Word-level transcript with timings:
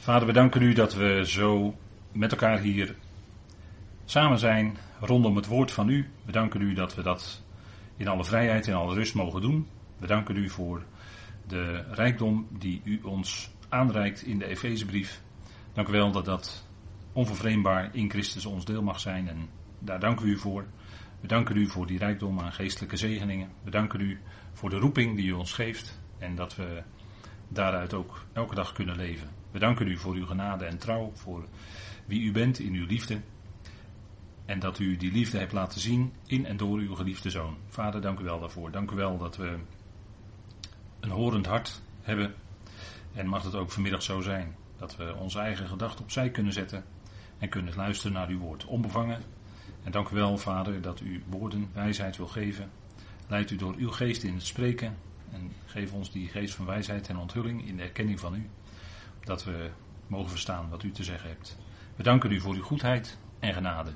Vader, 0.00 0.26
we 0.26 0.32
danken 0.32 0.62
u 0.62 0.72
dat 0.72 0.94
we 0.94 1.22
zo 1.26 1.74
met 2.12 2.30
elkaar 2.30 2.58
hier 2.60 2.94
samen 4.04 4.38
zijn 4.38 4.76
rondom 5.00 5.36
het 5.36 5.46
woord 5.46 5.70
van 5.70 5.88
u. 5.88 6.08
We 6.24 6.32
danken 6.32 6.60
u 6.60 6.74
dat 6.74 6.94
we 6.94 7.02
dat 7.02 7.42
in 7.96 8.08
alle 8.08 8.24
vrijheid 8.24 8.68
en 8.68 8.74
alle 8.74 8.94
rust 8.94 9.14
mogen 9.14 9.40
doen. 9.40 9.68
We 9.98 10.06
danken 10.06 10.36
u 10.36 10.48
voor 10.48 10.84
de 11.46 11.84
rijkdom 11.90 12.48
die 12.50 12.80
u 12.84 13.00
ons 13.02 13.50
aanreikt 13.68 14.22
in 14.22 14.38
de 14.38 14.46
Efezebrief. 14.46 15.22
Dank 15.72 15.88
u 15.88 15.92
wel 15.92 16.12
dat 16.12 16.24
dat 16.24 16.66
onvervreemdbaar 17.12 17.94
in 17.94 18.10
Christus 18.10 18.46
ons 18.46 18.64
deel 18.64 18.82
mag 18.82 19.00
zijn 19.00 19.28
en 19.28 19.48
daar 19.78 20.00
danken 20.00 20.24
we 20.24 20.30
u 20.30 20.38
voor. 20.38 20.64
We 21.20 21.26
danken 21.26 21.56
u 21.56 21.66
voor 21.66 21.86
die 21.86 21.98
rijkdom 21.98 22.40
aan 22.40 22.52
geestelijke 22.52 22.96
zegeningen. 22.96 23.50
We 23.64 23.70
danken 23.70 24.00
u 24.00 24.20
voor 24.52 24.70
de 24.70 24.78
roeping 24.78 25.16
die 25.16 25.26
u 25.26 25.32
ons 25.32 25.52
geeft 25.52 26.00
en 26.18 26.34
dat 26.34 26.56
we 26.56 26.82
daaruit 27.48 27.94
ook 27.94 28.24
elke 28.32 28.54
dag 28.54 28.72
kunnen 28.72 28.96
leven. 28.96 29.28
We 29.50 29.58
danken 29.58 29.88
u 29.88 29.96
voor 29.96 30.14
uw 30.14 30.26
genade 30.26 30.64
en 30.64 30.78
trouw, 30.78 31.10
voor 31.14 31.44
wie 32.06 32.22
u 32.22 32.32
bent 32.32 32.58
in 32.58 32.74
uw 32.74 32.86
liefde. 32.86 33.20
En 34.44 34.58
dat 34.58 34.78
u 34.78 34.96
die 34.96 35.12
liefde 35.12 35.38
hebt 35.38 35.52
laten 35.52 35.80
zien 35.80 36.12
in 36.26 36.46
en 36.46 36.56
door 36.56 36.78
uw 36.78 36.94
geliefde 36.94 37.30
zoon. 37.30 37.56
Vader, 37.68 38.00
dank 38.00 38.18
u 38.18 38.24
wel 38.24 38.40
daarvoor. 38.40 38.70
Dank 38.70 38.90
u 38.90 38.94
wel 38.94 39.18
dat 39.18 39.36
we 39.36 39.58
een 41.00 41.10
horend 41.10 41.46
hart 41.46 41.80
hebben. 42.02 42.34
En 43.12 43.26
mag 43.26 43.42
het 43.42 43.54
ook 43.54 43.70
vanmiddag 43.70 44.02
zo 44.02 44.20
zijn. 44.20 44.56
Dat 44.76 44.96
we 44.96 45.14
onze 45.14 45.38
eigen 45.38 45.68
gedachten 45.68 46.04
opzij 46.04 46.30
kunnen 46.30 46.52
zetten. 46.52 46.84
En 47.38 47.48
kunnen 47.48 47.74
luisteren 47.76 48.12
naar 48.12 48.28
uw 48.28 48.38
woord. 48.38 48.64
Onbevangen. 48.64 49.22
En 49.84 49.92
dank 49.92 50.08
u 50.08 50.14
wel, 50.14 50.38
Vader, 50.38 50.80
dat 50.80 51.00
u 51.00 51.22
woorden 51.28 51.70
wijsheid 51.72 52.16
wil 52.16 52.28
geven. 52.28 52.70
Leid 53.28 53.50
u 53.50 53.56
door 53.56 53.74
uw 53.76 53.90
geest 53.90 54.22
in 54.22 54.34
het 54.34 54.46
spreken. 54.46 54.96
En 55.32 55.52
geef 55.66 55.92
ons 55.92 56.12
die 56.12 56.28
geest 56.28 56.54
van 56.54 56.66
wijsheid 56.66 57.08
en 57.08 57.16
onthulling 57.16 57.66
in 57.66 57.76
de 57.76 57.82
erkenning 57.82 58.20
van 58.20 58.34
u. 58.34 58.48
Dat 59.20 59.44
we 59.44 59.70
mogen 60.06 60.30
verstaan 60.30 60.68
wat 60.68 60.82
u 60.82 60.90
te 60.90 61.04
zeggen 61.04 61.28
hebt. 61.28 61.58
We 61.96 62.02
danken 62.02 62.32
u 62.32 62.40
voor 62.40 62.54
uw 62.54 62.62
goedheid 62.62 63.18
en 63.38 63.54
genade. 63.54 63.92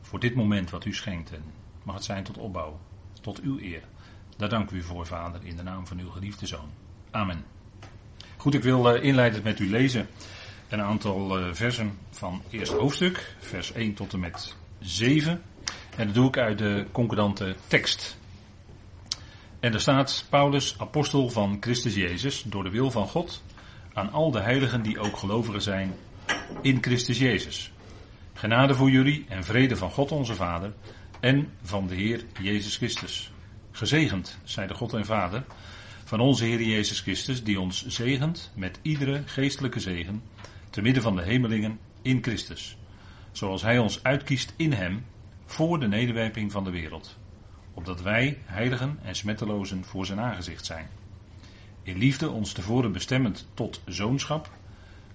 Voor 0.00 0.20
dit 0.20 0.34
moment 0.34 0.70
wat 0.70 0.84
u 0.84 0.94
schenkt. 0.94 1.32
En 1.32 1.42
mag 1.82 1.94
het 1.94 2.04
zijn 2.04 2.24
tot 2.24 2.38
opbouw. 2.38 2.80
Tot 3.20 3.40
uw 3.40 3.58
eer. 3.58 3.82
Daar 4.36 4.48
dank 4.48 4.70
u 4.70 4.82
voor, 4.82 5.06
Vader, 5.06 5.44
in 5.44 5.56
de 5.56 5.62
naam 5.62 5.86
van 5.86 5.98
uw 5.98 6.10
geliefde 6.10 6.46
Zoon. 6.46 6.70
Amen. 7.10 7.44
Goed, 8.36 8.54
ik 8.54 8.62
wil 8.62 8.96
uh, 8.96 9.02
inleidend 9.02 9.44
met 9.44 9.58
u 9.58 9.70
lezen 9.70 10.08
een 10.68 10.82
aantal 10.82 11.40
uh, 11.40 11.54
versen 11.54 11.98
van 12.10 12.40
het 12.44 12.52
eerste 12.52 12.76
hoofdstuk, 12.76 13.34
vers 13.38 13.72
1 13.72 13.94
tot 13.94 14.12
en 14.12 14.20
met 14.20 14.56
7. 14.80 15.42
En 15.96 16.06
dat 16.06 16.14
doe 16.14 16.28
ik 16.28 16.36
uit 16.36 16.58
de 16.58 16.86
concordante 16.92 17.56
tekst. 17.66 18.17
En 19.60 19.72
er 19.72 19.80
staat 19.80 20.26
Paulus, 20.28 20.74
apostel 20.78 21.28
van 21.28 21.56
Christus 21.60 21.94
Jezus, 21.94 22.42
door 22.42 22.64
de 22.64 22.70
wil 22.70 22.90
van 22.90 23.08
God, 23.08 23.42
aan 23.92 24.12
al 24.12 24.30
de 24.30 24.40
heiligen 24.40 24.82
die 24.82 25.00
ook 25.00 25.16
gelovigen 25.16 25.62
zijn 25.62 25.94
in 26.62 26.78
Christus 26.82 27.18
Jezus. 27.18 27.72
Genade 28.32 28.74
voor 28.74 28.90
jullie 28.90 29.24
en 29.28 29.44
vrede 29.44 29.76
van 29.76 29.90
God 29.90 30.12
onze 30.12 30.34
Vader 30.34 30.72
en 31.20 31.50
van 31.62 31.86
de 31.86 31.94
Heer 31.94 32.24
Jezus 32.42 32.76
Christus. 32.76 33.32
Gezegend, 33.70 34.38
zij 34.44 34.66
de 34.66 34.74
God 34.74 34.92
en 34.92 35.04
Vader, 35.04 35.44
van 36.04 36.20
onze 36.20 36.44
Heer 36.44 36.62
Jezus 36.62 37.00
Christus, 37.00 37.44
die 37.44 37.60
ons 37.60 37.86
zegent 37.86 38.52
met 38.54 38.78
iedere 38.82 39.22
geestelijke 39.26 39.80
zegen, 39.80 40.22
te 40.70 40.82
midden 40.82 41.02
van 41.02 41.16
de 41.16 41.22
hemelingen 41.22 41.78
in 42.02 42.22
Christus. 42.22 42.76
Zoals 43.32 43.62
Hij 43.62 43.78
ons 43.78 44.02
uitkiest 44.02 44.54
in 44.56 44.72
Hem, 44.72 45.04
voor 45.46 45.80
de 45.80 45.88
nederwerping 45.88 46.52
van 46.52 46.64
de 46.64 46.70
wereld. 46.70 47.18
Opdat 47.78 48.02
wij, 48.02 48.38
heiligen 48.44 48.98
en 49.02 49.14
smettelozen, 49.14 49.84
voor 49.84 50.06
zijn 50.06 50.20
aangezicht 50.20 50.66
zijn. 50.66 50.88
In 51.82 51.98
liefde 51.98 52.30
ons 52.30 52.52
tevoren 52.52 52.92
bestemmend 52.92 53.48
tot 53.54 53.80
zoonschap, 53.86 54.50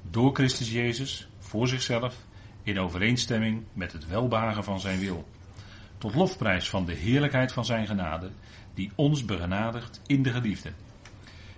door 0.09 0.33
Christus 0.33 0.71
Jezus, 0.71 1.27
voor 1.39 1.67
zichzelf, 1.67 2.15
in 2.63 2.79
overeenstemming 2.79 3.63
met 3.73 3.91
het 3.91 4.07
welbehagen 4.07 4.63
van 4.63 4.79
zijn 4.79 4.99
wil. 4.99 5.27
Tot 5.97 6.15
lofprijs 6.15 6.69
van 6.69 6.85
de 6.85 6.93
heerlijkheid 6.93 7.51
van 7.51 7.65
zijn 7.65 7.87
genade, 7.87 8.29
die 8.73 8.91
ons 8.95 9.25
begenadigt 9.25 10.01
in 10.05 10.23
de 10.23 10.31
geliefde. 10.31 10.71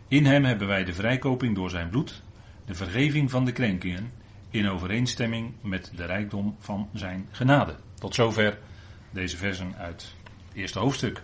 In 0.07 0.25
hem 0.25 0.43
hebben 0.43 0.67
wij 0.67 0.83
de 0.83 0.93
vrijkoping 0.93 1.55
door 1.55 1.69
zijn 1.69 1.89
bloed, 1.89 2.23
de 2.65 2.75
vergeving 2.75 3.31
van 3.31 3.45
de 3.45 3.51
krenkingen, 3.51 4.11
in 4.49 4.69
overeenstemming 4.69 5.53
met 5.61 5.91
de 5.95 6.05
rijkdom 6.05 6.55
van 6.59 6.89
zijn 6.93 7.27
genade. 7.31 7.75
Tot 7.99 8.15
zover 8.15 8.57
deze 9.11 9.37
versen 9.37 9.75
uit 9.75 10.15
eerste 10.55 10.79
hoofdstuk. 10.79 11.21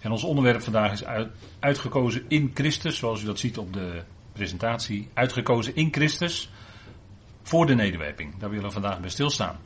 En 0.00 0.10
ons 0.10 0.24
onderwerp 0.24 0.62
vandaag 0.62 0.92
is 0.92 1.04
uit, 1.04 1.30
uitgekozen 1.58 2.24
in 2.28 2.50
Christus, 2.54 2.96
zoals 2.96 3.22
u 3.22 3.24
dat 3.24 3.38
ziet 3.38 3.58
op 3.58 3.72
de 3.72 4.02
presentatie. 4.32 5.08
Uitgekozen 5.14 5.76
in 5.76 5.92
Christus 5.92 6.50
voor 7.42 7.66
de 7.66 7.74
nederwerping. 7.74 8.38
Daar 8.38 8.50
willen 8.50 8.64
we 8.64 8.70
vandaag 8.70 9.00
bij 9.00 9.10
stilstaan. 9.10 9.58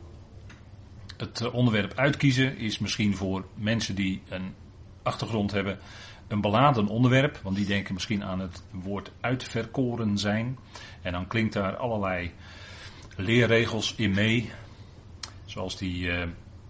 Het 1.17 1.41
eh, 1.41 1.55
onderwerp 1.55 1.93
uitkiezen 1.95 2.57
is 2.57 2.79
misschien 2.79 3.17
voor 3.17 3.45
mensen 3.55 3.95
die 3.95 4.23
een 4.29 4.55
achtergrond 5.03 5.51
hebben 5.51 5.79
een 6.33 6.41
beladen 6.41 6.87
onderwerp, 6.87 7.41
want 7.43 7.57
die 7.57 7.67
denken 7.67 7.95
misschien 7.95 8.25
aan 8.25 8.41
het 8.41 8.63
woord 8.71 9.11
uitverkoren 9.21 10.19
zijn. 10.19 10.59
En 11.03 11.13
dan 11.13 11.27
klinkt 11.27 11.53
daar 11.53 11.77
allerlei 11.77 12.33
leerregels 13.17 13.95
in 13.97 14.11
mee, 14.11 14.51
zoals 15.45 15.77
die 15.77 16.07
uh, 16.07 16.23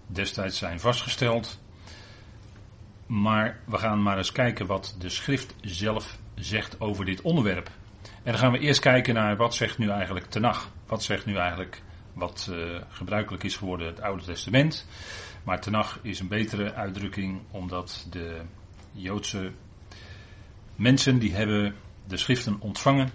destijds 0.07 0.59
zijn 0.59 0.81
vastgesteld. 0.81 1.61
Maar 3.13 3.61
we 3.65 3.79
gaan 3.79 4.03
maar 4.03 4.17
eens 4.17 4.33
kijken 4.33 4.67
wat 4.67 4.97
de 4.99 5.09
schrift 5.09 5.55
zelf 5.61 6.19
zegt 6.35 6.81
over 6.81 7.05
dit 7.05 7.21
onderwerp. 7.21 7.71
En 8.03 8.33
dan 8.33 8.39
gaan 8.39 8.53
we 8.53 8.59
eerst 8.59 8.81
kijken 8.81 9.15
naar 9.15 9.37
wat 9.37 9.55
zegt 9.55 9.79
nu 9.79 9.89
eigenlijk 9.89 10.27
Tenach. 10.27 10.71
Wat 10.87 11.03
zegt 11.03 11.27
nu 11.27 11.37
eigenlijk 11.37 11.83
wat 12.13 12.49
uh, 12.51 12.81
gebruikelijk 12.89 13.43
is 13.43 13.57
geworden 13.57 13.87
het 13.87 14.01
Oude 14.01 14.25
Testament. 14.25 14.87
Maar 15.45 15.61
Tenach 15.61 15.99
is 16.03 16.21
een 16.21 16.29
betere 16.29 16.75
uitdrukking 16.75 17.41
omdat 17.51 18.07
de 18.11 18.41
Joodse 18.93 19.53
mensen 20.77 21.19
die 21.19 21.35
hebben 21.35 21.75
de 22.07 22.17
schriften 22.17 22.61
ontvangen. 22.61 23.11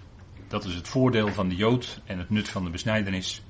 Dat 0.48 0.64
is 0.64 0.74
het 0.74 0.88
voordeel 0.88 1.28
van 1.28 1.48
de 1.48 1.56
Jood 1.56 2.00
en 2.04 2.18
het 2.18 2.30
nut 2.30 2.48
van 2.48 2.64
de 2.64 2.70
besnijdenis. 2.70 3.42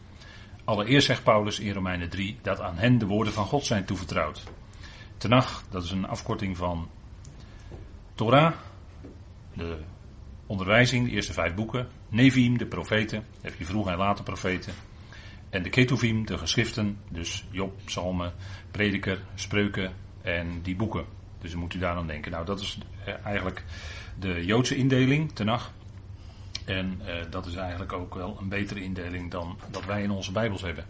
Allereerst 0.64 1.06
zegt 1.06 1.24
Paulus 1.24 1.60
in 1.60 1.72
Romeinen 1.72 2.08
3 2.08 2.38
dat 2.42 2.60
aan 2.60 2.76
hen 2.76 2.98
de 2.98 3.06
woorden 3.06 3.32
van 3.32 3.46
God 3.46 3.66
zijn 3.66 3.84
toevertrouwd. 3.84 4.42
Tenach, 5.18 5.62
dat 5.70 5.84
is 5.84 5.90
een 5.90 6.06
afkorting 6.06 6.56
van 6.56 6.88
Torah, 8.14 8.52
de 9.54 9.78
onderwijzing, 10.46 11.06
de 11.06 11.10
eerste 11.10 11.32
vijf 11.32 11.54
boeken. 11.54 11.88
Nevim, 12.08 12.58
de 12.58 12.66
profeten, 12.66 13.24
heb 13.40 13.54
je 13.54 13.64
vroeg 13.64 13.88
en 13.88 13.96
later 13.96 14.24
profeten. 14.24 14.72
En 15.50 15.62
de 15.62 15.68
Ketuvim, 15.68 16.26
de 16.26 16.38
geschriften, 16.38 16.98
dus 17.08 17.46
Job, 17.50 17.80
Psalmen, 17.84 18.32
Prediker, 18.70 19.20
Spreuken 19.34 19.92
en 20.22 20.62
die 20.62 20.76
boeken. 20.76 21.04
Dus 21.40 21.50
dan 21.50 21.60
moet 21.60 21.74
u 21.74 21.78
daar 21.78 21.96
aan 21.96 22.06
denken. 22.06 22.30
Nou, 22.32 22.44
dat 22.44 22.60
is 22.60 22.78
eh, 23.04 23.14
eigenlijk 23.24 23.64
de 24.18 24.44
Joodse 24.44 24.76
indeling, 24.76 25.32
Tenach. 25.32 25.72
En 26.64 27.00
eh, 27.04 27.30
dat 27.30 27.46
is 27.46 27.54
eigenlijk 27.54 27.92
ook 27.92 28.14
wel 28.14 28.36
een 28.40 28.48
betere 28.48 28.82
indeling 28.82 29.30
dan 29.30 29.58
dat 29.70 29.84
wij 29.84 30.02
in 30.02 30.10
onze 30.10 30.32
Bijbels 30.32 30.62
hebben. 30.62 30.84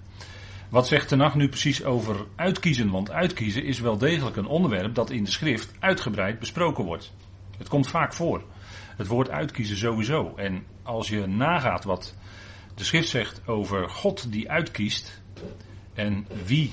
Wat 0.68 0.86
zegt 0.86 1.08
Tenach 1.08 1.34
nu 1.34 1.48
precies 1.48 1.84
over 1.84 2.26
uitkiezen? 2.36 2.90
Want 2.90 3.10
uitkiezen 3.10 3.64
is 3.64 3.80
wel 3.80 3.98
degelijk 3.98 4.36
een 4.36 4.46
onderwerp 4.46 4.94
dat 4.94 5.10
in 5.10 5.24
de 5.24 5.30
schrift 5.30 5.72
uitgebreid 5.78 6.38
besproken 6.38 6.84
wordt. 6.84 7.12
Het 7.58 7.68
komt 7.68 7.88
vaak 7.88 8.12
voor. 8.12 8.42
Het 8.96 9.06
woord 9.06 9.30
uitkiezen 9.30 9.76
sowieso. 9.76 10.34
En 10.36 10.64
als 10.82 11.08
je 11.08 11.26
nagaat 11.26 11.84
wat 11.84 12.14
de 12.74 12.84
schrift 12.84 13.08
zegt 13.08 13.46
over 13.46 13.88
God 13.88 14.32
die 14.32 14.50
uitkiest 14.50 15.22
en 15.94 16.26
wie 16.44 16.72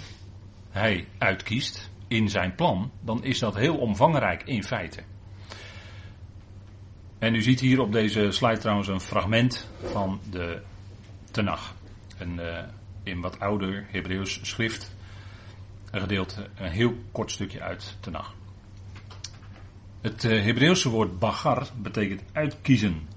hij 0.69 1.07
uitkiest 1.17 1.89
in 2.07 2.29
zijn 2.29 2.55
plan, 2.55 2.91
dan 3.01 3.23
is 3.23 3.39
dat 3.39 3.55
heel 3.55 3.77
omvangrijk 3.77 4.43
in 4.43 4.63
feite. 4.63 5.01
En 7.19 7.35
u 7.35 7.41
ziet 7.41 7.59
hier 7.59 7.81
op 7.81 7.91
deze 7.91 8.31
slide 8.31 8.57
trouwens 8.57 8.87
een 8.87 8.99
fragment 8.99 9.69
van 9.83 10.19
de 10.29 10.61
Tenach. 11.31 11.75
Een 12.17 12.35
uh, 12.35 12.59
in 13.05 13.21
wat 13.21 13.39
ouder 13.39 13.85
Hebreeuws 13.87 14.39
schrift. 14.41 14.95
Een 15.91 16.01
gedeelte, 16.01 16.49
een 16.55 16.71
heel 16.71 16.93
kort 17.11 17.31
stukje 17.31 17.61
uit 17.61 17.97
Tenach. 17.99 18.33
Het 20.01 20.23
uh, 20.23 20.43
Hebreeuwse 20.43 20.89
woord 20.89 21.19
bagar 21.19 21.67
betekent 21.81 22.21
uitkiezen. 22.33 23.07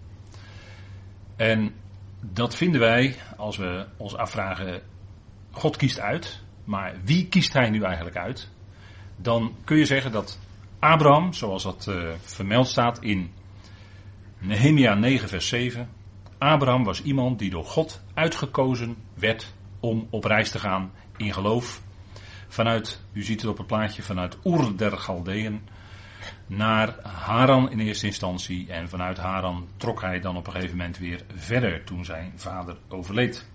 En 1.36 1.74
dat 2.20 2.54
vinden 2.54 2.80
wij 2.80 3.16
als 3.36 3.56
we 3.56 3.86
ons 3.96 4.16
afvragen, 4.16 4.82
God 5.50 5.76
kiest 5.76 6.00
uit, 6.00 6.42
maar 6.64 6.94
wie 7.04 7.28
kiest 7.28 7.52
hij 7.52 7.70
nu 7.70 7.82
eigenlijk 7.82 8.16
uit? 8.16 8.48
Dan 9.16 9.54
kun 9.64 9.76
je 9.76 9.84
zeggen 9.84 10.12
dat 10.12 10.38
Abraham, 10.78 11.32
zoals 11.32 11.62
dat 11.62 11.86
uh, 11.88 12.12
vermeld 12.20 12.68
staat 12.68 13.02
in 13.02 13.30
Nehemia 14.38 14.94
9 14.94 15.28
vers 15.28 15.48
7, 15.48 15.88
Abraham 16.38 16.84
was 16.84 17.02
iemand 17.02 17.38
die 17.38 17.50
door 17.50 17.64
God 17.64 18.02
uitgekozen 18.14 18.96
werd 19.14 19.52
om 19.80 20.06
op 20.10 20.24
reis 20.24 20.50
te 20.50 20.58
gaan 20.58 20.92
in 21.16 21.32
geloof. 21.32 21.82
Vanuit, 22.48 23.00
u 23.12 23.22
ziet 23.22 23.40
het 23.40 23.50
op 23.50 23.58
het 23.58 23.66
plaatje, 23.66 24.02
vanuit 24.02 24.38
Oer 24.44 24.76
der 24.76 24.98
Galdeën 24.98 25.60
naar 26.46 26.96
Haran 27.02 27.70
in 27.70 27.80
eerste 27.80 28.06
instantie. 28.06 28.72
En 28.72 28.88
vanuit 28.88 29.18
Haran 29.18 29.68
trok 29.76 30.00
hij 30.00 30.20
dan 30.20 30.36
op 30.36 30.46
een 30.46 30.52
gegeven 30.52 30.76
moment 30.76 30.98
weer 30.98 31.24
verder 31.34 31.84
toen 31.84 32.04
zijn 32.04 32.32
vader 32.36 32.76
overleed. 32.88 33.48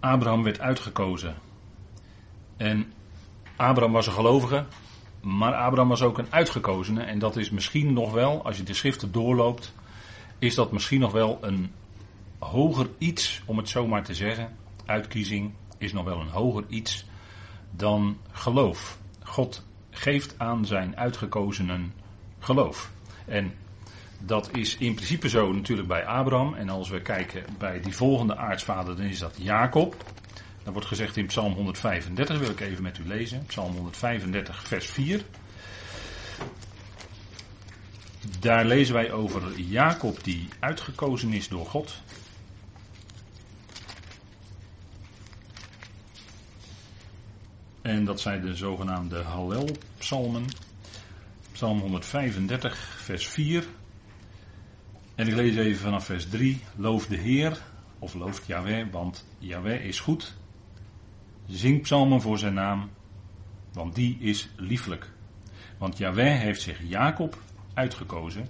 Abraham 0.00 0.42
werd 0.42 0.60
uitgekozen. 0.60 1.34
En 2.56 2.92
Abraham 3.56 3.92
was 3.92 4.06
een 4.06 4.12
gelovige, 4.12 4.64
maar 5.20 5.54
Abraham 5.54 5.88
was 5.88 6.02
ook 6.02 6.18
een 6.18 6.32
uitgekozene. 6.32 7.02
En 7.02 7.18
dat 7.18 7.36
is 7.36 7.50
misschien 7.50 7.92
nog 7.92 8.12
wel, 8.12 8.44
als 8.44 8.56
je 8.56 8.62
de 8.62 8.74
schriften 8.74 9.12
doorloopt, 9.12 9.74
is 10.38 10.54
dat 10.54 10.72
misschien 10.72 11.00
nog 11.00 11.12
wel 11.12 11.38
een 11.40 11.72
hoger 12.38 12.88
iets, 12.98 13.42
om 13.46 13.56
het 13.56 13.68
zo 13.68 13.86
maar 13.86 14.04
te 14.04 14.14
zeggen. 14.14 14.56
Uitkiezing 14.86 15.52
is 15.78 15.92
nog 15.92 16.04
wel 16.04 16.20
een 16.20 16.28
hoger 16.28 16.64
iets 16.68 17.04
dan 17.70 18.18
geloof. 18.30 18.98
God 19.22 19.66
geeft 19.90 20.38
aan 20.38 20.66
zijn 20.66 20.96
uitgekozenen 20.96 21.92
geloof. 22.38 22.90
En 23.24 23.54
dat 24.18 24.56
is 24.56 24.76
in 24.76 24.94
principe 24.94 25.28
zo 25.28 25.52
natuurlijk 25.52 25.88
bij 25.88 26.06
Abraham. 26.06 26.54
En 26.54 26.68
als 26.68 26.88
we 26.88 27.02
kijken 27.02 27.44
bij 27.58 27.80
die 27.80 27.96
volgende 27.96 28.36
aartsvader, 28.36 28.96
dan 28.96 29.04
is 29.04 29.18
dat 29.18 29.34
Jacob. 29.38 30.04
Dat 30.62 30.72
wordt 30.72 30.88
gezegd 30.88 31.16
in 31.16 31.26
Psalm 31.26 31.52
135, 31.52 32.38
wil 32.38 32.50
ik 32.50 32.60
even 32.60 32.82
met 32.82 32.98
u 32.98 33.06
lezen. 33.06 33.44
Psalm 33.46 33.72
135, 33.72 34.62
vers 34.66 34.86
4. 34.86 35.22
Daar 38.40 38.64
lezen 38.64 38.94
wij 38.94 39.12
over 39.12 39.60
Jacob 39.60 40.24
die 40.24 40.48
uitgekozen 40.58 41.32
is 41.32 41.48
door 41.48 41.66
God. 41.66 42.00
En 47.88 48.04
dat 48.04 48.20
zijn 48.20 48.40
de 48.40 48.54
zogenaamde 48.54 49.22
Hallel-psalmen. 49.22 50.44
Psalm 51.52 51.80
135, 51.80 52.76
vers 53.02 53.28
4. 53.28 53.66
En 55.14 55.28
ik 55.28 55.34
lees 55.34 55.56
even 55.56 55.80
vanaf 55.80 56.04
vers 56.04 56.28
3. 56.28 56.60
Loof 56.76 57.06
de 57.06 57.16
Heer, 57.16 57.58
of 57.98 58.14
looft 58.14 58.46
Yahweh, 58.46 58.86
want 58.90 59.26
Yahweh 59.38 59.84
is 59.84 60.00
goed. 60.00 60.34
Zing 61.46 61.82
psalmen 61.82 62.20
voor 62.20 62.38
zijn 62.38 62.54
naam, 62.54 62.90
want 63.72 63.94
die 63.94 64.18
is 64.20 64.48
lieflijk. 64.56 65.10
Want 65.78 65.98
Yahweh 65.98 66.38
heeft 66.38 66.62
zich 66.62 66.80
Jacob 66.88 67.42
uitgekozen, 67.74 68.48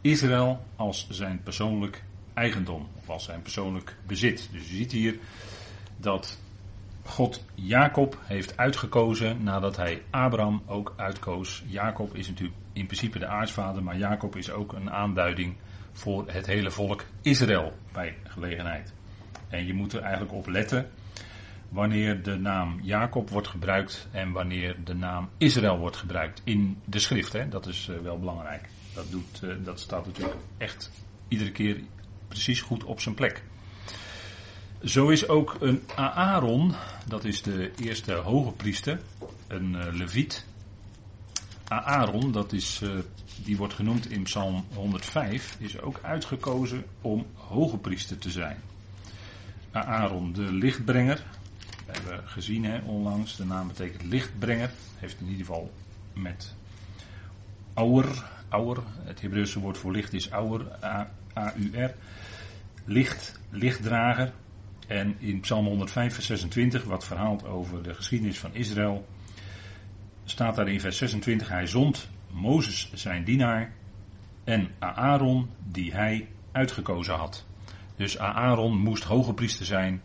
Israël 0.00 0.64
als 0.76 1.06
zijn 1.10 1.42
persoonlijk 1.42 2.04
eigendom, 2.34 2.88
of 2.98 3.10
als 3.10 3.24
zijn 3.24 3.42
persoonlijk 3.42 3.96
bezit. 4.06 4.48
Dus 4.52 4.68
je 4.68 4.76
ziet 4.76 4.92
hier 4.92 5.18
dat 5.96 6.38
God 7.04 7.44
Jacob 7.54 8.18
heeft 8.22 8.56
uitgekozen 8.56 9.42
nadat 9.42 9.76
hij 9.76 10.02
Abraham 10.10 10.62
ook 10.66 10.94
uitkoos. 10.96 11.64
Jacob 11.66 12.14
is 12.14 12.28
natuurlijk 12.28 12.58
in 12.72 12.86
principe 12.86 13.18
de 13.18 13.26
aartsvader, 13.26 13.82
maar 13.82 13.96
Jacob 13.96 14.36
is 14.36 14.50
ook 14.50 14.72
een 14.72 14.90
aanduiding 14.90 15.56
voor 15.92 16.24
het 16.26 16.46
hele 16.46 16.70
volk 16.70 17.04
Israël 17.22 17.72
bij 17.92 18.16
gelegenheid. 18.22 18.94
En 19.48 19.66
je 19.66 19.74
moet 19.74 19.92
er 19.92 20.02
eigenlijk 20.02 20.32
op 20.32 20.46
letten 20.46 20.90
wanneer 21.68 22.22
de 22.22 22.36
naam 22.36 22.80
Jacob 22.82 23.30
wordt 23.30 23.48
gebruikt 23.48 24.08
en 24.10 24.32
wanneer 24.32 24.76
de 24.84 24.94
naam 24.94 25.28
Israël 25.38 25.78
wordt 25.78 25.96
gebruikt 25.96 26.40
in 26.44 26.78
de 26.84 26.98
schrift. 26.98 27.50
Dat 27.50 27.66
is 27.66 27.88
eh, 27.88 27.98
wel 27.98 28.18
belangrijk. 28.18 28.68
Dat, 28.94 29.10
doet, 29.10 29.42
eh, 29.42 29.50
dat 29.64 29.80
staat 29.80 30.06
natuurlijk 30.06 30.36
echt 30.58 30.90
iedere 31.28 31.50
keer 31.52 31.80
precies 32.28 32.60
goed 32.60 32.84
op 32.84 33.00
zijn 33.00 33.14
plek. 33.14 33.42
Zo 34.84 35.08
is 35.08 35.28
ook 35.28 35.56
een 35.60 35.82
Aaron, 35.96 36.74
dat 37.06 37.24
is 37.24 37.42
de 37.42 37.70
eerste 37.76 38.12
hoge 38.12 38.52
priester, 38.52 39.00
een 39.46 39.74
uh, 39.74 39.92
leviet. 39.92 40.46
Aaron, 41.68 42.32
dat 42.32 42.52
is, 42.52 42.80
uh, 42.82 42.98
die 43.44 43.56
wordt 43.56 43.74
genoemd 43.74 44.10
in 44.10 44.22
Psalm 44.22 44.64
105, 44.74 45.56
is 45.58 45.80
ook 45.80 45.98
uitgekozen 46.02 46.84
om 47.00 47.26
hoge 47.34 47.76
priester 47.76 48.18
te 48.18 48.30
zijn. 48.30 48.56
Aaron, 49.72 50.32
de 50.32 50.52
lichtbrenger. 50.52 51.24
We 51.86 51.92
hebben 51.92 52.28
gezien 52.28 52.64
hè, 52.64 52.78
onlangs, 52.78 53.36
de 53.36 53.44
naam 53.44 53.66
betekent 53.66 54.02
lichtbrenger. 54.02 54.70
Heeft 54.96 55.20
in 55.20 55.26
ieder 55.26 55.46
geval 55.46 55.72
met 56.12 56.54
auer, 57.74 58.24
auer 58.48 58.82
het 59.04 59.20
Hebreeuwse 59.20 59.60
woord 59.60 59.78
voor 59.78 59.92
licht 59.92 60.12
is 60.12 60.28
auer, 60.28 60.66
A-U-R. 61.36 61.94
Licht, 62.84 63.40
lichtdrager, 63.50 64.32
en 64.86 65.16
in 65.18 65.40
Psalm 65.40 65.66
105, 65.66 66.14
vers 66.14 66.26
26, 66.26 66.84
wat 66.84 67.04
verhaalt 67.04 67.44
over 67.44 67.82
de 67.82 67.94
geschiedenis 67.94 68.38
van 68.38 68.54
Israël, 68.54 69.06
staat 70.24 70.56
daar 70.56 70.68
in 70.68 70.80
vers 70.80 70.96
26: 70.96 71.48
Hij 71.48 71.66
zond 71.66 72.08
Mozes 72.30 72.90
zijn 72.94 73.24
dienaar 73.24 73.72
en 74.44 74.70
Aaron 74.78 75.50
die 75.70 75.92
hij 75.92 76.28
uitgekozen 76.52 77.14
had. 77.14 77.46
Dus 77.96 78.18
Aaron 78.18 78.78
moest 78.78 79.04
hoge 79.04 79.34
priester 79.34 79.66
zijn 79.66 80.02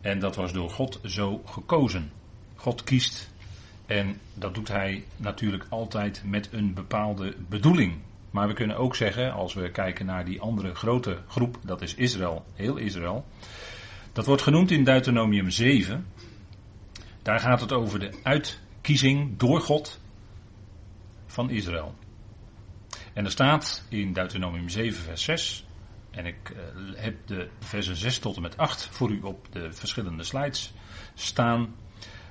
en 0.00 0.18
dat 0.18 0.36
was 0.36 0.52
door 0.52 0.70
God 0.70 1.00
zo 1.04 1.42
gekozen. 1.44 2.10
God 2.54 2.84
kiest 2.84 3.30
en 3.86 4.20
dat 4.34 4.54
doet 4.54 4.68
hij 4.68 5.04
natuurlijk 5.16 5.66
altijd 5.68 6.22
met 6.26 6.48
een 6.52 6.74
bepaalde 6.74 7.34
bedoeling. 7.48 7.94
Maar 8.30 8.48
we 8.48 8.54
kunnen 8.54 8.76
ook 8.76 8.96
zeggen, 8.96 9.32
als 9.32 9.54
we 9.54 9.70
kijken 9.70 10.06
naar 10.06 10.24
die 10.24 10.40
andere 10.40 10.74
grote 10.74 11.18
groep, 11.28 11.58
dat 11.64 11.82
is 11.82 11.94
Israël, 11.94 12.44
heel 12.54 12.76
Israël. 12.76 13.24
Dat 14.12 14.26
wordt 14.26 14.42
genoemd 14.42 14.70
in 14.70 14.84
Deuteronomium 14.84 15.50
7. 15.50 16.06
Daar 17.22 17.40
gaat 17.40 17.60
het 17.60 17.72
over 17.72 17.98
de 17.98 18.18
uitkiezing 18.22 19.38
door 19.38 19.60
God 19.60 20.00
van 21.26 21.50
Israël. 21.50 21.94
En 23.12 23.24
er 23.24 23.30
staat 23.30 23.84
in 23.88 24.12
Deuteronomium 24.12 24.68
7, 24.68 25.02
vers 25.02 25.22
6. 25.22 25.66
En 26.10 26.26
ik 26.26 26.50
uh, 26.50 26.58
heb 26.94 27.26
de 27.26 27.48
versen 27.58 27.96
6 27.96 28.18
tot 28.18 28.36
en 28.36 28.42
met 28.42 28.56
8 28.56 28.86
voor 28.86 29.10
u 29.10 29.20
op 29.20 29.46
de 29.50 29.72
verschillende 29.72 30.22
slides 30.22 30.72
staan. 31.14 31.74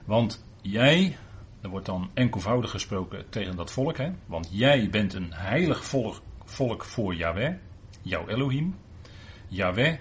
Want 0.06 0.46
jij, 0.62 1.18
er 1.62 1.70
wordt 1.70 1.86
dan 1.86 2.12
enkelvoudig 2.14 2.72
gesproken 2.72 3.30
tegen 3.30 3.56
dat 3.56 3.72
volk, 3.72 3.98
hè? 3.98 4.12
want 4.26 4.50
jij 4.52 4.90
bent 4.90 5.14
een 5.14 5.34
heilig 5.34 5.86
volk, 5.86 6.22
volk 6.44 6.86
voor 6.86 7.16
Yahweh, 7.16 7.54
jouw 8.02 8.28
Elohim. 8.28 8.76
Yahweh, 9.48 9.98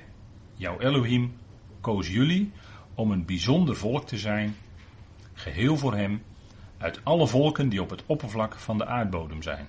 jouw 0.55 0.79
Elohim, 0.79 1.37
koos 1.81 2.09
jullie 2.09 2.53
om 2.95 3.11
een 3.11 3.25
bijzonder 3.25 3.77
volk 3.77 4.07
te 4.07 4.19
zijn, 4.19 4.57
geheel 5.33 5.77
voor 5.77 5.95
hem, 5.95 6.23
uit 6.79 7.01
alle 7.05 7.27
volken 7.27 7.69
die 7.69 7.83
op 7.83 7.91
het 7.91 8.03
oppervlak 8.07 8.55
van 8.55 8.79
de 8.79 8.87
aardbodem 8.87 9.43
zijn. 9.43 9.67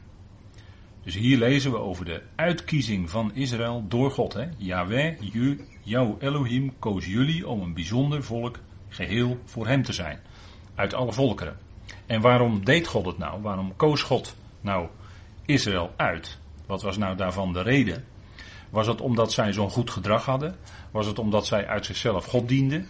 Dus 1.04 1.16
hier 1.16 1.38
lezen 1.38 1.72
we 1.72 1.78
over 1.78 2.06
de 2.06 2.22
uitkiezing 2.36 3.10
van 3.10 3.36
Israël 3.36 3.86
door 3.88 4.12
God. 4.12 4.34
Hè? 4.34 4.46
Yahweh, 4.58 5.20
jouw 5.84 6.18
Elohim, 6.20 6.74
koos 6.80 7.06
jullie 7.06 7.48
om 7.48 7.62
een 7.62 7.74
bijzonder 7.74 8.24
volk 8.24 8.60
geheel 8.88 9.38
voor 9.46 9.68
hem 9.68 9.84
te 9.84 9.94
zijn. 9.94 10.20
Uit 10.76 10.94
alle 10.94 11.14
volkeren. 11.14 11.58
En 12.06 12.22
waarom 12.22 12.66
deed 12.66 12.88
God 12.88 13.06
het 13.06 13.18
nou? 13.18 13.42
Waarom 13.42 13.76
koos 13.76 14.02
God 14.02 14.36
nou 14.62 14.88
Israël 15.46 15.94
uit? 15.96 16.40
Wat 16.66 16.82
was 16.82 16.98
nou 16.98 17.16
daarvan 17.16 17.54
de 17.54 17.62
reden? 17.62 18.06
Was 18.70 18.88
het 18.88 19.02
omdat 19.02 19.32
zij 19.32 19.54
zo'n 19.54 19.70
goed 19.70 19.90
gedrag 19.90 20.26
hadden? 20.26 20.56
Was 20.92 21.06
het 21.06 21.20
omdat 21.20 21.46
zij 21.46 21.68
uit 21.68 21.86
zichzelf 21.86 22.26
God 22.26 22.48
dienden? 22.48 22.88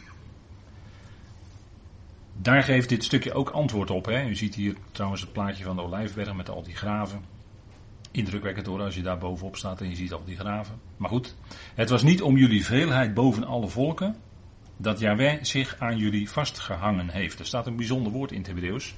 Daar 2.41 2.63
geeft 2.63 2.89
dit 2.89 3.03
stukje 3.03 3.33
ook 3.33 3.49
antwoord 3.49 3.91
op. 3.91 4.05
Hè? 4.05 4.25
U 4.25 4.35
ziet 4.35 4.55
hier 4.55 4.75
trouwens 4.91 5.21
het 5.21 5.31
plaatje 5.31 5.63
van 5.63 5.75
de 5.75 5.81
Olijfberg 5.81 6.33
met 6.33 6.49
al 6.49 6.63
die 6.63 6.75
graven. 6.75 7.21
Indrukwekkend 8.11 8.65
hoor 8.65 8.81
als 8.81 8.95
je 8.95 9.01
daar 9.01 9.17
bovenop 9.17 9.55
staat 9.55 9.81
en 9.81 9.89
je 9.89 9.95
ziet 9.95 10.13
al 10.13 10.23
die 10.25 10.37
graven. 10.37 10.79
Maar 10.97 11.09
goed, 11.09 11.35
het 11.75 11.89
was 11.89 12.03
niet 12.03 12.21
om 12.21 12.37
jullie 12.37 12.65
veelheid 12.65 13.13
boven 13.13 13.43
alle 13.43 13.67
volken 13.67 14.15
dat 14.77 14.99
Yahweh 14.99 15.43
zich 15.43 15.75
aan 15.79 15.97
jullie 15.97 16.29
vastgehangen 16.29 17.09
heeft. 17.09 17.39
Er 17.39 17.45
staat 17.45 17.67
een 17.67 17.75
bijzonder 17.75 18.11
woord 18.11 18.31
in 18.31 18.37
het 18.37 18.47
Hebreeuws. 18.47 18.95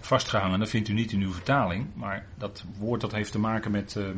Vastgehangen, 0.00 0.58
dat 0.58 0.68
vindt 0.68 0.88
u 0.88 0.92
niet 0.92 1.12
in 1.12 1.20
uw 1.20 1.32
vertaling. 1.32 1.86
Maar 1.94 2.26
dat 2.34 2.64
woord 2.78 3.00
dat 3.00 3.12
heeft 3.12 3.32
te 3.32 3.38
maken 3.38 3.70
met 3.70 3.94
uh, 3.94 4.08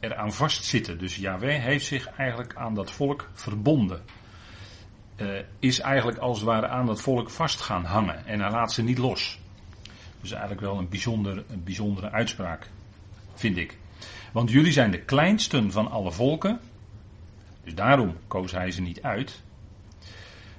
eraan 0.00 0.32
vastzitten. 0.32 0.98
Dus 0.98 1.16
Yahweh 1.16 1.62
heeft 1.62 1.86
zich 1.86 2.08
eigenlijk 2.08 2.54
aan 2.54 2.74
dat 2.74 2.90
volk 2.90 3.30
verbonden. 3.32 4.02
Uh, 5.16 5.38
is 5.58 5.80
eigenlijk 5.80 6.18
als 6.18 6.38
het 6.38 6.46
ware 6.46 6.68
aan 6.68 6.86
dat 6.86 7.00
volk 7.00 7.30
vast 7.30 7.60
gaan 7.60 7.84
hangen. 7.84 8.26
En 8.26 8.40
hij 8.40 8.50
laat 8.50 8.72
ze 8.72 8.82
niet 8.82 8.98
los. 8.98 9.38
Dus 10.20 10.30
eigenlijk 10.30 10.60
wel 10.60 10.78
een, 10.78 10.88
bijzonder, 10.88 11.44
een 11.48 11.64
bijzondere 11.64 12.10
uitspraak, 12.10 12.70
vind 13.34 13.56
ik. 13.56 13.78
Want 14.32 14.50
jullie 14.50 14.72
zijn 14.72 14.90
de 14.90 15.00
kleinsten 15.00 15.72
van 15.72 15.90
alle 15.90 16.12
volken. 16.12 16.60
Dus 17.64 17.74
daarom 17.74 18.16
koos 18.26 18.52
hij 18.52 18.70
ze 18.70 18.80
niet 18.80 19.02
uit. 19.02 19.42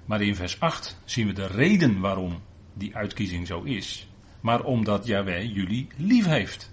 Maar 0.06 0.22
in 0.22 0.36
vers 0.36 0.60
8 0.60 1.02
zien 1.06 1.28
we 1.28 1.34
de 1.34 1.48
reden 1.48 2.00
waarom 2.00 2.42
die 2.74 2.96
uitkiezing 2.96 3.48
zo 3.48 3.62
is. 3.62 4.08
Maar 4.40 4.64
omdat 4.64 5.06
Yahweh 5.06 5.54
jullie 5.54 5.88
lief 5.98 6.26
heeft. 6.26 6.72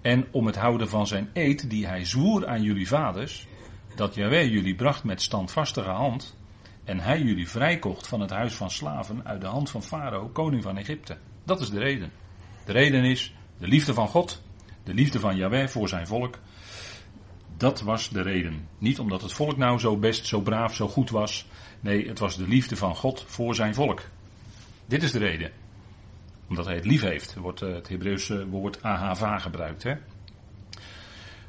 En 0.00 0.26
om 0.30 0.46
het 0.46 0.56
houden 0.56 0.88
van 0.88 1.06
zijn 1.06 1.30
eed 1.32 1.70
die 1.70 1.86
hij 1.86 2.04
zwoer 2.04 2.46
aan 2.46 2.62
jullie 2.62 2.88
vaders, 2.88 3.46
dat 3.94 4.14
Jaweh 4.14 4.50
jullie 4.50 4.74
bracht 4.74 5.04
met 5.04 5.22
standvastige 5.22 5.90
hand, 5.90 6.38
en 6.84 7.00
hij 7.00 7.22
jullie 7.22 7.48
vrijkocht 7.48 8.06
van 8.06 8.20
het 8.20 8.30
huis 8.30 8.54
van 8.54 8.70
slaven 8.70 9.26
uit 9.26 9.40
de 9.40 9.46
hand 9.46 9.70
van 9.70 9.82
Farao, 9.82 10.28
koning 10.28 10.62
van 10.62 10.76
Egypte. 10.76 11.16
Dat 11.44 11.60
is 11.60 11.70
de 11.70 11.78
reden. 11.78 12.12
De 12.64 12.72
reden 12.72 13.04
is 13.04 13.34
de 13.58 13.68
liefde 13.68 13.94
van 13.94 14.08
God, 14.08 14.42
de 14.84 14.94
liefde 14.94 15.20
van 15.20 15.36
Yahweh 15.36 15.68
voor 15.68 15.88
zijn 15.88 16.06
volk. 16.06 16.38
Dat 17.56 17.80
was 17.80 18.08
de 18.08 18.22
reden. 18.22 18.68
Niet 18.78 18.98
omdat 18.98 19.22
het 19.22 19.32
volk 19.32 19.56
nou 19.56 19.78
zo 19.78 19.96
best, 19.96 20.26
zo 20.26 20.40
braaf, 20.40 20.74
zo 20.74 20.88
goed 20.88 21.10
was. 21.10 21.46
Nee, 21.80 22.08
het 22.08 22.18
was 22.18 22.36
de 22.36 22.48
liefde 22.48 22.76
van 22.76 22.96
God 22.96 23.24
voor 23.26 23.54
zijn 23.54 23.74
volk. 23.74 24.02
Dit 24.86 25.02
is 25.02 25.12
de 25.12 25.18
reden. 25.18 25.50
Omdat 26.50 26.64
hij 26.66 26.74
het 26.74 26.84
lief 26.84 27.00
heeft. 27.00 27.34
Er 27.34 27.40
wordt 27.40 27.62
eh, 27.62 27.72
het 27.72 27.88
Hebreeuwse 27.88 28.48
woord 28.48 28.82
ahava 28.82 29.38
gebruikt. 29.38 29.82
Hè? 29.82 29.94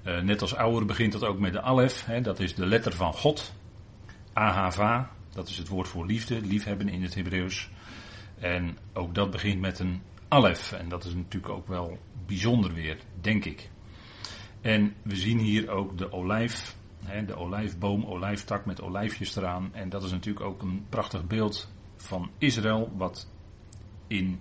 Uh, 0.05 0.21
net 0.21 0.41
als 0.41 0.55
ouder 0.55 0.85
begint 0.85 1.11
dat 1.11 1.23
ook 1.23 1.39
met 1.39 1.53
de 1.53 1.61
alef. 1.61 2.05
Hè? 2.05 2.21
Dat 2.21 2.39
is 2.39 2.55
de 2.55 2.65
letter 2.65 2.93
van 2.93 3.13
God. 3.13 3.53
Ahava, 4.33 5.11
dat 5.33 5.47
is 5.47 5.57
het 5.57 5.67
woord 5.67 5.87
voor 5.87 6.05
liefde, 6.05 6.41
liefhebben 6.41 6.89
in 6.89 7.01
het 7.03 7.15
Hebreeuws. 7.15 7.69
En 8.39 8.77
ook 8.93 9.15
dat 9.15 9.31
begint 9.31 9.61
met 9.61 9.79
een 9.79 10.01
alef. 10.27 10.71
En 10.71 10.89
dat 10.89 11.05
is 11.05 11.13
natuurlijk 11.13 11.53
ook 11.53 11.67
wel 11.67 11.97
bijzonder 12.25 12.73
weer, 12.73 12.97
denk 13.21 13.45
ik. 13.45 13.69
En 14.61 14.93
we 15.01 15.15
zien 15.15 15.39
hier 15.39 15.69
ook 15.69 15.97
de 15.97 16.11
olijf, 16.11 16.75
de 17.25 17.35
olijfboom, 17.35 18.05
olijftak 18.05 18.65
met 18.65 18.81
olijfjes 18.81 19.35
eraan. 19.35 19.69
En 19.73 19.89
dat 19.89 20.03
is 20.03 20.11
natuurlijk 20.11 20.45
ook 20.45 20.61
een 20.61 20.85
prachtig 20.89 21.27
beeld 21.27 21.71
van 21.95 22.29
Israël, 22.37 22.91
wat 22.97 23.29
in 24.07 24.39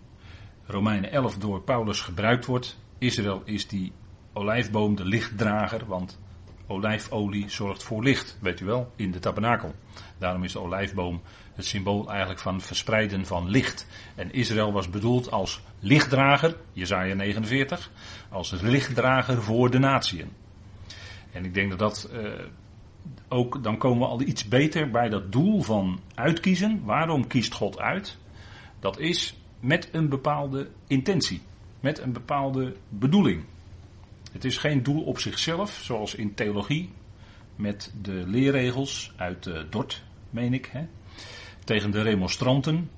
Romeinen 0.70 1.12
11 1.12 1.38
door 1.38 1.60
Paulus 1.60 2.00
gebruikt 2.00 2.46
wordt. 2.46 2.78
Israël 2.98 3.42
is 3.44 3.68
die 3.68 3.92
olijfboom, 4.32 4.96
de 4.96 5.04
lichtdrager, 5.04 5.86
want 5.86 6.18
olijfolie 6.66 7.48
zorgt 7.48 7.82
voor 7.82 8.02
licht, 8.02 8.38
weet 8.40 8.60
u 8.60 8.64
wel, 8.64 8.92
in 8.96 9.10
de 9.10 9.18
tabernakel. 9.18 9.74
Daarom 10.18 10.44
is 10.44 10.52
de 10.52 10.60
olijfboom 10.60 11.20
het 11.54 11.66
symbool 11.66 12.08
eigenlijk 12.08 12.40
van 12.40 12.60
verspreiden 12.60 13.26
van 13.26 13.48
licht. 13.48 13.86
En 14.14 14.32
Israël 14.32 14.72
was 14.72 14.90
bedoeld 14.90 15.30
als 15.30 15.60
lichtdrager, 15.78 16.56
Jezaja 16.72 17.14
49, 17.14 17.90
als 18.28 18.50
lichtdrager 18.50 19.42
voor 19.42 19.70
de 19.70 19.78
natieën. 19.78 20.30
En 21.32 21.44
ik 21.44 21.54
denk 21.54 21.70
dat 21.70 21.78
dat 21.78 22.10
uh, 22.12 22.30
ook, 23.28 23.62
dan 23.62 23.76
komen 23.78 23.98
we 23.98 24.06
al 24.06 24.20
iets 24.20 24.48
beter 24.48 24.90
bij 24.90 25.08
dat 25.08 25.32
doel 25.32 25.62
van 25.62 26.00
uitkiezen. 26.14 26.84
Waarom 26.84 27.26
kiest 27.26 27.54
God 27.54 27.78
uit? 27.78 28.18
Dat 28.80 28.98
is 28.98 29.39
met 29.60 29.88
een 29.92 30.08
bepaalde 30.08 30.68
intentie, 30.86 31.40
met 31.80 31.98
een 31.98 32.12
bepaalde 32.12 32.74
bedoeling. 32.88 33.44
Het 34.32 34.44
is 34.44 34.58
geen 34.58 34.82
doel 34.82 35.02
op 35.02 35.18
zichzelf, 35.18 35.80
zoals 35.82 36.14
in 36.14 36.34
theologie, 36.34 36.90
met 37.56 37.92
de 38.02 38.24
leerregels 38.26 39.12
uit 39.16 39.46
uh, 39.46 39.60
Dort, 39.70 40.04
meen 40.30 40.54
ik, 40.54 40.68
hè, 40.72 40.86
tegen 41.64 41.90
de 41.90 42.02
remonstranten. 42.02 42.90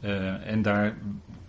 Uh, 0.00 0.46
en 0.46 0.62
daar 0.62 0.96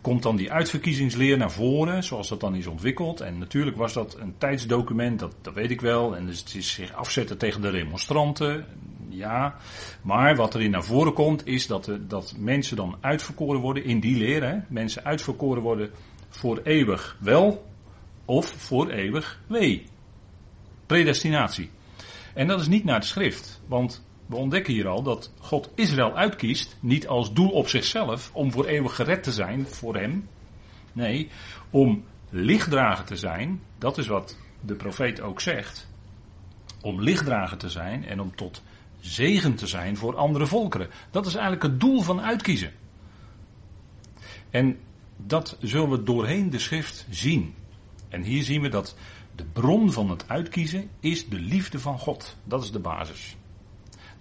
komt 0.01 0.23
dan 0.23 0.35
die 0.35 0.51
uitverkiezingsleer 0.51 1.37
naar 1.37 1.51
voren, 1.51 2.03
zoals 2.03 2.29
dat 2.29 2.39
dan 2.39 2.55
is 2.55 2.67
ontwikkeld. 2.67 3.21
En 3.21 3.37
natuurlijk 3.37 3.77
was 3.77 3.93
dat 3.93 4.17
een 4.19 4.33
tijdsdocument, 4.37 5.19
dat, 5.19 5.35
dat 5.41 5.53
weet 5.53 5.71
ik 5.71 5.81
wel. 5.81 6.15
En 6.15 6.25
dus 6.25 6.39
het 6.39 6.55
is 6.55 6.73
zich 6.73 6.93
afzetten 6.93 7.37
tegen 7.37 7.61
de 7.61 7.69
remonstranten, 7.69 8.65
ja. 9.11 9.55
Maar 10.01 10.35
wat 10.35 10.55
erin 10.55 10.71
naar 10.71 10.83
voren 10.83 11.13
komt, 11.13 11.47
is 11.47 11.67
dat, 11.67 11.85
de, 11.85 12.07
dat 12.07 12.33
mensen 12.37 12.75
dan 12.75 12.97
uitverkoren 13.01 13.61
worden 13.61 13.83
in 13.83 13.99
die 13.99 14.17
leer. 14.17 14.43
Hè? 14.43 14.57
Mensen 14.67 15.03
uitverkoren 15.03 15.63
worden 15.63 15.91
voor 16.29 16.59
eeuwig 16.63 17.17
wel, 17.19 17.65
of 18.25 18.47
voor 18.47 18.89
eeuwig 18.89 19.39
wee. 19.47 19.85
Predestinatie. 20.85 21.69
En 22.33 22.47
dat 22.47 22.59
is 22.59 22.67
niet 22.67 22.83
naar 22.83 22.99
de 22.99 23.05
schrift, 23.05 23.61
want 23.67 24.05
we 24.25 24.35
ontdekken 24.35 24.73
hier 24.73 24.87
al 24.87 25.03
dat 25.03 25.33
God 25.39 25.69
Israël 25.75 26.17
uitkiest, 26.17 26.77
niet 26.79 27.07
als 27.07 27.33
doel 27.33 27.49
op 27.49 27.67
zichzelf 27.67 28.29
om 28.33 28.51
voor 28.51 28.65
eeuwig 28.65 28.95
gered 28.95 29.23
te 29.23 29.31
zijn 29.31 29.67
voor 29.67 29.95
hem. 29.95 30.27
Nee, 30.93 31.29
om 31.69 32.03
lichtdrager 32.29 33.05
te 33.05 33.15
zijn, 33.15 33.61
dat 33.77 33.97
is 33.97 34.07
wat 34.07 34.37
de 34.61 34.75
profeet 34.75 35.21
ook 35.21 35.41
zegt. 35.41 35.89
Om 36.81 37.01
lichtdrager 37.01 37.57
te 37.57 37.69
zijn 37.69 38.05
en 38.05 38.19
om 38.19 38.35
tot 38.35 38.63
zegen 39.01 39.55
te 39.55 39.67
zijn 39.67 39.97
voor 39.97 40.15
andere 40.15 40.47
volkeren. 40.47 40.89
Dat 41.11 41.25
is 41.25 41.33
eigenlijk 41.33 41.63
het 41.63 41.79
doel 41.79 42.01
van 42.01 42.21
uitkiezen. 42.21 42.71
En 44.49 44.79
dat 45.17 45.57
zullen 45.59 45.89
we 45.89 46.03
doorheen 46.03 46.49
de 46.49 46.59
schrift 46.59 47.07
zien. 47.09 47.53
En 48.09 48.21
hier 48.21 48.43
zien 48.43 48.61
we 48.61 48.69
dat 48.69 48.95
de 49.35 49.45
bron 49.53 49.91
van 49.91 50.09
het 50.09 50.29
uitkiezen 50.29 50.89
is 50.99 51.27
de 51.27 51.39
liefde 51.39 51.79
van 51.79 51.99
God. 51.99 52.37
Dat 52.43 52.63
is 52.63 52.71
de 52.71 52.79
basis. 52.79 53.35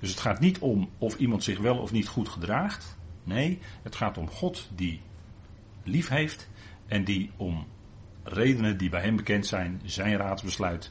Dus 0.01 0.11
het 0.11 0.21
gaat 0.21 0.41
niet 0.41 0.59
om 0.59 0.91
of 0.99 1.17
iemand 1.17 1.45
zich 1.45 1.59
wel 1.59 1.79
of 1.79 1.93
niet 1.93 2.09
goed 2.09 2.29
gedraagt. 2.29 2.97
Nee, 3.25 3.59
het 3.83 3.97
gaat 3.97 4.19
om 4.19 4.31
God 4.31 4.69
die 4.75 5.01
lief 5.85 6.09
heeft 6.09 6.49
en 6.87 7.05
die 7.05 7.31
om 7.37 7.67
redenen 8.23 8.77
die 8.77 8.89
bij 8.89 9.03
hem 9.03 9.17
bekend 9.17 9.47
zijn, 9.47 9.81
zijn 9.85 10.17
raadsbesluit, 10.17 10.91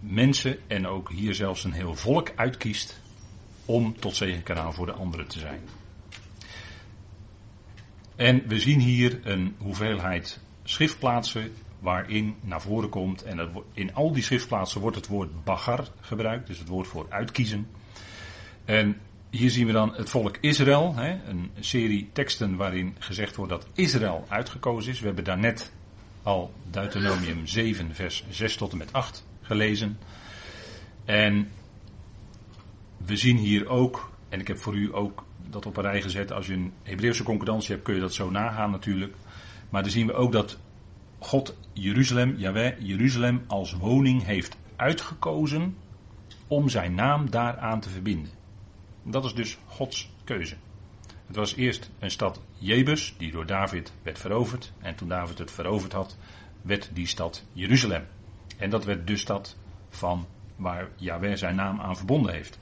mensen 0.00 0.58
en 0.66 0.86
ook 0.86 1.10
hier 1.10 1.34
zelfs 1.34 1.64
een 1.64 1.72
heel 1.72 1.94
volk 1.94 2.32
uitkiest 2.36 3.00
om 3.64 4.00
tot 4.00 4.16
zegenkanaal 4.16 4.72
voor 4.72 4.86
de 4.86 4.92
anderen 4.92 5.28
te 5.28 5.38
zijn. 5.38 5.60
En 8.16 8.48
we 8.48 8.58
zien 8.58 8.80
hier 8.80 9.20
een 9.22 9.54
hoeveelheid 9.58 10.40
schriftplaatsen 10.64 11.52
waarin 11.78 12.34
naar 12.40 12.60
voren 12.60 12.88
komt. 12.88 13.22
En 13.22 13.50
in 13.72 13.94
al 13.94 14.12
die 14.12 14.22
schriftplaatsen 14.22 14.80
wordt 14.80 14.96
het 14.96 15.06
woord 15.06 15.44
bagar 15.44 15.88
gebruikt, 16.00 16.46
dus 16.46 16.58
het 16.58 16.68
woord 16.68 16.88
voor 16.88 17.06
uitkiezen. 17.08 17.66
En 18.64 19.00
hier 19.30 19.50
zien 19.50 19.66
we 19.66 19.72
dan 19.72 19.94
het 19.94 20.10
volk 20.10 20.36
Israël, 20.40 20.94
een 20.98 21.50
serie 21.60 22.08
teksten 22.12 22.56
waarin 22.56 22.96
gezegd 22.98 23.36
wordt 23.36 23.52
dat 23.52 23.66
Israël 23.74 24.24
uitgekozen 24.28 24.92
is. 24.92 25.00
We 25.00 25.06
hebben 25.06 25.24
daarnet 25.24 25.72
al 26.22 26.52
Deuteronomium 26.70 27.46
7, 27.46 27.94
vers 27.94 28.24
6 28.30 28.56
tot 28.56 28.72
en 28.72 28.78
met 28.78 28.92
8 28.92 29.28
gelezen. 29.50 29.98
En 31.04 31.48
we 32.96 33.16
zien 33.16 33.36
hier 33.36 33.68
ook, 33.68 34.10
en 34.28 34.40
ik 34.40 34.48
heb 34.48 34.58
voor 34.58 34.74
u 34.76 34.94
ook 34.94 35.24
dat 35.48 35.66
op 35.66 35.76
een 35.76 35.82
rij 35.82 36.02
gezet, 36.02 36.32
als 36.32 36.46
je 36.46 36.52
een 36.52 36.72
Hebreeuwse 36.82 37.22
concordantie 37.22 37.70
hebt 37.70 37.84
kun 37.84 37.94
je 37.94 38.00
dat 38.00 38.14
zo 38.14 38.30
nagaan 38.30 38.70
natuurlijk. 38.70 39.14
Maar 39.70 39.82
dan 39.82 39.90
zien 39.90 40.06
we 40.06 40.12
ook 40.12 40.32
dat 40.32 40.58
God 41.18 41.56
Jeruzalem, 41.72 42.34
Jaweh, 42.36 42.76
Jeruzalem 42.78 43.44
als 43.46 43.72
woning 43.72 44.24
heeft 44.24 44.56
uitgekozen 44.76 45.76
om 46.46 46.68
zijn 46.68 46.94
naam 46.94 47.30
daaraan 47.30 47.80
te 47.80 47.88
verbinden. 47.88 48.30
Dat 49.02 49.24
is 49.24 49.34
dus 49.34 49.58
Gods 49.66 50.10
keuze. 50.24 50.56
Het 51.26 51.36
was 51.36 51.54
eerst 51.54 51.90
een 51.98 52.10
stad 52.10 52.40
Jebus, 52.58 53.14
die 53.18 53.30
door 53.30 53.46
David 53.46 53.92
werd 54.02 54.18
veroverd. 54.18 54.72
En 54.78 54.94
toen 54.94 55.08
David 55.08 55.38
het 55.38 55.50
veroverd 55.50 55.92
had, 55.92 56.16
werd 56.62 56.90
die 56.92 57.06
stad 57.06 57.44
Jeruzalem. 57.52 58.06
En 58.60 58.70
dat 58.70 58.84
werd 58.84 59.06
de 59.06 59.16
stad 59.16 59.56
van 59.88 60.26
waar 60.56 60.88
Yahweh 60.96 61.36
zijn 61.36 61.56
naam 61.56 61.80
aan 61.80 61.96
verbonden 61.96 62.32
heeft. 62.32 62.58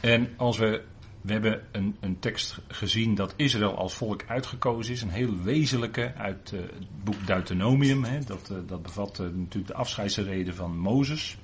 En 0.00 0.28
als 0.36 0.58
we, 0.58 0.82
we 1.20 1.32
hebben 1.32 1.62
een, 1.72 1.96
een 2.00 2.18
tekst 2.18 2.58
gezien 2.68 3.14
dat 3.14 3.34
Israël 3.36 3.76
als 3.76 3.94
volk 3.94 4.24
uitgekozen 4.26 4.92
is, 4.92 5.02
een 5.02 5.10
heel 5.10 5.42
wezenlijke 5.42 6.14
uit 6.14 6.52
uh, 6.54 6.60
het 6.60 7.04
boek 7.04 7.26
Deuteronomium. 7.26 8.04
Hè, 8.04 8.18
dat, 8.24 8.50
uh, 8.52 8.58
dat 8.66 8.82
bevat 8.82 9.18
uh, 9.18 9.26
natuurlijk 9.26 9.66
de 9.66 9.74
afscheidsreden 9.74 10.54
van 10.54 10.78
Mozes 10.78 11.38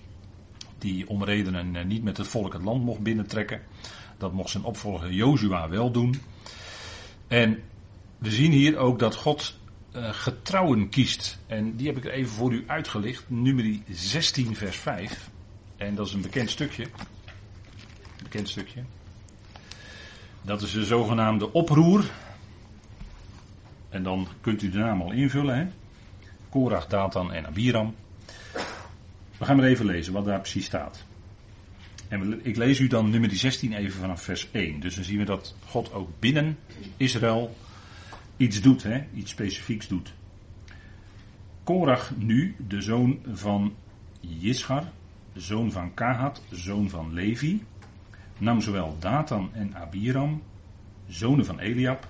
die 0.78 1.08
om 1.08 1.24
redenen 1.24 1.76
eh, 1.76 1.84
niet 1.84 2.02
met 2.02 2.16
het 2.16 2.28
volk 2.28 2.52
het 2.52 2.62
land 2.62 2.84
mocht 2.84 3.00
binnentrekken. 3.00 3.60
Dat 4.18 4.32
mocht 4.32 4.50
zijn 4.50 4.64
opvolger 4.64 5.12
Jozua 5.12 5.68
wel 5.68 5.90
doen. 5.90 6.20
En 7.28 7.58
we 8.18 8.30
zien 8.30 8.52
hier 8.52 8.76
ook 8.76 8.98
dat 8.98 9.14
God 9.14 9.58
getrouwen 9.94 10.88
kiest. 10.88 11.38
En 11.46 11.76
die 11.76 11.86
heb 11.86 11.96
ik 11.96 12.04
er 12.04 12.10
even 12.10 12.32
voor 12.32 12.52
u 12.52 12.64
uitgelicht. 12.66 13.24
Nummer 13.28 13.78
16 13.90 14.56
vers 14.56 14.76
5. 14.76 15.30
En 15.76 15.94
dat 15.94 16.06
is 16.06 16.12
een 16.12 16.20
bekend 16.22 16.50
stukje. 16.50 16.86
Bekend 18.22 18.48
stukje. 18.48 18.82
Dat 20.42 20.62
is 20.62 20.72
de 20.72 20.84
zogenaamde 20.84 21.52
oproer. 21.52 22.04
En 23.88 24.02
dan 24.02 24.28
kunt 24.40 24.62
u 24.62 24.70
de 24.70 24.78
naam 24.78 25.00
al 25.00 25.12
invullen. 25.12 25.56
Hè? 25.56 25.66
Korach, 26.48 26.86
Datan 26.86 27.32
en 27.32 27.46
Abiram. 27.46 27.94
We 29.38 29.44
gaan 29.44 29.56
maar 29.56 29.66
even 29.66 29.86
lezen 29.86 30.12
wat 30.12 30.24
daar 30.24 30.40
precies 30.40 30.64
staat. 30.64 31.04
En 32.08 32.40
ik 32.42 32.56
lees 32.56 32.78
u 32.78 32.86
dan 32.86 33.10
nummer 33.10 33.30
16 33.30 33.72
even 33.72 34.00
vanaf 34.00 34.22
vers 34.22 34.48
1. 34.50 34.80
Dus 34.80 34.94
dan 34.94 35.04
zien 35.04 35.18
we 35.18 35.24
dat 35.24 35.54
God 35.66 35.92
ook 35.92 36.10
binnen 36.18 36.58
Israël 36.96 37.56
iets 38.36 38.60
doet, 38.60 38.82
hè? 38.82 39.04
iets 39.14 39.30
specifieks 39.30 39.88
doet. 39.88 40.14
Korach 41.64 42.16
nu, 42.16 42.56
de 42.68 42.80
zoon 42.80 43.18
van 43.32 43.74
Jischar, 44.20 44.92
zoon 45.34 45.72
van 45.72 45.94
Kahat, 45.94 46.42
zoon 46.50 46.90
van 46.90 47.12
Levi, 47.12 47.62
nam 48.38 48.60
zowel 48.60 48.96
Datan 48.98 49.50
en 49.54 49.74
Abiram, 49.74 50.42
zonen 51.06 51.44
van 51.44 51.58
Eliab, 51.58 52.08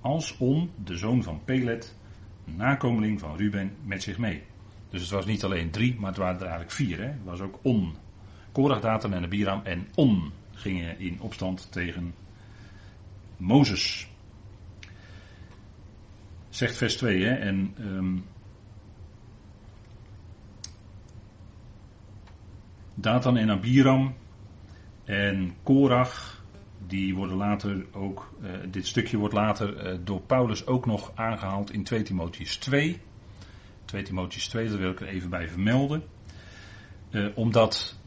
als 0.00 0.36
On, 0.38 0.70
de 0.84 0.96
zoon 0.96 1.22
van 1.22 1.40
Pelet, 1.44 1.96
nakomeling 2.44 3.20
van 3.20 3.36
Ruben, 3.36 3.72
met 3.84 4.02
zich 4.02 4.18
mee. 4.18 4.42
Dus 4.90 5.00
het 5.00 5.10
was 5.10 5.26
niet 5.26 5.44
alleen 5.44 5.70
drie, 5.70 5.96
maar 5.98 6.08
het 6.08 6.18
waren 6.18 6.34
er 6.34 6.40
eigenlijk 6.40 6.72
vier. 6.72 6.98
Hè? 6.98 7.06
Het 7.06 7.24
was 7.24 7.40
ook 7.40 7.58
On. 7.62 7.94
Korach, 8.52 8.80
Datan 8.80 9.12
en 9.12 9.24
Abiram 9.24 9.60
en 9.64 9.86
On 9.94 10.32
gingen 10.52 10.98
in 10.98 11.20
opstand 11.20 11.72
tegen 11.72 12.14
Mozes. 13.36 14.10
Zegt 16.54 16.76
vers 16.76 16.96
2, 16.96 17.24
hè, 17.24 17.34
en 17.34 17.74
um, 17.80 18.24
Datan 22.94 23.36
en 23.36 23.50
Abiram 23.50 24.14
en 25.04 25.54
Korach, 25.62 26.44
die 26.86 27.14
worden 27.14 27.36
later 27.36 27.86
ook, 27.92 28.34
uh, 28.42 28.50
dit 28.70 28.86
stukje 28.86 29.16
wordt 29.16 29.34
later 29.34 29.92
uh, 29.92 29.98
door 30.04 30.20
Paulus 30.20 30.66
ook 30.66 30.86
nog 30.86 31.12
aangehaald 31.14 31.72
in 31.72 31.84
2 31.84 32.02
Timotheus 32.02 32.56
2. 32.56 33.00
2 33.84 34.02
Timotheus 34.02 34.48
2, 34.48 34.68
daar 34.68 34.78
wil 34.78 34.90
ik 34.90 35.00
er 35.00 35.06
even 35.06 35.30
bij 35.30 35.48
vermelden. 35.48 36.02
Uh, 37.10 37.26
omdat 37.34 37.98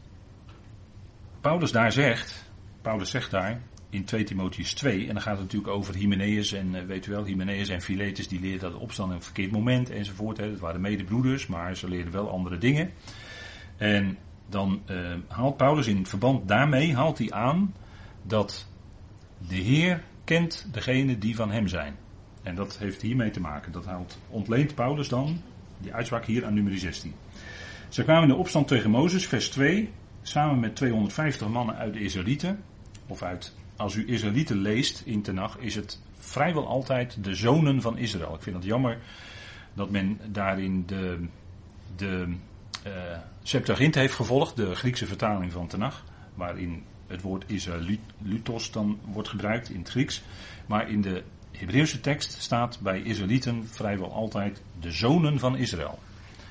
Paulus 1.40 1.72
daar 1.72 1.92
zegt, 1.92 2.50
Paulus 2.82 3.10
zegt 3.10 3.30
daar 3.30 3.60
in 3.90 4.04
2 4.04 4.24
Timotheus 4.24 4.74
2, 4.74 5.06
en 5.06 5.14
dan 5.14 5.22
gaat 5.22 5.38
het 5.38 5.42
natuurlijk 5.42 5.72
over 5.72 5.94
Hymenaeus 5.94 6.52
en 6.52 6.74
uh, 6.74 6.82
weet 6.82 7.06
u 7.06 7.10
wel, 7.10 7.24
Hymenaeus 7.24 7.68
en 7.68 7.80
Philetus, 7.80 8.28
die 8.28 8.40
leerden 8.40 8.70
dat 8.70 8.80
opstaan 8.80 9.08
in 9.08 9.14
een 9.14 9.22
verkeerd 9.22 9.50
moment 9.50 9.90
enzovoort. 9.90 10.36
Dat 10.36 10.58
waren 10.58 10.80
medebroeders, 10.80 11.46
maar 11.46 11.76
ze 11.76 11.88
leerden 11.88 12.12
wel 12.12 12.30
andere 12.30 12.58
dingen. 12.58 12.90
En 13.76 14.18
dan 14.48 14.82
uh, 14.90 15.14
haalt 15.28 15.56
Paulus 15.56 15.86
in 15.86 16.06
verband 16.06 16.48
daarmee 16.48 16.94
haalt 16.94 17.18
hij 17.18 17.30
aan 17.30 17.74
dat 18.22 18.66
de 19.48 19.54
Heer 19.54 20.02
kent 20.24 20.68
degene 20.72 21.18
die 21.18 21.36
van 21.36 21.50
hem 21.50 21.68
zijn. 21.68 21.96
En 22.42 22.54
dat 22.54 22.78
heeft 22.78 23.02
hiermee 23.02 23.30
te 23.30 23.40
maken. 23.40 23.72
Dat 23.72 23.86
haalt, 23.86 24.18
ontleent 24.28 24.74
Paulus 24.74 25.08
dan, 25.08 25.40
die 25.78 25.94
uitspraak 25.94 26.24
hier 26.24 26.44
aan 26.44 26.54
nummer 26.54 26.78
16. 26.78 27.14
Ze 27.88 28.02
kwamen 28.02 28.22
in 28.22 28.28
de 28.28 28.34
opstand 28.34 28.68
tegen 28.68 28.90
Mozes, 28.90 29.26
vers 29.26 29.48
2, 29.48 29.90
samen 30.22 30.60
met 30.60 30.76
250 30.76 31.48
mannen 31.48 31.76
uit 31.76 31.92
de 31.92 32.00
Israëlieten. 32.00 32.62
Of 33.06 33.22
uit, 33.22 33.54
als 33.76 33.94
u 33.94 34.08
Israëlieten 34.08 34.56
leest 34.56 35.02
in 35.04 35.22
Tenach, 35.22 35.58
is 35.58 35.74
het 35.74 36.00
vrijwel 36.18 36.66
altijd 36.66 37.24
de 37.24 37.34
zonen 37.34 37.82
van 37.82 37.98
Israël. 37.98 38.34
Ik 38.34 38.42
vind 38.42 38.56
het 38.56 38.64
jammer 38.64 38.98
dat 39.74 39.90
men 39.90 40.20
daarin 40.26 40.86
de, 40.86 41.26
de 41.96 42.34
uh, 42.86 42.92
Septuagint 43.42 43.94
heeft 43.94 44.14
gevolgd, 44.14 44.56
de 44.56 44.74
Griekse 44.74 45.06
vertaling 45.06 45.52
van 45.52 45.66
Tenach, 45.66 46.04
waarin 46.34 46.82
het 47.06 47.22
woord 47.22 47.44
Israëlitos 47.46 48.70
dan 48.70 48.98
wordt 49.04 49.28
gebruikt 49.28 49.70
in 49.70 49.78
het 49.78 49.88
Grieks. 49.88 50.22
Maar 50.66 50.90
in 50.90 51.00
de 51.00 51.22
Hebreeuwse 51.50 52.00
tekst 52.00 52.42
staat 52.42 52.80
bij 52.80 53.02
Israëlieten 53.02 53.68
vrijwel 53.68 54.12
altijd 54.12 54.62
de 54.80 54.90
zonen 54.90 55.38
van 55.38 55.56
Israël. 55.56 55.98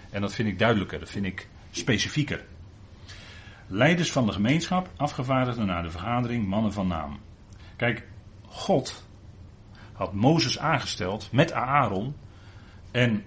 En 0.09 0.21
dat 0.21 0.33
vind 0.33 0.49
ik 0.49 0.59
duidelijker, 0.59 0.99
dat 0.99 1.09
vind 1.09 1.25
ik 1.25 1.47
specifieker. 1.71 2.45
Leiders 3.67 4.11
van 4.11 4.25
de 4.25 4.31
gemeenschap, 4.31 4.89
afgevaardigden 4.95 5.65
naar 5.65 5.83
de 5.83 5.89
vergadering, 5.89 6.47
mannen 6.47 6.73
van 6.73 6.87
naam. 6.87 7.19
Kijk, 7.75 8.07
God 8.47 9.05
had 9.93 10.13
Mozes 10.13 10.59
aangesteld 10.59 11.31
met 11.31 11.51
Aaron. 11.51 12.15
En 12.91 13.23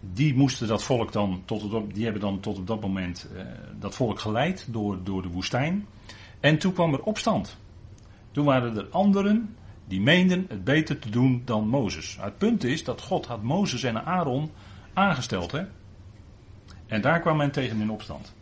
die 0.00 0.34
moesten 0.34 0.68
dat 0.68 0.82
volk 0.82 1.12
dan 1.12 1.42
tot 1.44 1.94
die 1.94 2.04
hebben 2.04 2.22
dan 2.22 2.40
tot 2.40 2.58
op 2.58 2.66
dat 2.66 2.80
moment 2.80 3.28
eh, 3.36 3.42
dat 3.78 3.94
volk 3.94 4.20
geleid 4.20 4.66
door, 4.68 4.98
door 5.04 5.22
de 5.22 5.28
woestijn. 5.28 5.86
En 6.40 6.58
toen 6.58 6.72
kwam 6.72 6.92
er 6.92 7.02
opstand. 7.02 7.58
Toen 8.30 8.44
waren 8.44 8.76
er 8.76 8.88
anderen 8.90 9.56
die 9.86 10.00
meenden 10.00 10.46
het 10.48 10.64
beter 10.64 10.98
te 10.98 11.10
doen 11.10 11.42
dan 11.44 11.68
Mozes. 11.68 12.16
Het 12.20 12.38
punt 12.38 12.64
is 12.64 12.84
dat 12.84 13.00
God 13.00 13.26
had 13.26 13.42
Mozes 13.42 13.82
en 13.82 14.04
Aaron 14.04 14.50
aangesteld. 14.92 15.52
Hè? 15.52 15.64
En 16.86 17.00
daar 17.00 17.20
kwam 17.20 17.36
men 17.36 17.50
tegen 17.50 17.80
in 17.80 17.90
opstand. 17.90 18.34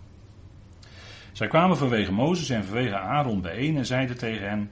Zij 1.37 1.47
kwamen 1.47 1.77
vanwege 1.77 2.13
Mozes 2.13 2.51
en 2.51 2.65
vanwege 2.65 2.99
Aaron 2.99 3.41
bijeen 3.41 3.77
en 3.77 3.87
zeiden 3.87 4.19
tegen 4.19 4.49
hen: 4.49 4.71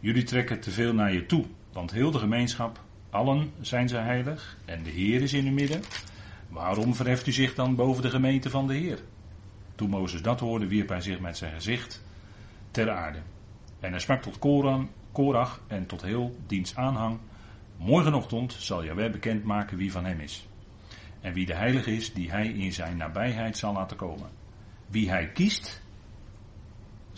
Jullie 0.00 0.22
trekken 0.22 0.60
te 0.60 0.70
veel 0.70 0.94
naar 0.94 1.12
je 1.12 1.26
toe, 1.26 1.44
want 1.72 1.90
heel 1.90 2.10
de 2.10 2.18
gemeenschap, 2.18 2.80
allen 3.10 3.52
zijn 3.60 3.88
ze 3.88 3.96
heilig 3.96 4.58
en 4.64 4.82
de 4.82 4.90
Heer 4.90 5.22
is 5.22 5.32
in 5.32 5.46
uw 5.46 5.52
midden. 5.52 5.82
Waarom 6.48 6.94
verheft 6.94 7.26
u 7.26 7.32
zich 7.32 7.54
dan 7.54 7.74
boven 7.74 8.02
de 8.02 8.10
gemeente 8.10 8.50
van 8.50 8.66
de 8.66 8.74
Heer? 8.74 8.98
Toen 9.74 9.90
Mozes 9.90 10.22
dat 10.22 10.40
hoorde, 10.40 10.66
wierp 10.66 10.88
hij 10.88 11.00
zich 11.00 11.20
met 11.20 11.36
zijn 11.36 11.54
gezicht 11.54 12.04
ter 12.70 12.90
aarde. 12.90 13.18
En 13.80 13.90
hij 13.90 14.00
sprak 14.00 14.22
tot 14.22 14.38
Koran, 14.38 14.90
Korach 15.12 15.60
en 15.66 15.86
tot 15.86 16.02
heel 16.02 16.36
diens 16.46 16.76
aanhang. 16.76 17.18
Morgenochtend 17.76 18.52
zal 18.52 18.84
Jaweh 18.84 19.12
bekendmaken 19.12 19.76
wie 19.76 19.92
van 19.92 20.04
hem 20.04 20.20
is. 20.20 20.48
En 21.20 21.32
wie 21.32 21.46
de 21.46 21.54
heilige 21.54 21.96
is 21.96 22.12
die 22.12 22.30
hij 22.30 22.46
in 22.46 22.72
zijn 22.72 22.96
nabijheid 22.96 23.56
zal 23.56 23.72
laten 23.72 23.96
komen. 23.96 24.28
Wie 24.86 25.10
hij 25.10 25.28
kiest, 25.28 25.84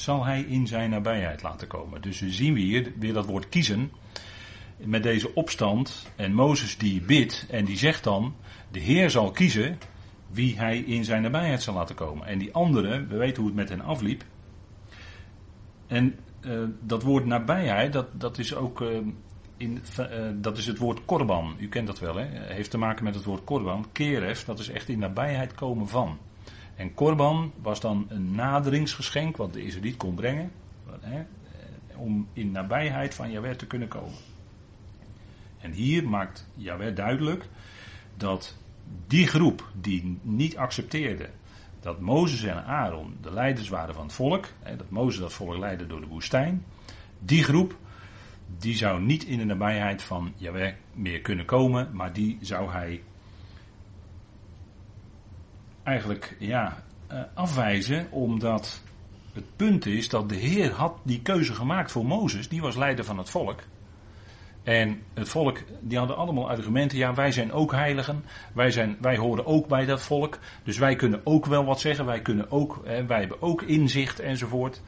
zal 0.00 0.24
hij 0.24 0.40
in 0.40 0.66
zijn 0.66 0.90
nabijheid 0.90 1.42
laten 1.42 1.66
komen. 1.66 2.02
Dus 2.02 2.20
we 2.20 2.30
zien 2.30 2.54
weer, 2.54 2.92
weer 2.98 3.12
dat 3.12 3.26
woord 3.26 3.48
kiezen. 3.48 3.90
Met 4.76 5.02
deze 5.02 5.34
opstand. 5.34 6.06
En 6.16 6.32
Mozes 6.32 6.78
die 6.78 7.00
bidt 7.00 7.46
en 7.50 7.64
die 7.64 7.76
zegt 7.76 8.04
dan. 8.04 8.34
De 8.70 8.80
Heer 8.80 9.10
zal 9.10 9.30
kiezen 9.30 9.78
wie 10.30 10.58
hij 10.58 10.78
in 10.78 11.04
zijn 11.04 11.22
nabijheid 11.22 11.62
zal 11.62 11.74
laten 11.74 11.94
komen. 11.94 12.26
En 12.26 12.38
die 12.38 12.52
anderen, 12.52 13.08
we 13.08 13.16
weten 13.16 13.36
hoe 13.36 13.46
het 13.46 13.56
met 13.56 13.68
hen 13.68 13.80
afliep. 13.80 14.24
En 15.86 16.14
uh, 16.40 16.62
dat 16.80 17.02
woord 17.02 17.24
nabijheid, 17.24 17.92
dat, 17.92 18.20
dat 18.20 18.38
is 18.38 18.54
ook. 18.54 18.80
Uh, 18.80 18.98
in, 19.56 19.82
uh, 20.00 20.06
dat 20.34 20.58
is 20.58 20.66
het 20.66 20.78
woord 20.78 21.04
korban. 21.04 21.56
U 21.58 21.68
kent 21.68 21.86
dat 21.86 21.98
wel, 21.98 22.16
hè? 22.16 22.26
Heeft 22.30 22.70
te 22.70 22.78
maken 22.78 23.04
met 23.04 23.14
het 23.14 23.24
woord 23.24 23.44
korban. 23.44 23.86
Keref, 23.92 24.44
dat 24.44 24.58
is 24.58 24.68
echt 24.68 24.88
in 24.88 24.98
nabijheid 24.98 25.54
komen 25.54 25.88
van. 25.88 26.18
En 26.78 26.94
korban 26.94 27.52
was 27.62 27.80
dan 27.80 28.06
een 28.08 28.34
naderingsgeschenk 28.34 29.36
wat 29.36 29.52
de 29.52 29.64
Israëliet 29.64 29.96
kon 29.96 30.14
brengen. 30.14 30.50
Hè, 31.00 31.22
om 31.96 32.28
in 32.32 32.50
nabijheid 32.50 33.14
van 33.14 33.30
Jaweh 33.30 33.54
te 33.54 33.66
kunnen 33.66 33.88
komen. 33.88 34.18
En 35.60 35.72
hier 35.72 36.08
maakt 36.08 36.48
Jaweh 36.54 36.94
duidelijk 36.94 37.48
dat 38.16 38.56
die 39.06 39.26
groep 39.26 39.70
die 39.80 40.18
niet 40.22 40.56
accepteerde 40.56 41.30
dat 41.80 42.00
Mozes 42.00 42.42
en 42.42 42.64
Aaron 42.64 43.16
de 43.20 43.32
leiders 43.32 43.68
waren 43.68 43.94
van 43.94 44.04
het 44.04 44.12
volk, 44.12 44.46
hè, 44.62 44.76
dat 44.76 44.90
Mozes 44.90 45.20
dat 45.20 45.32
volk 45.32 45.56
leidde 45.56 45.86
door 45.86 46.00
de 46.00 46.06
woestijn, 46.06 46.64
die 47.18 47.42
groep 47.42 47.76
die 48.58 48.76
zou 48.76 49.00
niet 49.02 49.24
in 49.24 49.38
de 49.38 49.44
nabijheid 49.44 50.02
van 50.02 50.32
Jaweh 50.36 50.74
meer 50.94 51.20
kunnen 51.20 51.44
komen, 51.44 51.88
maar 51.92 52.12
die 52.12 52.38
zou 52.40 52.70
hij 52.70 53.02
eigenlijk 55.88 56.36
ja, 56.38 56.82
uh, 57.12 57.20
afwijzen, 57.34 58.06
omdat 58.10 58.82
het 59.32 59.56
punt 59.56 59.86
is 59.86 60.08
dat 60.08 60.28
de 60.28 60.34
Heer 60.34 60.72
had 60.72 60.98
die 61.02 61.22
keuze 61.22 61.54
gemaakt 61.54 61.92
voor 61.92 62.06
Mozes, 62.06 62.48
die 62.48 62.60
was 62.60 62.76
leider 62.76 63.04
van 63.04 63.18
het 63.18 63.30
volk. 63.30 63.62
En 64.62 65.02
het 65.14 65.28
volk, 65.28 65.58
die 65.80 65.98
hadden 65.98 66.16
allemaal 66.16 66.48
argumenten. 66.50 66.98
Ja, 66.98 67.14
wij 67.14 67.32
zijn 67.32 67.52
ook 67.52 67.72
heiligen. 67.72 68.24
Wij, 68.52 68.70
zijn, 68.70 68.96
wij 69.00 69.16
horen 69.16 69.46
ook 69.46 69.68
bij 69.68 69.84
dat 69.84 70.02
volk. 70.02 70.38
Dus 70.64 70.78
wij 70.78 70.96
kunnen 70.96 71.20
ook 71.24 71.46
wel 71.46 71.64
wat 71.64 71.80
zeggen. 71.80 72.06
Wij, 72.06 72.22
kunnen 72.22 72.50
ook, 72.50 72.80
hè, 72.84 73.06
wij 73.06 73.18
hebben 73.18 73.42
ook 73.42 73.62
inzicht 73.62 74.20
enzovoort. 74.20 74.82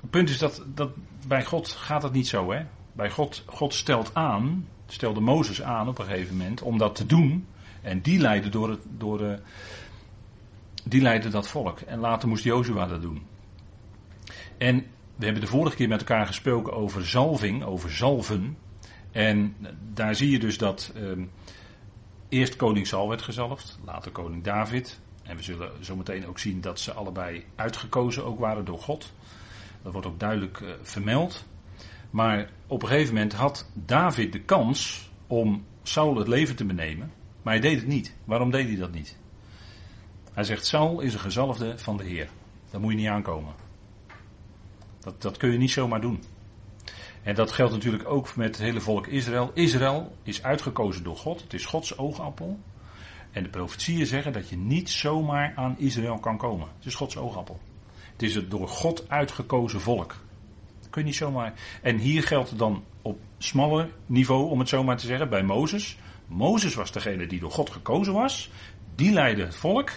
Het 0.00 0.10
punt 0.10 0.30
is 0.30 0.38
dat, 0.38 0.62
dat 0.74 0.90
bij 1.26 1.44
God 1.44 1.68
gaat 1.68 2.02
dat 2.02 2.12
niet 2.12 2.28
zo. 2.28 2.52
Hè? 2.52 2.62
Bij 2.92 3.10
God, 3.10 3.42
God 3.46 3.74
stelt 3.74 4.14
aan, 4.14 4.68
stelde 4.86 5.20
Mozes 5.20 5.62
aan 5.62 5.88
op 5.88 5.98
een 5.98 6.04
gegeven 6.04 6.36
moment 6.36 6.62
om 6.62 6.78
dat 6.78 6.94
te 6.94 7.06
doen. 7.06 7.46
En 7.82 8.00
die 8.00 8.18
leidde, 8.18 8.48
door 8.48 8.70
het, 8.70 8.80
door 8.98 9.18
de, 9.18 9.38
die 10.88 11.00
leidde 11.00 11.28
dat 11.28 11.48
volk. 11.48 11.80
En 11.80 11.98
later 11.98 12.28
moest 12.28 12.44
Jozua 12.44 12.86
dat 12.86 13.02
doen. 13.02 13.22
En 14.58 14.84
we 15.16 15.24
hebben 15.24 15.42
de 15.42 15.48
vorige 15.48 15.76
keer 15.76 15.88
met 15.88 16.00
elkaar 16.00 16.26
gesproken 16.26 16.72
over 16.72 17.06
zalving, 17.06 17.64
over 17.64 17.90
zalven. 17.90 18.56
En 19.12 19.56
daar 19.94 20.14
zie 20.14 20.30
je 20.30 20.38
dus 20.38 20.58
dat 20.58 20.92
uh, 20.96 21.24
eerst 22.28 22.56
koning 22.56 22.86
Saul 22.86 23.08
werd 23.08 23.22
gezalfd, 23.22 23.78
later 23.84 24.12
koning 24.12 24.44
David. 24.44 25.00
En 25.22 25.36
we 25.36 25.42
zullen 25.42 25.70
zometeen 25.80 26.26
ook 26.26 26.38
zien 26.38 26.60
dat 26.60 26.80
ze 26.80 26.92
allebei 26.92 27.44
uitgekozen 27.54 28.24
ook 28.24 28.38
waren 28.38 28.64
door 28.64 28.78
God. 28.78 29.12
Dat 29.82 29.92
wordt 29.92 30.06
ook 30.06 30.20
duidelijk 30.20 30.60
uh, 30.60 30.70
vermeld. 30.82 31.46
Maar 32.10 32.50
op 32.66 32.82
een 32.82 32.88
gegeven 32.88 33.14
moment 33.14 33.32
had 33.32 33.70
David 33.74 34.32
de 34.32 34.40
kans 34.40 35.10
om 35.26 35.64
Saul 35.82 36.16
het 36.16 36.28
leven 36.28 36.56
te 36.56 36.64
benemen. 36.64 37.12
Maar 37.42 37.52
hij 37.52 37.62
deed 37.62 37.76
het 37.76 37.86
niet. 37.86 38.14
Waarom 38.24 38.50
deed 38.50 38.66
hij 38.66 38.76
dat 38.76 38.92
niet? 38.92 39.18
Hij 40.36 40.44
zegt: 40.44 40.66
Saul 40.66 41.00
is 41.00 41.14
een 41.14 41.20
gezalfde 41.20 41.78
van 41.78 41.96
de 41.96 42.04
Heer. 42.04 42.28
Daar 42.70 42.80
moet 42.80 42.90
je 42.90 42.96
niet 42.96 43.08
aankomen. 43.08 43.54
Dat, 45.00 45.22
dat 45.22 45.36
kun 45.36 45.52
je 45.52 45.58
niet 45.58 45.70
zomaar 45.70 46.00
doen. 46.00 46.22
En 47.22 47.34
dat 47.34 47.52
geldt 47.52 47.72
natuurlijk 47.72 48.08
ook 48.08 48.36
met 48.36 48.46
het 48.46 48.58
hele 48.58 48.80
volk 48.80 49.06
Israël. 49.06 49.50
Israël 49.54 50.16
is 50.22 50.42
uitgekozen 50.42 51.04
door 51.04 51.16
God. 51.16 51.40
Het 51.40 51.54
is 51.54 51.64
Gods 51.64 51.98
oogappel. 51.98 52.58
En 53.30 53.42
de 53.42 53.48
profetieën 53.48 54.06
zeggen 54.06 54.32
dat 54.32 54.48
je 54.48 54.56
niet 54.56 54.90
zomaar 54.90 55.52
aan 55.56 55.78
Israël 55.78 56.18
kan 56.18 56.36
komen. 56.36 56.68
Het 56.76 56.86
is 56.86 56.94
Gods 56.94 57.16
oogappel. 57.16 57.60
Het 58.12 58.22
is 58.22 58.34
het 58.34 58.50
door 58.50 58.68
God 58.68 59.08
uitgekozen 59.08 59.80
volk. 59.80 60.16
Dat 60.80 60.90
kun 60.90 61.00
je 61.00 61.06
niet 61.06 61.16
zomaar. 61.16 61.52
En 61.82 61.98
hier 61.98 62.22
geldt 62.22 62.48
het 62.48 62.58
dan 62.58 62.84
op 63.02 63.18
smaller 63.38 63.88
niveau, 64.06 64.50
om 64.50 64.58
het 64.58 64.68
zo 64.68 64.84
maar 64.84 64.96
te 64.96 65.06
zeggen, 65.06 65.28
bij 65.28 65.42
Mozes. 65.42 65.98
Mozes 66.26 66.74
was 66.74 66.92
degene 66.92 67.26
die 67.26 67.40
door 67.40 67.50
God 67.50 67.70
gekozen 67.70 68.12
was. 68.12 68.50
Die 68.94 69.12
leidde 69.12 69.44
het 69.44 69.56
volk. 69.56 69.90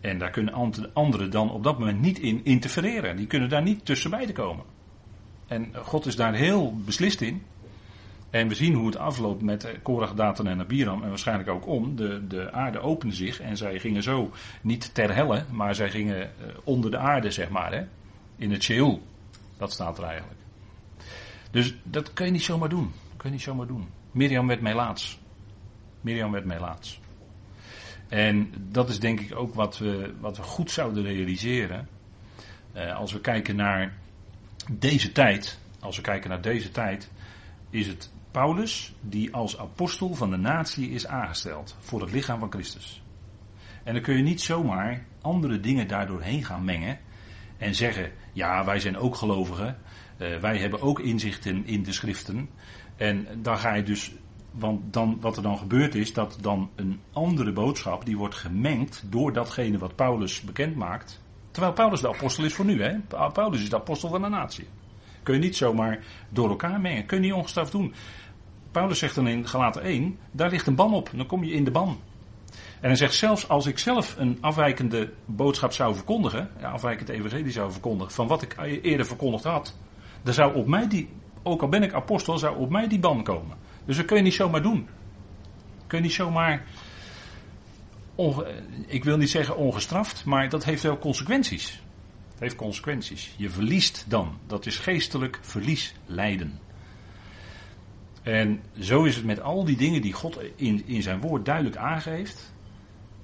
En 0.00 0.18
daar 0.18 0.30
kunnen 0.30 0.74
anderen 0.92 1.30
dan 1.30 1.50
op 1.50 1.64
dat 1.64 1.78
moment 1.78 2.00
niet 2.00 2.18
in 2.18 2.44
interfereren. 2.44 3.16
Die 3.16 3.26
kunnen 3.26 3.48
daar 3.48 3.62
niet 3.62 3.84
tussenbij 3.84 4.32
komen. 4.32 4.64
En 5.46 5.74
God 5.74 6.06
is 6.06 6.16
daar 6.16 6.34
heel 6.34 6.74
beslist 6.84 7.20
in. 7.20 7.42
En 8.30 8.48
we 8.48 8.54
zien 8.54 8.74
hoe 8.74 8.86
het 8.86 8.96
afloopt 8.96 9.42
met 9.42 9.78
Korach, 9.82 10.14
Datan 10.14 10.46
en 10.46 10.60
Abiram. 10.60 11.02
En 11.02 11.08
waarschijnlijk 11.08 11.48
ook 11.48 11.66
om. 11.66 11.96
De, 11.96 12.26
de 12.26 12.52
aarde 12.52 12.80
opende 12.80 13.14
zich 13.14 13.40
en 13.40 13.56
zij 13.56 13.78
gingen 13.78 14.02
zo 14.02 14.30
niet 14.62 14.94
ter 14.94 15.14
helle, 15.14 15.44
maar 15.50 15.74
zij 15.74 15.90
gingen 15.90 16.22
eh, 16.22 16.28
onder 16.64 16.90
de 16.90 16.98
aarde, 16.98 17.30
zeg 17.30 17.48
maar. 17.48 17.72
Hè? 17.72 17.84
In 18.36 18.52
het 18.52 18.62
Sheol. 18.62 19.02
Dat 19.56 19.72
staat 19.72 19.98
er 19.98 20.04
eigenlijk. 20.04 20.40
Dus 21.50 21.74
dat 21.82 22.12
kun 22.12 22.26
je 22.26 22.32
niet 22.32 22.42
zomaar 22.42 22.68
doen. 22.68 22.92
Dat 23.08 23.16
kun 23.16 23.28
je 23.28 23.34
niet 23.34 23.44
zomaar 23.44 23.66
doen. 23.66 23.88
Mirjam 24.10 24.46
werd 24.46 24.60
Melaats. 24.60 25.20
Mirjam 26.00 26.32
werd 26.32 26.44
Melaats. 26.44 26.99
En 28.10 28.52
dat 28.68 28.88
is 28.88 29.00
denk 29.00 29.20
ik 29.20 29.36
ook 29.36 29.54
wat 29.54 29.78
we, 29.78 30.14
wat 30.20 30.36
we 30.36 30.42
goed 30.42 30.70
zouden 30.70 31.02
realiseren. 31.02 31.88
Uh, 32.76 32.96
als 32.96 33.12
we 33.12 33.20
kijken 33.20 33.56
naar 33.56 33.92
deze 34.70 35.12
tijd. 35.12 35.58
Als 35.80 35.96
we 35.96 36.02
kijken 36.02 36.30
naar 36.30 36.40
deze 36.40 36.70
tijd. 36.70 37.10
Is 37.70 37.86
het 37.86 38.10
Paulus 38.30 38.94
die 39.00 39.34
als 39.34 39.58
apostel 39.58 40.14
van 40.14 40.30
de 40.30 40.36
natie 40.36 40.90
is 40.90 41.06
aangesteld. 41.06 41.76
Voor 41.80 42.00
het 42.00 42.12
lichaam 42.12 42.38
van 42.38 42.50
Christus. 42.50 43.02
En 43.84 43.94
dan 43.94 44.02
kun 44.02 44.16
je 44.16 44.22
niet 44.22 44.40
zomaar 44.40 45.04
andere 45.20 45.60
dingen 45.60 45.88
daardoor 45.88 46.22
heen 46.22 46.44
gaan 46.44 46.64
mengen. 46.64 46.98
En 47.58 47.74
zeggen, 47.74 48.12
ja 48.32 48.64
wij 48.64 48.80
zijn 48.80 48.96
ook 48.96 49.14
gelovigen. 49.14 49.78
Uh, 50.18 50.36
wij 50.36 50.58
hebben 50.58 50.80
ook 50.80 51.00
inzichten 51.00 51.66
in 51.66 51.82
de 51.82 51.92
schriften. 51.92 52.48
En 52.96 53.26
dan 53.42 53.58
ga 53.58 53.74
je 53.74 53.82
dus 53.82 54.12
want 54.50 54.92
dan, 54.92 55.16
wat 55.20 55.36
er 55.36 55.42
dan 55.42 55.58
gebeurt 55.58 55.94
is 55.94 56.12
dat 56.12 56.38
dan 56.40 56.70
een 56.74 57.00
andere 57.12 57.52
boodschap, 57.52 58.04
die 58.04 58.16
wordt 58.16 58.34
gemengd 58.34 59.04
door 59.08 59.32
datgene 59.32 59.78
wat 59.78 59.94
Paulus 59.94 60.40
bekend 60.40 60.76
maakt. 60.76 61.22
Terwijl 61.50 61.72
Paulus 61.74 62.00
de 62.00 62.08
apostel 62.08 62.44
is 62.44 62.54
voor 62.54 62.64
nu, 62.64 62.82
hè? 62.82 62.98
Paulus 63.32 63.62
is 63.62 63.70
de 63.70 63.76
apostel 63.76 64.08
van 64.08 64.22
de 64.22 64.28
natie. 64.28 64.66
Kun 65.22 65.34
je 65.34 65.40
niet 65.40 65.56
zomaar 65.56 66.04
door 66.28 66.48
elkaar 66.48 66.80
mengen. 66.80 67.06
Kun 67.06 67.16
je 67.16 67.22
niet 67.22 67.32
ongestraft 67.32 67.72
doen. 67.72 67.94
Paulus 68.70 68.98
zegt 68.98 69.14
dan 69.14 69.28
in 69.28 69.48
Galaten 69.48 69.82
1, 69.82 70.18
daar 70.30 70.50
ligt 70.50 70.66
een 70.66 70.74
ban 70.74 70.94
op. 70.94 71.10
Dan 71.14 71.26
kom 71.26 71.44
je 71.44 71.52
in 71.52 71.64
de 71.64 71.70
ban. 71.70 71.98
En 72.80 72.86
hij 72.88 72.96
zegt 72.96 73.14
zelfs 73.14 73.48
als 73.48 73.66
ik 73.66 73.78
zelf 73.78 74.16
een 74.18 74.38
afwijkende 74.40 75.12
boodschap 75.24 75.72
zou 75.72 75.94
verkondigen, 75.94 76.50
ja, 76.60 76.70
afwijkend 76.70 77.08
evangelie 77.08 77.52
zou 77.52 77.72
verkondigen, 77.72 78.12
van 78.12 78.26
wat 78.26 78.42
ik 78.42 78.56
eerder 78.82 79.06
verkondigd 79.06 79.44
had, 79.44 79.76
dan 80.22 80.34
zou 80.34 80.54
op 80.54 80.66
mij 80.66 80.88
die, 80.88 81.08
ook 81.42 81.62
al 81.62 81.68
ben 81.68 81.82
ik 81.82 81.92
apostel, 81.92 82.38
zou 82.38 82.58
op 82.58 82.70
mij 82.70 82.88
die 82.88 82.98
ban 82.98 83.22
komen. 83.22 83.56
Dus 83.84 83.96
dat 83.96 84.04
kun 84.04 84.16
je 84.16 84.22
niet 84.22 84.34
zomaar 84.34 84.62
doen. 84.62 84.88
Kun 85.86 85.98
je 85.98 86.04
niet 86.04 86.12
zomaar. 86.12 86.64
ik 88.86 89.04
wil 89.04 89.16
niet 89.16 89.30
zeggen 89.30 89.56
ongestraft, 89.56 90.24
maar 90.24 90.48
dat 90.48 90.64
heeft 90.64 90.82
wel 90.82 90.98
consequenties. 90.98 91.82
Het 92.30 92.40
heeft 92.40 92.56
consequenties. 92.56 93.34
Je 93.36 93.50
verliest 93.50 94.04
dan. 94.08 94.38
Dat 94.46 94.66
is 94.66 94.78
geestelijk 94.78 95.38
verlies 95.42 95.94
lijden. 96.06 96.58
En 98.22 98.62
zo 98.78 99.04
is 99.04 99.16
het 99.16 99.24
met 99.24 99.40
al 99.40 99.64
die 99.64 99.76
dingen 99.76 100.02
die 100.02 100.12
God 100.12 100.38
in, 100.56 100.86
in 100.86 101.02
zijn 101.02 101.20
woord 101.20 101.44
duidelijk 101.44 101.76
aangeeft. 101.76 102.52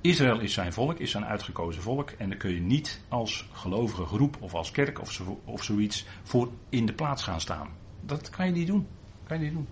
Israël 0.00 0.40
is 0.40 0.52
zijn 0.52 0.72
volk, 0.72 0.98
is 0.98 1.10
zijn 1.10 1.24
uitgekozen 1.24 1.82
volk. 1.82 2.10
En 2.10 2.28
daar 2.28 2.38
kun 2.38 2.54
je 2.54 2.60
niet 2.60 3.00
als 3.08 3.48
gelovige 3.52 4.04
groep 4.04 4.36
of 4.40 4.54
als 4.54 4.70
kerk 4.70 5.00
of, 5.00 5.12
zo, 5.12 5.40
of 5.44 5.64
zoiets 5.64 6.06
voor 6.22 6.50
in 6.68 6.86
de 6.86 6.92
plaats 6.92 7.22
gaan 7.22 7.40
staan. 7.40 7.68
Dat 8.00 8.30
kan 8.30 8.46
je 8.46 8.52
niet 8.52 8.66
doen. 8.66 8.86
kan 9.26 9.38
je 9.38 9.44
niet 9.44 9.52
doen. 9.52 9.66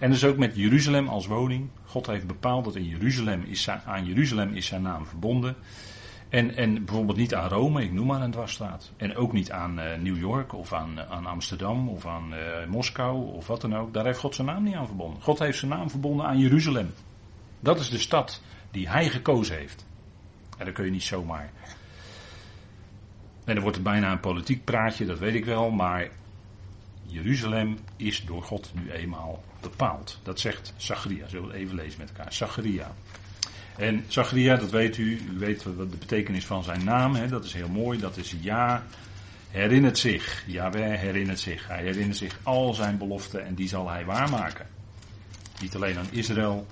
En 0.00 0.10
dus 0.10 0.24
ook 0.24 0.36
met 0.36 0.56
Jeruzalem 0.56 1.08
als 1.08 1.26
woning. 1.26 1.68
God 1.84 2.06
heeft 2.06 2.26
bepaald 2.26 2.64
dat 2.64 2.76
in 2.76 2.86
Jeruzalem 2.86 3.42
is, 3.42 3.68
aan 3.68 4.06
Jeruzalem 4.06 4.54
is 4.54 4.66
zijn 4.66 4.82
naam 4.82 5.06
verbonden. 5.06 5.56
En, 6.28 6.56
en 6.56 6.84
bijvoorbeeld 6.84 7.16
niet 7.16 7.34
aan 7.34 7.48
Rome, 7.48 7.82
ik 7.82 7.92
noem 7.92 8.06
maar 8.06 8.22
een 8.22 8.30
dwarsstraat. 8.30 8.92
En 8.96 9.16
ook 9.16 9.32
niet 9.32 9.50
aan 9.50 9.78
uh, 9.78 9.84
New 9.94 10.18
York 10.18 10.52
of 10.52 10.72
aan, 10.72 10.98
uh, 10.98 11.10
aan 11.10 11.26
Amsterdam 11.26 11.88
of 11.88 12.06
aan 12.06 12.34
uh, 12.34 12.66
Moskou 12.68 13.32
of 13.32 13.46
wat 13.46 13.60
dan 13.60 13.76
ook. 13.76 13.94
Daar 13.94 14.04
heeft 14.04 14.18
God 14.18 14.34
zijn 14.34 14.46
naam 14.46 14.62
niet 14.62 14.74
aan 14.74 14.86
verbonden. 14.86 15.22
God 15.22 15.38
heeft 15.38 15.58
zijn 15.58 15.70
naam 15.70 15.90
verbonden 15.90 16.26
aan 16.26 16.38
Jeruzalem. 16.38 16.92
Dat 17.60 17.80
is 17.80 17.90
de 17.90 17.98
stad 17.98 18.42
die 18.70 18.88
hij 18.88 19.08
gekozen 19.08 19.56
heeft. 19.56 19.86
En 20.58 20.64
dat 20.64 20.74
kun 20.74 20.84
je 20.84 20.90
niet 20.90 21.02
zomaar. 21.02 21.52
En 23.44 23.54
dan 23.54 23.62
wordt 23.62 23.76
het 23.76 23.86
bijna 23.86 24.12
een 24.12 24.20
politiek 24.20 24.64
praatje, 24.64 25.04
dat 25.04 25.18
weet 25.18 25.34
ik 25.34 25.44
wel. 25.44 25.70
Maar 25.70 26.08
Jeruzalem 27.06 27.78
is 27.96 28.24
door 28.24 28.42
God 28.42 28.72
nu 28.74 28.90
eenmaal 28.90 29.42
bepaald. 29.70 30.18
Dat 30.22 30.40
zegt 30.40 30.72
Zacharia. 30.76 31.28
Zullen 31.28 31.48
we 31.48 31.54
even 31.54 31.74
lezen 31.74 32.00
met 32.00 32.08
elkaar. 32.08 32.32
Zacharia. 32.32 32.94
En 33.76 34.04
Zacharia, 34.08 34.56
dat 34.56 34.70
weet 34.70 34.96
u, 34.96 35.22
u 35.32 35.38
weet 35.38 35.62
wat 35.62 35.90
de 35.90 35.96
betekenis 35.96 36.46
van 36.46 36.64
zijn 36.64 36.84
naam, 36.84 37.14
hè, 37.14 37.28
dat 37.28 37.44
is 37.44 37.52
heel 37.52 37.68
mooi, 37.68 37.98
dat 37.98 38.16
is 38.16 38.34
ja, 38.40 38.82
herinnert 39.50 39.98
zich. 39.98 40.44
Yahweh 40.46 40.98
herinnert 40.98 41.40
zich. 41.40 41.68
Hij 41.68 41.82
herinnert 41.82 42.16
zich 42.16 42.38
al 42.42 42.74
zijn 42.74 42.98
beloften 42.98 43.46
en 43.46 43.54
die 43.54 43.68
zal 43.68 43.90
hij 43.90 44.04
waarmaken. 44.04 44.66
Niet 45.60 45.74
alleen 45.74 45.98
aan 45.98 46.08
Israël, 46.10 46.66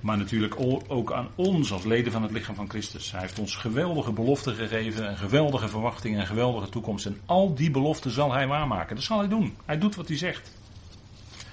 maar 0.00 0.16
natuurlijk 0.16 0.54
ook 0.88 1.12
aan 1.12 1.28
ons 1.34 1.72
als 1.72 1.84
leden 1.84 2.12
van 2.12 2.22
het 2.22 2.30
lichaam 2.30 2.54
van 2.54 2.68
Christus. 2.70 3.10
Hij 3.12 3.20
heeft 3.20 3.38
ons 3.38 3.56
geweldige 3.56 4.12
beloften 4.12 4.54
gegeven, 4.54 5.08
een 5.08 5.16
geweldige 5.16 5.68
verwachting, 5.68 6.18
een 6.18 6.26
geweldige 6.26 6.68
toekomst. 6.68 7.06
En 7.06 7.20
al 7.26 7.54
die 7.54 7.70
beloften 7.70 8.10
zal 8.10 8.32
hij 8.32 8.46
waarmaken. 8.46 8.96
Dat 8.96 9.04
zal 9.04 9.18
hij 9.18 9.28
doen. 9.28 9.56
Hij 9.64 9.78
doet 9.78 9.94
wat 9.94 10.08
hij 10.08 10.16
zegt. 10.16 10.59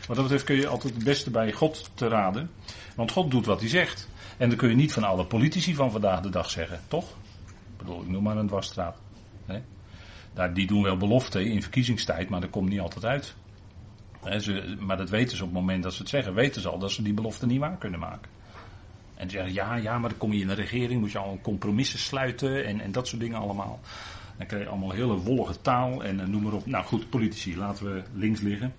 Wat 0.07 0.15
dat 0.15 0.25
betreft 0.25 0.43
kun 0.43 0.55
je 0.55 0.67
altijd 0.67 0.93
het 0.93 1.03
beste 1.03 1.29
bij 1.29 1.51
God 1.51 1.89
te 1.93 2.07
raden. 2.07 2.49
Want 2.95 3.11
God 3.11 3.31
doet 3.31 3.45
wat 3.45 3.59
hij 3.59 3.69
zegt. 3.69 4.07
En 4.37 4.49
dan 4.49 4.57
kun 4.57 4.69
je 4.69 4.75
niet 4.75 4.93
van 4.93 5.03
alle 5.03 5.25
politici 5.25 5.75
van 5.75 5.91
vandaag 5.91 6.21
de 6.21 6.29
dag 6.29 6.49
zeggen, 6.49 6.79
toch? 6.87 7.09
Ik 7.45 7.77
bedoel, 7.77 8.01
ik 8.01 8.07
noem 8.07 8.23
maar 8.23 8.37
een 8.37 8.47
dwarsstraat. 8.47 8.97
Daar, 10.37 10.53
die 10.53 10.67
doen 10.67 10.83
wel 10.83 10.97
beloften 10.97 11.45
in 11.45 11.61
verkiezingstijd, 11.61 12.29
maar 12.29 12.41
dat 12.41 12.49
komt 12.49 12.69
niet 12.69 12.79
altijd 12.79 13.05
uit. 13.05 13.35
ze, 14.43 14.75
maar 14.79 14.97
dat 14.97 15.09
weten 15.09 15.37
ze 15.37 15.43
op 15.43 15.49
het 15.49 15.59
moment 15.59 15.83
dat 15.83 15.93
ze 15.93 15.99
het 15.99 16.09
zeggen, 16.09 16.33
weten 16.33 16.61
ze 16.61 16.69
al 16.69 16.79
dat 16.79 16.91
ze 16.91 17.01
die 17.01 17.13
belofte 17.13 17.45
niet 17.45 17.59
waar 17.59 17.77
kunnen 17.77 17.99
maken. 17.99 18.29
En 19.15 19.29
ze 19.29 19.35
zeggen, 19.35 19.53
ja, 19.53 19.75
ja, 19.75 19.97
maar 19.97 20.09
dan 20.09 20.17
kom 20.17 20.33
je 20.33 20.41
in 20.41 20.47
de 20.47 20.53
regering, 20.53 20.99
moet 20.99 21.11
je 21.11 21.17
al 21.17 21.39
compromissen 21.41 21.99
sluiten 21.99 22.65
en, 22.65 22.81
en 22.81 22.91
dat 22.91 23.07
soort 23.07 23.21
dingen 23.21 23.39
allemaal. 23.39 23.79
Dan 24.37 24.47
krijg 24.47 24.63
je 24.63 24.69
allemaal 24.69 24.91
hele 24.91 25.15
wollige 25.15 25.61
taal 25.61 26.03
en 26.03 26.19
uh, 26.19 26.25
noem 26.25 26.43
maar 26.43 26.53
op. 26.53 26.65
Nou 26.65 26.85
goed, 26.85 27.09
politici, 27.09 27.57
laten 27.57 27.93
we 27.93 28.03
links 28.13 28.41
liggen. 28.41 28.73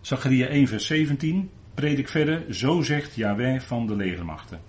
Zacharia 0.00 0.46
1 0.46 0.66
vers 0.66 0.86
17, 0.86 1.50
predik 1.74 2.08
verder, 2.08 2.54
zo 2.54 2.82
zegt 2.82 3.14
Yahweh 3.14 3.60
van 3.60 3.86
de 3.86 3.96
legermachten. 3.96 4.60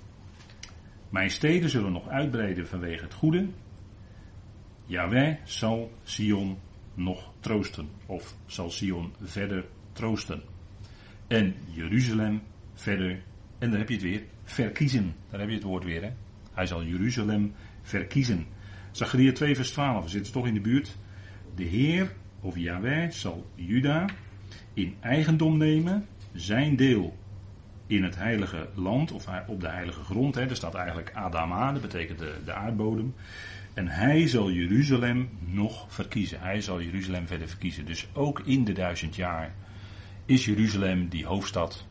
Mijn 1.10 1.30
steden 1.30 1.70
zullen 1.70 1.92
nog 1.92 2.08
uitbreiden 2.08 2.68
vanwege 2.68 3.04
het 3.04 3.14
goede. 3.14 3.48
Yahweh 4.86 5.36
zal 5.44 5.92
Sion 6.04 6.58
nog 6.94 7.34
troosten, 7.40 7.90
of 8.06 8.36
zal 8.46 8.70
Sion 8.70 9.14
verder 9.22 9.66
troosten. 9.92 10.42
En 11.28 11.56
Jeruzalem 11.70 12.42
verder, 12.74 13.24
en 13.60 13.70
dan 13.70 13.80
heb 13.80 13.88
je 13.88 13.94
het 13.94 14.04
weer, 14.04 14.24
verkiezen. 14.44 15.16
Daar 15.30 15.40
heb 15.40 15.50
je 15.50 15.56
het 15.56 15.64
woord 15.64 15.84
weer, 15.84 16.02
hè. 16.02 16.12
Hij 16.54 16.66
zal 16.66 16.84
Jeruzalem 16.84 17.54
verkiezen. 17.82 18.46
Zacharia 18.92 19.32
2 19.32 19.56
vers 19.56 19.72
12, 19.72 20.04
we 20.04 20.10
zitten 20.10 20.34
toch 20.34 20.48
in 20.48 20.54
de 20.54 20.62
buurt. 20.62 20.98
De 21.56 21.64
Heer, 21.64 22.14
of 22.42 22.58
Yahweh, 22.58 23.10
zal 23.10 23.46
Juda 23.56 24.06
in 24.74 24.96
eigendom 25.00 25.58
nemen, 25.58 26.08
zijn 26.34 26.76
deel 26.76 27.18
in 27.88 28.04
het 28.04 28.16
heilige 28.16 28.70
land, 28.76 29.12
of 29.12 29.28
op 29.48 29.62
de 29.62 29.70
heilige 29.70 30.04
grond. 30.04 30.36
Hè. 30.36 30.42
Er 30.42 30.56
staat 30.56 30.76
eigenlijk 30.76 31.12
Adama, 31.14 31.72
dat 31.72 31.82
betekent 31.82 32.20
de, 32.20 32.36
de 32.46 32.54
aardbodem. 32.54 33.14
En 33.74 33.88
hij 33.88 34.28
zal 34.28 34.52
Jeruzalem 34.52 35.30
nog 35.40 35.86
verkiezen. 35.88 36.40
Hij 36.40 36.62
zal 36.62 36.82
Jeruzalem 36.82 37.28
verder 37.28 37.48
verkiezen. 37.48 37.86
Dus 37.86 38.08
ook 38.14 38.40
in 38.40 38.64
de 38.64 38.74
duizend 38.74 39.16
jaar 39.16 39.54
is 40.26 40.46
Jeruzalem 40.46 41.08
die 41.08 41.26
hoofdstad 41.26 41.88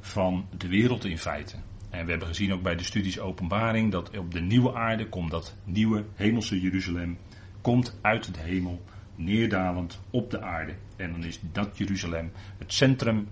van 0.00 0.46
de 0.56 0.68
wereld 0.68 1.04
in 1.04 1.18
feite. 1.18 1.56
En 1.90 2.04
we 2.04 2.10
hebben 2.10 2.28
gezien 2.28 2.52
ook 2.52 2.62
bij 2.62 2.76
de 2.76 2.84
studies 2.84 3.20
openbaring 3.20 3.92
dat 3.92 4.18
op 4.18 4.32
de 4.32 4.40
nieuwe 4.40 4.74
aarde 4.74 5.08
komt 5.08 5.30
dat 5.30 5.56
nieuwe 5.64 6.04
hemelse 6.14 6.60
Jeruzalem 6.60 7.18
komt 7.60 7.98
uit 8.02 8.34
de 8.34 8.40
hemel 8.40 8.82
neerdalend 9.14 10.00
op 10.10 10.30
de 10.30 10.40
aarde. 10.40 10.74
En 10.96 11.12
dan 11.12 11.24
is 11.24 11.38
dat 11.52 11.78
Jeruzalem 11.78 12.32
het 12.58 12.72
centrum 12.72 13.28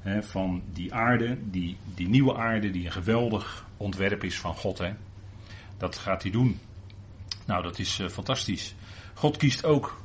hè, 0.00 0.22
van 0.22 0.62
die 0.72 0.94
aarde, 0.94 1.38
die, 1.50 1.76
die 1.94 2.08
nieuwe 2.08 2.36
aarde, 2.36 2.70
die 2.70 2.84
een 2.84 2.92
geweldig 2.92 3.66
ontwerp 3.76 4.24
is 4.24 4.38
van 4.38 4.54
God. 4.54 4.78
Hè. 4.78 4.92
Dat 5.76 5.98
gaat 5.98 6.22
hij 6.22 6.30
doen. 6.30 6.60
Nou, 7.46 7.62
dat 7.62 7.78
is 7.78 7.98
uh, 7.98 8.08
fantastisch. 8.08 8.74
God 9.14 9.36
kiest 9.36 9.64
ook 9.64 10.02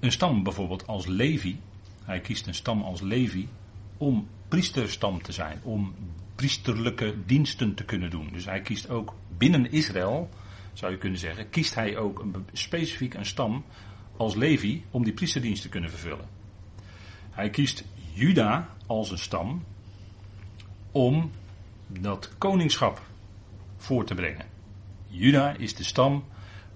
een 0.00 0.12
stam 0.12 0.42
bijvoorbeeld 0.42 0.86
als 0.86 1.06
Levi. 1.06 1.60
Hij 2.04 2.20
kiest 2.20 2.46
een 2.46 2.54
stam 2.54 2.82
als 2.82 3.00
Levi 3.00 3.48
om 3.96 4.28
priesterstam 4.48 5.22
te 5.22 5.32
zijn, 5.32 5.60
om 5.62 5.94
priesterlijke 6.34 7.14
diensten 7.26 7.74
te 7.74 7.84
kunnen 7.84 8.10
doen. 8.10 8.28
Dus 8.32 8.44
hij 8.44 8.60
kiest 8.60 8.88
ook 8.88 9.14
binnen 9.36 9.72
Israël 9.72 10.30
zou 10.72 10.92
je 10.92 10.98
kunnen 10.98 11.18
zeggen, 11.18 11.50
kiest 11.50 11.74
hij 11.74 11.96
ook 11.96 12.18
een, 12.18 12.46
specifiek 12.52 13.14
een 13.14 13.26
stam 13.26 13.64
als 14.16 14.34
Levi 14.34 14.84
om 14.90 15.04
die 15.04 15.12
priesterdienst 15.12 15.62
te 15.62 15.68
kunnen 15.68 15.90
vervullen. 15.90 16.28
Hij 17.30 17.50
kiest 17.50 17.84
Juda 18.12 18.68
als 18.86 19.10
een 19.10 19.18
stam 19.18 19.64
om 20.90 21.30
dat 21.86 22.30
koningschap 22.38 23.02
voor 23.76 24.04
te 24.04 24.14
brengen. 24.14 24.46
Juda 25.06 25.56
is 25.56 25.74
de 25.74 25.84
stam 25.84 26.24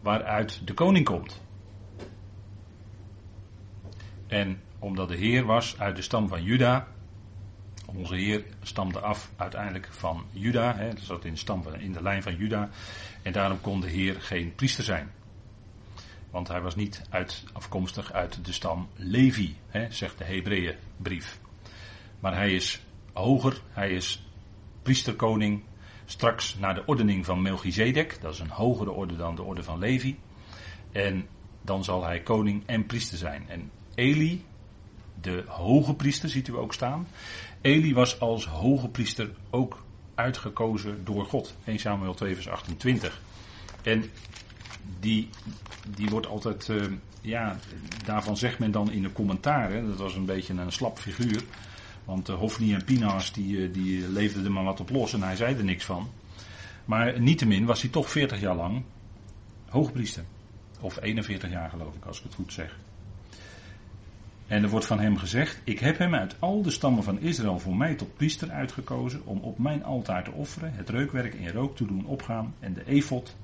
waaruit 0.01 0.61
de 0.64 0.75
koning 0.75 1.05
komt. 1.05 1.40
En 4.27 4.61
omdat 4.79 5.09
de 5.09 5.16
Heer 5.16 5.44
was 5.44 5.79
uit 5.79 5.96
de 5.96 6.03
stam 6.03 6.29
van 6.29 6.42
Juda. 6.42 6.88
Onze 7.87 8.14
Heer 8.14 8.44
stamde 8.62 9.01
af 9.01 9.31
uiteindelijk 9.37 9.88
van 9.90 10.25
Juda. 10.31 10.77
Hè, 10.77 10.88
dat 10.88 11.03
zat 11.03 11.25
in 11.25 11.33
de, 11.33 11.38
stam 11.38 11.62
in 11.79 11.92
de 11.92 12.03
lijn 12.03 12.22
van 12.22 12.37
Juda. 12.37 12.68
En 13.22 13.33
daarom 13.33 13.61
kon 13.61 13.81
de 13.81 13.88
Heer 13.88 14.20
geen 14.20 14.55
priester 14.55 14.85
zijn. 14.85 15.11
Want 16.37 16.49
hij 16.49 16.61
was 16.61 16.75
niet 16.75 17.03
uit, 17.11 17.44
afkomstig 17.53 18.12
uit 18.12 18.44
de 18.44 18.53
stam 18.53 18.88
Levi, 18.94 19.57
hè, 19.68 19.90
zegt 19.90 20.18
de 20.18 20.25
Hebreeënbrief. 20.25 21.38
Maar 22.20 22.35
hij 22.35 22.53
is 22.53 22.81
hoger, 23.12 23.61
hij 23.70 23.90
is 23.90 24.27
priesterkoning. 24.83 25.62
Straks 26.05 26.57
naar 26.59 26.75
de 26.75 26.87
ordening 26.87 27.25
van 27.25 27.42
Melchizedek, 27.42 28.20
dat 28.20 28.33
is 28.33 28.38
een 28.38 28.51
hogere 28.51 28.90
orde 28.90 29.16
dan 29.16 29.35
de 29.35 29.42
orde 29.42 29.62
van 29.62 29.79
Levi. 29.79 30.18
En 30.92 31.27
dan 31.62 31.85
zal 31.85 32.05
hij 32.05 32.20
koning 32.20 32.62
en 32.66 32.87
priester 32.87 33.18
zijn. 33.18 33.49
En 33.49 33.70
Eli, 33.94 34.44
de 35.20 35.44
hoge 35.46 35.94
priester, 35.94 36.29
ziet 36.29 36.49
u 36.49 36.57
ook 36.57 36.75
staan. 36.75 37.09
Eli 37.61 37.94
was 37.94 38.20
als 38.20 38.46
hoge 38.46 38.88
priester 38.88 39.31
ook 39.51 39.85
uitgekozen 40.14 41.05
door 41.05 41.25
God. 41.25 41.57
1 41.64 41.79
Samuel 41.79 42.14
2 42.14 42.35
vers 42.35 42.49
28. 42.49 43.20
En 43.83 44.11
die, 45.01 45.29
die 45.96 46.09
wordt 46.09 46.27
altijd, 46.27 46.68
uh, 46.68 46.83
ja, 47.20 47.57
daarvan 48.05 48.37
zegt 48.37 48.59
men 48.59 48.70
dan 48.70 48.90
in 48.90 49.03
de 49.03 49.12
commentaren, 49.12 49.88
dat 49.88 49.99
was 49.99 50.14
een 50.14 50.25
beetje 50.25 50.55
een 50.55 50.72
slap 50.72 50.99
figuur. 50.99 51.42
Want 52.05 52.29
uh, 52.29 52.37
Hofni 52.37 52.75
en 52.75 52.85
Pinas 52.85 53.33
die, 53.33 53.57
uh, 53.57 53.72
die 53.72 54.09
leefden 54.09 54.44
er 54.44 54.53
maar 54.53 54.64
wat 54.64 54.81
op 54.81 54.90
los 54.90 55.12
en 55.12 55.22
hij 55.22 55.37
zei 55.37 55.57
er 55.57 55.64
niks 55.64 55.85
van. 55.85 56.11
Maar 56.85 57.20
niettemin 57.20 57.64
was 57.64 57.83
hij 57.83 57.90
toch 57.90 58.11
40 58.11 58.40
jaar 58.40 58.55
lang 58.55 58.83
hoogpriester. 59.68 60.25
Of 60.81 61.03
41 61.03 61.51
jaar 61.51 61.70
geloof 61.70 61.94
ik, 61.94 62.05
als 62.05 62.18
ik 62.18 62.25
het 62.25 62.35
goed 62.35 62.53
zeg. 62.53 62.79
En 64.46 64.62
er 64.62 64.68
wordt 64.68 64.87
van 64.87 65.01
hem 65.01 65.16
gezegd: 65.16 65.61
Ik 65.64 65.79
heb 65.79 65.99
hem 65.99 66.14
uit 66.14 66.37
al 66.38 66.62
de 66.62 66.70
stammen 66.70 67.03
van 67.03 67.20
Israël 67.20 67.59
voor 67.59 67.77
mij 67.77 67.94
tot 67.94 68.16
priester 68.16 68.51
uitgekozen. 68.51 69.27
om 69.27 69.38
op 69.38 69.59
mijn 69.59 69.85
altaar 69.85 70.25
te 70.25 70.33
offeren, 70.33 70.72
het 70.75 70.88
reukwerk 70.88 71.35
in 71.35 71.49
rook 71.49 71.77
te 71.77 71.87
doen 71.87 72.07
opgaan. 72.07 72.55
en 72.61 72.72
de 72.72 72.87
efot 72.87 73.37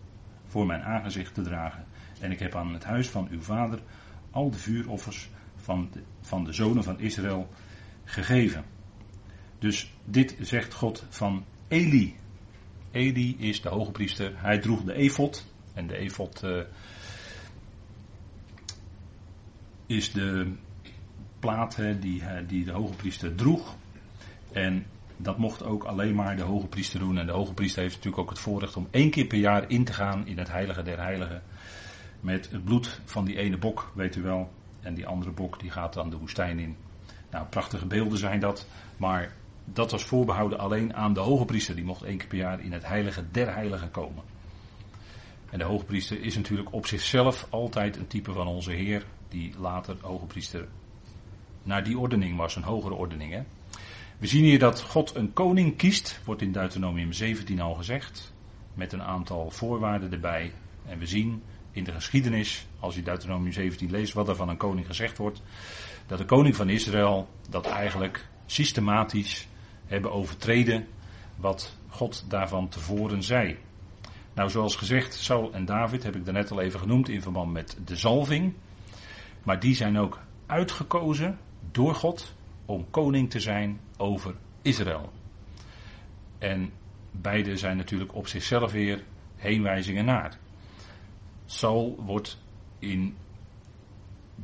voor 0.53 0.67
mijn 0.67 0.83
aangezicht 0.83 1.35
te 1.35 1.43
dragen. 1.43 1.85
En 2.21 2.31
ik 2.31 2.39
heb 2.39 2.55
aan 2.55 2.73
het 2.73 2.85
huis 2.85 3.09
van 3.09 3.29
uw 3.31 3.41
vader 3.41 3.79
al 4.31 4.51
de 4.51 4.59
vuuroffers 4.59 5.31
van 5.57 5.89
de, 5.93 6.03
van 6.21 6.45
de 6.45 6.53
zonen 6.53 6.85
van 6.85 7.01
Israël 7.01 7.49
gegeven. 8.05 8.65
Dus 9.59 9.93
dit 10.05 10.37
zegt 10.41 10.75
God 10.75 11.07
van 11.09 11.45
Eli. 11.69 12.17
Eli 12.91 13.37
is 13.39 13.63
de 13.63 13.69
hoge 13.69 13.91
priester. 13.91 14.33
Hij 14.37 14.59
droeg 14.59 14.83
de 14.83 14.95
efot. 14.95 15.47
En 15.75 15.87
de 15.87 15.97
efot 15.97 16.43
uh, 16.45 16.63
is 19.87 20.13
de 20.13 20.53
plaat 21.39 21.77
die, 22.01 22.23
die 22.47 22.65
de 22.65 22.73
hoge 22.73 22.95
priester 22.95 23.35
droeg. 23.35 23.77
En 24.53 24.87
dat 25.23 25.39
mocht 25.39 25.65
ook 25.65 25.85
alleen 25.85 26.15
maar 26.15 26.37
de 26.37 26.43
hoge 26.43 26.67
priester 26.67 26.99
doen. 26.99 27.19
En 27.19 27.27
de 27.27 27.33
hoge 27.33 27.55
priester 27.55 27.83
heeft 27.83 27.95
natuurlijk 27.95 28.23
ook 28.23 28.31
het 28.31 28.39
voorrecht 28.39 28.77
om 28.77 28.89
één 28.91 29.11
keer 29.11 29.27
per 29.27 29.39
jaar 29.39 29.71
in 29.71 29.85
te 29.85 29.93
gaan 29.93 30.27
in 30.27 30.39
het 30.39 30.51
heilige 30.51 30.83
der 30.83 30.99
heiligen. 30.99 31.43
Met 32.21 32.51
het 32.51 32.65
bloed 32.65 33.01
van 33.05 33.25
die 33.25 33.39
ene 33.39 33.59
bok, 33.59 33.93
weet 33.95 34.17
u 34.17 34.23
wel. 34.23 34.53
En 34.81 34.95
die 34.95 35.07
andere 35.07 35.31
bok 35.31 35.61
die 35.61 35.71
gaat 35.71 35.93
dan 35.93 36.11
de 36.11 36.17
woestijn 36.17 36.59
in. 36.59 36.77
Nou, 37.31 37.47
prachtige 37.47 37.87
beelden 37.87 38.19
zijn 38.19 38.41
dat. 38.41 38.67
Maar 38.97 39.33
dat 39.65 39.91
was 39.91 40.05
voorbehouden 40.05 40.59
alleen 40.59 40.95
aan 40.95 41.15
de 41.15 41.21
hoge 41.21 41.45
priester. 41.45 41.75
Die 41.75 41.85
mocht 41.85 42.03
één 42.03 42.19
keer 42.19 42.29
per 42.29 42.39
jaar 42.39 42.61
in 42.61 42.73
het 42.73 42.87
heilige 42.87 43.25
der 43.31 43.55
heiligen 43.55 43.91
komen. 43.91 44.23
En 45.51 45.59
de 45.59 45.65
hoge 45.65 45.85
priester 45.85 46.21
is 46.21 46.37
natuurlijk 46.37 46.73
op 46.73 46.87
zichzelf 46.87 47.47
altijd 47.51 47.97
een 47.97 48.07
type 48.07 48.33
van 48.33 48.47
onze 48.47 48.73
Heer. 48.73 49.05
Die 49.29 49.55
later 49.59 49.97
hoge 50.01 50.27
priester 50.27 50.69
naar 51.63 51.85
die 51.85 51.99
ordening 51.99 52.37
was, 52.37 52.57
een 52.57 52.63
hogere 52.63 52.95
ordening. 52.95 53.33
Hè? 53.33 53.43
We 54.23 54.29
zien 54.29 54.45
hier 54.45 54.59
dat 54.59 54.81
God 54.81 55.15
een 55.15 55.33
koning 55.33 55.77
kiest, 55.77 56.21
wordt 56.25 56.43
in 56.43 56.53
Deuteronomium 56.53 57.13
17 57.13 57.61
al 57.61 57.75
gezegd, 57.75 58.33
met 58.75 58.93
een 58.93 59.03
aantal 59.03 59.51
voorwaarden 59.51 60.13
erbij. 60.13 60.53
En 60.87 60.99
we 60.99 61.07
zien 61.07 61.43
in 61.71 61.85
de 61.85 61.93
geschiedenis, 61.93 62.67
als 62.81 62.95
je 62.95 63.03
Deuteronomium 63.03 63.53
17 63.53 63.91
leest, 63.91 64.13
wat 64.13 64.29
er 64.29 64.37
van 64.37 64.49
een 64.49 64.57
koning 64.57 64.87
gezegd 64.87 65.19
wordt, 65.19 65.43
dat 66.07 66.19
de 66.19 66.25
koning 66.25 66.57
van 66.57 66.69
Israël 66.69 67.29
dat 67.49 67.67
eigenlijk 67.67 68.29
systematisch 68.47 69.49
hebben 69.87 70.13
overtreden 70.13 70.87
wat 71.37 71.77
God 71.89 72.25
daarvan 72.29 72.69
tevoren 72.69 73.23
zei. 73.23 73.57
Nou, 74.35 74.51
zoals 74.51 74.77
gezegd, 74.77 75.15
Saul 75.15 75.53
en 75.53 75.65
David 75.65 76.03
heb 76.03 76.17
ik 76.17 76.25
daarnet 76.25 76.51
al 76.51 76.61
even 76.61 76.81
genoemd 76.81 77.09
in 77.09 77.23
verband 77.23 77.53
met 77.53 77.79
de 77.85 77.97
zalving. 77.97 78.55
Maar 79.43 79.61
die 79.61 79.75
zijn 79.75 79.99
ook 79.99 80.19
uitgekozen 80.47 81.39
door 81.71 81.95
God 81.95 82.35
om 82.67 82.91
koning 82.91 83.31
te 83.31 83.41
zijn 83.41 83.81
over 83.97 84.35
Israël. 84.63 85.13
En 86.39 86.73
beide 87.11 87.57
zijn 87.57 87.77
natuurlijk 87.77 88.15
op 88.15 88.27
zichzelf 88.27 88.73
weer 88.73 89.05
heenwijzingen 89.37 90.05
naar. 90.05 90.39
Saul 91.47 92.03
wordt 92.05 92.39
in 92.79 93.17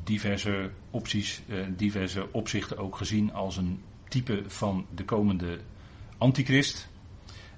diverse 0.05 0.71
opties, 0.91 1.43
eh, 1.49 1.59
diverse 1.77 2.33
opzichten 2.33 2.79
ook 2.79 2.97
gezien 2.97 3.33
als 3.33 3.57
een 3.57 3.83
type 4.09 4.43
van 4.47 4.87
de 4.95 5.05
komende 5.05 5.59
antichrist. 6.19 6.89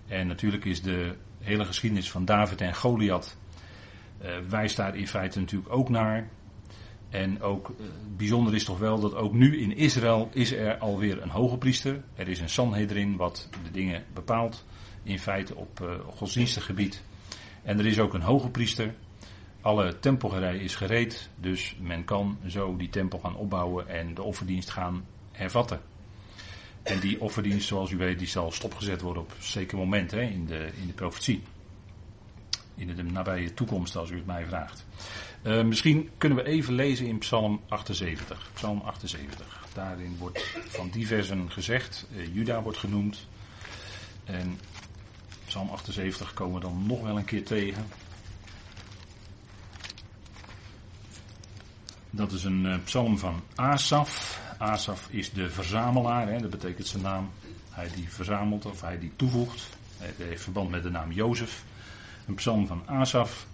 En 0.07 0.27
natuurlijk 0.27 0.65
is 0.65 0.83
de 0.83 1.17
hele 1.39 1.65
geschiedenis 1.65 2.11
van 2.11 2.25
David 2.25 2.61
en 2.61 2.75
Goliath 2.75 3.37
uh, 4.23 4.39
wijst 4.49 4.77
daar 4.77 4.97
in 4.97 5.09
feite 5.09 5.41
natuurlijk 5.41 5.73
ook 5.73 5.89
naar. 5.89 6.29
En 7.11 7.43
ook 7.43 7.69
uh, 7.69 7.87
bijzonder 8.17 8.55
is 8.55 8.65
toch 8.65 8.79
wel 8.79 9.01
dat 9.01 9.15
ook 9.15 9.33
nu 9.33 9.61
in 9.61 9.77
Israël 9.77 10.29
is 10.33 10.53
er 10.53 10.79
alweer 10.79 11.23
een 11.23 11.31
hoge 11.31 11.59
priester. 11.59 12.03
Er 12.15 12.29
is 12.29 12.41
een 12.41 12.49
Sanhedrin 12.49 13.17
wat 13.17 13.49
de 13.65 13.71
dingen 13.71 14.05
bepaalt. 14.15 14.65
In 15.03 15.19
feite 15.19 15.57
op 15.57 15.81
uh, 15.83 15.95
godsdienstig 16.07 16.65
gebied. 16.65 17.03
En 17.63 17.79
er 17.79 17.87
is 17.87 17.99
ook 17.99 18.15
een 18.15 18.23
hoge 18.23 18.51
priester. 18.51 18.95
Alle 19.61 19.99
tempelgerij 19.99 20.57
is 20.57 20.75
gereed. 20.75 21.31
Dus 21.37 21.77
men 21.81 22.05
kan 22.05 22.39
zo 22.47 22.77
die 22.77 22.89
tempel 22.89 23.19
gaan 23.19 23.37
opbouwen 23.37 23.89
en 23.89 24.15
de 24.15 24.23
offerdienst 24.23 24.71
gaan 24.71 25.05
hervatten. 25.33 25.81
En 26.83 27.01
die 27.01 27.21
offerdienst, 27.21 27.67
zoals 27.67 27.91
u 27.91 27.97
weet, 27.97 28.19
die 28.19 28.29
zal 28.29 28.51
stopgezet 28.51 29.01
worden 29.01 29.23
op 29.23 29.31
een 29.31 29.43
zeker 29.43 29.79
moment 29.79 30.11
hè, 30.11 30.23
in, 30.23 30.47
de, 30.47 30.71
in 30.81 30.87
de 30.87 30.93
profetie. 30.93 31.43
In 32.75 32.95
de 32.95 33.03
nabije 33.03 33.55
toekomst, 33.55 33.97
als 33.97 34.11
u 34.11 34.17
het 34.17 34.27
mij 34.27 34.47
vraagt. 34.47 34.87
Uh, 35.43 35.63
misschien 35.63 36.11
kunnen 36.19 36.39
we 36.39 36.45
even 36.45 36.75
lezen 36.75 37.07
in 37.07 37.19
Psalm 37.19 37.61
78. 37.69 38.51
Psalm 38.55 38.81
78. 38.81 39.67
Daarin 39.75 40.17
wordt 40.19 40.57
van 40.69 40.91
diversen 40.91 41.51
gezegd. 41.51 42.07
Uh, 42.13 42.35
Juda 42.35 42.63
wordt 42.63 42.79
genoemd. 42.79 43.27
En 44.25 44.59
Psalm 45.47 45.69
78 45.69 46.35
komen 46.35 46.55
we 46.55 46.61
dan 46.61 46.87
nog 46.87 47.03
wel 47.03 47.17
een 47.17 47.25
keer 47.25 47.45
tegen. 47.45 47.87
Dat 52.11 52.33
is 52.33 52.45
een 52.45 52.65
uh, 52.65 52.75
psalm 52.85 53.19
van 53.19 53.43
Asaf. 53.55 54.41
Asaf 54.59 55.09
is 55.11 55.33
de 55.33 55.51
verzamelaar, 55.51 56.29
hè, 56.29 56.41
dat 56.41 56.51
betekent 56.51 56.87
zijn 56.87 57.03
naam. 57.03 57.31
Hij 57.71 57.89
die 57.95 58.09
verzamelt 58.09 58.67
of 58.67 58.81
hij 58.81 58.99
die 58.99 59.13
toevoegt. 59.17 59.69
Hij 59.97 60.13
heeft 60.17 60.43
verband 60.43 60.71
met 60.71 60.83
de 60.83 60.91
naam 60.91 61.13
Jozef. 61.13 61.65
Een 62.27 62.35
psalm 62.35 62.67
van 62.67 62.83
Asaf. 62.87 63.47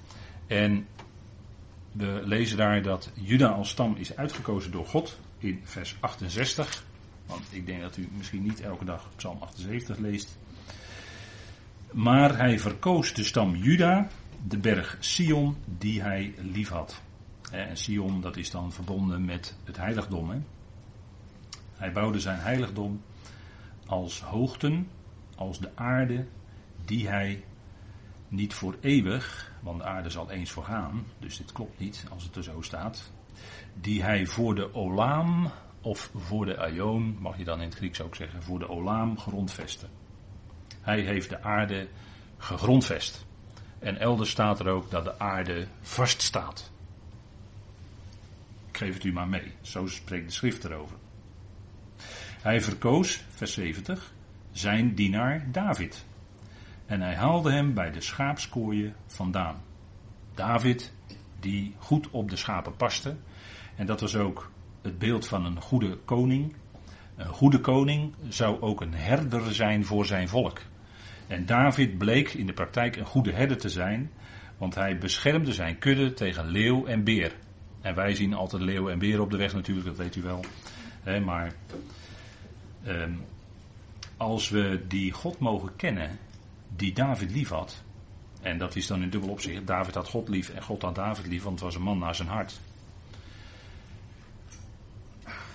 En 0.47 0.87
we 1.97 2.21
lezen 2.25 2.57
daar 2.57 2.83
dat 2.83 3.11
Juda 3.15 3.49
als 3.49 3.69
stam 3.69 3.95
is 3.97 4.17
uitgekozen 4.17 4.71
door 4.71 4.87
God 4.87 5.19
in 5.39 5.61
vers 5.65 5.97
68. 6.01 6.85
Want 7.27 7.43
ik 7.51 7.67
denk 7.67 7.81
dat 7.81 7.97
u 7.97 8.09
misschien 8.17 8.43
niet 8.43 8.61
elke 8.61 8.85
dag 8.85 9.09
Psalm 9.17 9.43
78 9.43 9.99
leest. 9.99 10.39
Maar 11.93 12.39
hij 12.39 12.59
verkoos 12.59 13.15
de 13.15 13.25
stam 13.25 13.55
Juda, 13.55 14.09
de 14.47 14.59
berg 14.59 14.97
Sion, 15.01 15.57
die 15.79 16.03
hij 16.03 16.35
lief 16.39 16.69
had. 16.69 17.03
En 17.51 17.77
Sion, 17.77 18.21
dat 18.21 18.37
is 18.37 18.51
dan 18.51 18.73
verbonden 18.73 19.25
met 19.25 19.57
het 19.65 19.77
heiligdom. 19.77 20.31
Hè? 20.31 20.39
Hij 21.75 21.93
bouwde 21.93 22.21
zijn 22.21 22.39
heiligdom 22.39 23.03
als 23.87 24.21
hoogten, 24.21 24.89
als 25.35 25.59
de 25.59 25.71
aarde 25.75 26.27
die 26.85 27.09
hij 27.09 27.45
niet 28.29 28.55
voor 28.55 28.77
eeuwig, 28.81 29.53
want 29.61 29.79
de 29.79 29.85
aarde 29.85 30.11
zal 30.11 30.31
eens 30.31 30.53
vergaan, 30.53 31.07
dus 31.19 31.37
dit 31.37 31.53
klopt 31.53 31.79
niet 31.79 32.05
als 32.11 32.25
het 32.25 32.37
er 32.37 32.43
zo 32.43 32.61
staat, 32.61 33.11
die 33.75 34.03
hij 34.03 34.27
voor 34.27 34.55
de 34.55 34.75
Olaam 34.75 35.51
of 35.81 36.11
voor 36.15 36.47
de 36.47 36.59
Aion, 36.59 37.17
mag 37.21 37.39
je 37.39 37.45
dan 37.45 37.61
in 37.61 37.69
het 37.69 37.77
Grieks 37.77 38.01
ook 38.01 38.15
zeggen, 38.15 38.43
voor 38.43 38.59
de 38.59 38.69
Olaam 38.69 39.19
grondvesten. 39.19 39.89
Hij 40.81 41.01
heeft 41.01 41.29
de 41.29 41.43
aarde 41.43 41.89
gegrondvest. 42.39 43.25
En 43.79 43.97
elders 43.97 44.31
staat 44.31 44.61
er 44.61 44.69
ook 44.69 44.91
dat 44.91 45.05
de 45.05 45.19
aarde 45.19 45.67
vast 45.81 46.23
staat. 46.23 46.71
Ik 48.69 48.77
geef 48.77 48.95
het 48.95 49.05
u 49.05 49.13
maar 49.13 49.29
mee, 49.29 49.53
zo 49.61 49.87
spreekt 49.87 50.27
de 50.27 50.33
schrift 50.33 50.65
erover. 50.65 50.97
Hij 52.43 52.61
verkoos, 52.61 53.25
vers 53.29 53.53
70, 53.53 54.13
zijn 54.53 54.95
dienaar 54.95 55.47
David. 55.53 56.05
En 56.87 57.01
hij 57.01 57.15
haalde 57.15 57.53
hem 57.53 57.75
bij 57.75 57.91
de 57.91 58.01
schaapskooien 58.01 58.95
vandaan. 59.07 59.63
David, 60.35 60.93
die 61.41 61.75
goed 61.79 62.11
op 62.11 62.31
de 62.31 62.37
schapen 62.37 62.77
paste. 62.77 63.17
En 63.77 63.87
dat 63.87 64.01
was 64.01 64.17
ook 64.17 64.51
het 64.83 64.99
beeld 64.99 65.27
van 65.27 65.45
een 65.45 65.61
goede 65.61 65.99
koning. 66.05 66.55
Een 67.17 67.27
goede 67.27 67.61
koning 67.61 68.15
zou 68.29 68.61
ook 68.61 68.81
een 68.81 68.95
herder 68.95 69.55
zijn 69.55 69.85
voor 69.85 70.07
zijn 70.07 70.29
volk. 70.29 70.61
En 71.27 71.47
David 71.47 71.99
bleek 71.99 72.33
in 72.33 72.47
de 72.47 72.53
praktijk 72.53 72.97
een 72.97 73.07
goede 73.07 73.33
herder 73.33 73.59
te 73.59 73.69
zijn, 73.69 74.11
want 74.59 74.75
hij 74.75 74.99
beschermde 74.99 75.53
zijn 75.53 75.79
kudde 75.79 76.13
tegen 76.13 76.47
leeuw 76.47 76.87
en 76.87 77.05
beer. 77.05 77.33
En 77.81 77.95
wij 77.95 78.15
zien 78.15 78.35
altijd 78.35 78.63
leeuw 78.63 78.89
en 78.89 78.99
beer 78.99 79.21
op 79.21 79.31
de 79.31 79.37
weg 79.37 79.55
natuurlijk, 79.55 79.87
dat 79.87 79.97
weet 79.97 80.17
u 80.17 80.23
wel. 80.23 80.45
maar 81.25 81.53
ehm, 82.85 83.13
als 84.17 84.49
we 84.49 84.85
die 84.89 85.13
God 85.13 85.39
mogen 85.39 85.77
kennen, 85.77 86.19
die 86.69 86.93
David 86.93 87.31
lief 87.31 87.49
had, 87.49 87.83
en 88.41 88.59
dat 88.59 88.77
is 88.77 88.87
dan 88.87 89.03
in 89.03 89.11
dubbel 89.11 89.31
opzicht, 89.31 89.67
David 89.67 89.95
had 89.95 90.09
God 90.09 90.29
lief 90.29 90.49
en 90.49 90.63
God 90.63 90.83
had 90.83 90.95
David 90.95 91.27
lief, 91.27 91.43
want 91.43 91.55
het 91.55 91.65
was 91.65 91.75
een 91.75 91.83
man 91.83 91.99
naar 91.99 92.15
zijn 92.15 92.29
hart. 92.29 92.61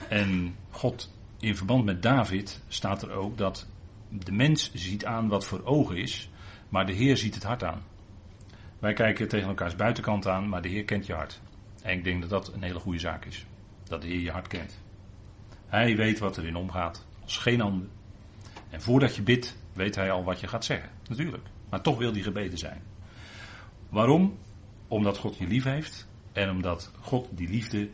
En 0.10 0.56
God, 0.69 1.13
in 1.39 1.56
verband 1.56 1.86
met 1.86 2.02
David, 2.02 2.62
staat 2.67 3.02
er 3.02 3.12
ook 3.12 3.38
dat 3.38 3.67
de 4.10 4.32
mens 4.32 4.71
ziet 4.74 5.06
aan 5.06 5.28
wat 5.28 5.45
voor 5.45 5.65
ogen 5.65 5.97
is, 5.97 6.30
maar 6.69 6.86
de 6.86 6.93
Heer 6.93 7.17
ziet 7.17 7.36
het 7.36 7.43
hart 7.43 7.63
aan. 7.63 7.82
Wij 8.80 8.93
kijken 8.93 9.28
tegen 9.28 9.47
elkaars 9.47 9.76
buitenkant 9.76 10.28
aan, 10.28 10.50
maar 10.50 10.62
de 10.62 10.69
Heer 10.69 10.86
kent 10.86 11.06
je 11.06 11.13
hart. 11.13 11.41
En 11.82 11.97
ik 11.97 12.04
denk 12.04 12.21
dat 12.21 12.30
dat 12.30 12.54
een 12.54 12.63
hele 12.63 12.80
goede 12.80 13.00
zaak 13.00 13.26
is. 13.26 13.45
Dat 13.84 14.02
de 14.02 14.08
Heer 14.08 14.19
je 14.19 14.32
hart 14.32 14.47
kent. 14.47 14.80
Hij 15.67 15.95
weet 15.95 16.19
wat 16.19 16.38
erin 16.38 16.56
omgaat, 16.56 17.06
als 17.24 17.38
geen 17.38 17.62
ander. 17.62 17.88
En 18.69 18.82
voordat 18.82 19.15
je 19.15 19.21
bidt, 19.21 19.58
weet 19.74 19.96
hij 19.96 20.12
al 20.12 20.24
wat 20.24 20.40
je 20.40 20.48
gaat 20.48 20.66
zeggen. 20.66 20.90
Natuurlijk. 21.08 21.48
Maar 21.70 21.82
toch 21.82 21.98
wil 21.98 22.12
die 22.12 22.24
gebeden 22.24 22.58
zijn. 22.58 22.82
Waarom? 23.90 24.38
Omdat 24.88 25.18
God 25.18 25.38
je 25.38 25.48
lief 25.48 25.64
heeft. 25.64 26.08
En 26.32 26.50
omdat 26.50 26.92
God 27.00 27.28
die 27.32 27.50
liefde 27.50 27.90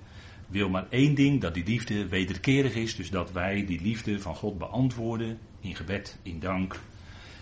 wil 0.48 0.70
maar 0.70 0.88
één 0.90 1.16
ding, 1.16 1.42
dat 1.42 1.54
die 1.54 1.66
liefde 1.66 2.08
wederkerig 2.08 2.76
is. 2.76 2.96
Dus 2.96 3.10
dat 3.10 3.32
wij 3.32 3.66
die 3.66 3.82
liefde 3.82 4.20
van 4.20 4.36
God 4.36 4.58
beantwoorden 4.58 5.40
in 5.60 5.76
gebed, 5.76 6.20
in 6.24 6.40
dank. 6.40 6.80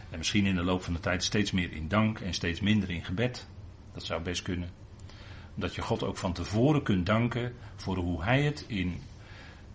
En 0.10 0.18
misschien 0.18 0.46
in 0.46 0.56
de 0.56 0.64
loop 0.64 0.84
van 0.84 0.94
de 0.94 1.00
tijd 1.00 1.24
steeds 1.24 1.52
meer 1.52 1.72
in 1.72 1.88
dank 1.88 2.20
en 2.20 2.34
steeds 2.34 2.60
minder 2.60 2.90
in 2.90 3.04
gebed. 3.04 3.48
Dat 3.94 4.04
zou 4.04 4.22
best 4.22 4.42
kunnen. 4.42 4.70
Dat 5.56 5.76
je 5.76 5.82
God 5.82 6.04
ook 6.04 6.18
van 6.18 6.34
tevoren 6.34 6.84
kunt 6.84 7.06
danken 7.06 7.54
voor 7.76 7.98
hoe 7.98 8.24
Hij 8.24 8.44
het 8.44 8.66
in 8.68 9.02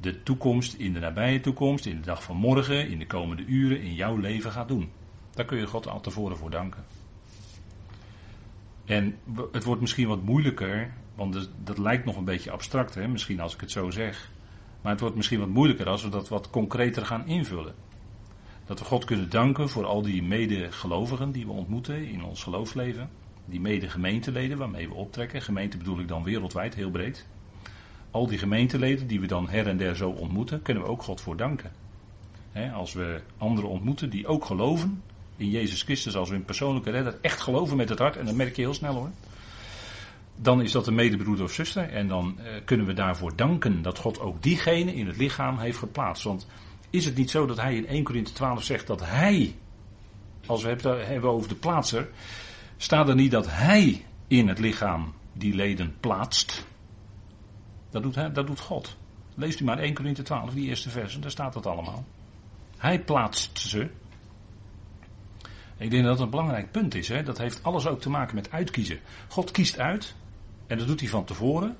de 0.01 0.23
toekomst, 0.23 0.75
in 0.75 0.93
de 0.93 1.01
nabije 1.01 1.41
toekomst, 1.41 1.87
in 1.87 1.97
de 1.97 2.07
dag 2.07 2.23
van 2.23 2.37
morgen, 2.37 2.89
in 2.89 2.99
de 2.99 3.07
komende 3.07 3.45
uren, 3.45 3.81
in 3.81 3.95
jouw 3.95 4.17
leven 4.17 4.53
gaat 4.53 4.69
doen. 4.69 4.91
Daar 5.31 5.45
kun 5.45 5.59
je 5.59 5.67
God 5.67 5.89
al 5.89 6.01
tevoren 6.01 6.37
voor 6.37 6.51
danken. 6.51 6.85
En 8.85 9.17
het 9.53 9.65
wordt 9.65 9.81
misschien 9.81 10.09
wat 10.09 10.23
moeilijker, 10.23 10.93
want 11.15 11.51
dat 11.65 11.79
lijkt 11.79 12.05
nog 12.05 12.17
een 12.17 12.25
beetje 12.25 12.51
abstract, 12.51 12.95
hè? 12.95 13.09
misschien 13.09 13.41
als 13.41 13.55
ik 13.55 13.61
het 13.61 13.71
zo 13.71 13.91
zeg. 13.91 14.31
Maar 14.83 14.93
het 14.93 15.01
wordt 15.01 15.17
misschien 15.17 15.39
wat 15.39 15.49
moeilijker 15.49 15.89
als 15.89 16.03
we 16.03 16.09
dat 16.09 16.29
wat 16.29 16.51
concreter 16.51 17.07
gaan 17.07 17.27
invullen. 17.27 17.75
Dat 18.65 18.79
we 18.79 18.85
God 18.85 19.05
kunnen 19.05 19.31
danken 19.31 19.69
voor 19.69 19.85
al 19.85 20.03
die 20.03 20.23
medegelovigen 20.23 21.33
die 21.33 21.47
we 21.47 21.53
ontmoeten 21.53 22.09
in 22.09 22.25
ons 22.25 22.43
geloofsleven. 22.43 23.11
Die 23.45 23.61
mede-gemeenteleden 23.61 24.59
waarmee 24.59 24.89
we 24.89 24.95
optrekken. 24.95 25.43
Gemeente 25.43 25.77
bedoel 25.77 26.01
ik 26.01 26.09
dan 26.09 26.25
wereldwijd, 26.25 26.75
heel 26.75 26.91
breed. 26.91 27.27
Al 28.11 28.27
die 28.27 28.39
gemeenteleden 28.39 29.07
die 29.07 29.21
we 29.21 29.27
dan 29.27 29.49
her 29.49 29.67
en 29.67 29.77
der 29.77 29.97
zo 29.97 30.11
ontmoeten, 30.11 30.63
kunnen 30.63 30.83
we 30.83 30.89
ook 30.89 31.03
God 31.03 31.21
voor 31.21 31.37
danken. 31.37 31.73
als 32.75 32.93
we 32.93 33.21
anderen 33.39 33.71
ontmoeten 33.71 34.11
die 34.11 34.27
ook 34.27 34.45
geloven 34.45 35.03
in 35.37 35.51
Jezus 35.51 35.83
Christus 35.83 36.17
als 36.17 36.29
hun 36.29 36.45
persoonlijke 36.45 36.91
redder, 36.91 37.19
echt 37.21 37.41
geloven 37.41 37.77
met 37.77 37.89
het 37.89 37.99
hart, 37.99 38.17
en 38.17 38.25
dat 38.25 38.35
merk 38.35 38.57
je 38.57 38.63
heel 38.63 38.75
snel 38.75 38.95
hoor. 38.95 39.11
Dan 40.37 40.63
is 40.63 40.73
dat 40.73 40.87
een 40.87 40.95
medebroeder 40.95 41.45
of 41.45 41.53
zuster 41.53 41.89
en 41.89 42.09
dan 42.09 42.39
eh, 42.39 42.53
kunnen 42.65 42.87
we 42.87 42.93
daarvoor 42.93 43.37
danken 43.37 43.83
dat 43.83 43.99
God 43.99 44.21
ook 44.21 44.43
diegene 44.43 44.95
in 44.95 45.07
het 45.07 45.17
lichaam 45.17 45.59
heeft 45.59 45.79
geplaatst. 45.79 46.25
Want 46.25 46.47
is 46.91 47.05
het 47.05 47.17
niet 47.17 47.31
zo 47.31 47.47
dat 47.47 47.61
hij 47.61 47.77
in 47.77 47.87
1 47.87 48.05
Corinthië 48.05 48.33
12 48.33 48.63
zegt 48.63 48.87
dat 48.87 49.01
hij, 49.05 49.55
als 50.47 50.63
we 50.63 50.69
het 50.69 50.83
hebben 50.83 51.31
over 51.31 51.49
de 51.49 51.55
plaatser, 51.55 52.09
staat 52.77 53.09
er 53.09 53.15
niet 53.15 53.31
dat 53.31 53.47
hij 53.49 54.05
in 54.27 54.49
het 54.49 54.59
lichaam 54.59 55.13
die 55.33 55.55
leden 55.55 55.95
plaatst. 56.01 56.67
Dat 57.91 58.03
doet, 58.03 58.35
dat 58.35 58.47
doet 58.47 58.61
God. 58.61 58.97
Leest 59.35 59.61
u 59.61 59.65
maar 59.65 59.79
1 59.79 59.95
Corinthië 59.95 60.23
12, 60.23 60.53
die 60.53 60.69
eerste 60.69 60.91
versen, 60.91 61.21
daar 61.21 61.31
staat 61.31 61.53
dat 61.53 61.67
allemaal. 61.67 62.05
Hij 62.77 63.01
plaatst 63.01 63.59
ze. 63.59 63.91
Ik 65.77 65.91
denk 65.91 66.05
dat 66.05 66.17
dat 66.17 66.25
een 66.25 66.31
belangrijk 66.31 66.71
punt 66.71 66.95
is. 66.95 67.09
Hè? 67.09 67.23
Dat 67.23 67.39
heeft 67.39 67.63
alles 67.63 67.87
ook 67.87 68.01
te 68.01 68.11
maken 68.11 68.35
met 68.35 68.51
uitkiezen. 68.51 68.99
God 69.29 69.51
kiest 69.51 69.79
uit, 69.79 70.15
en 70.67 70.79
dat 70.79 70.87
doet 70.87 71.01
hij 71.01 71.09
van 71.09 71.25
tevoren. 71.25 71.77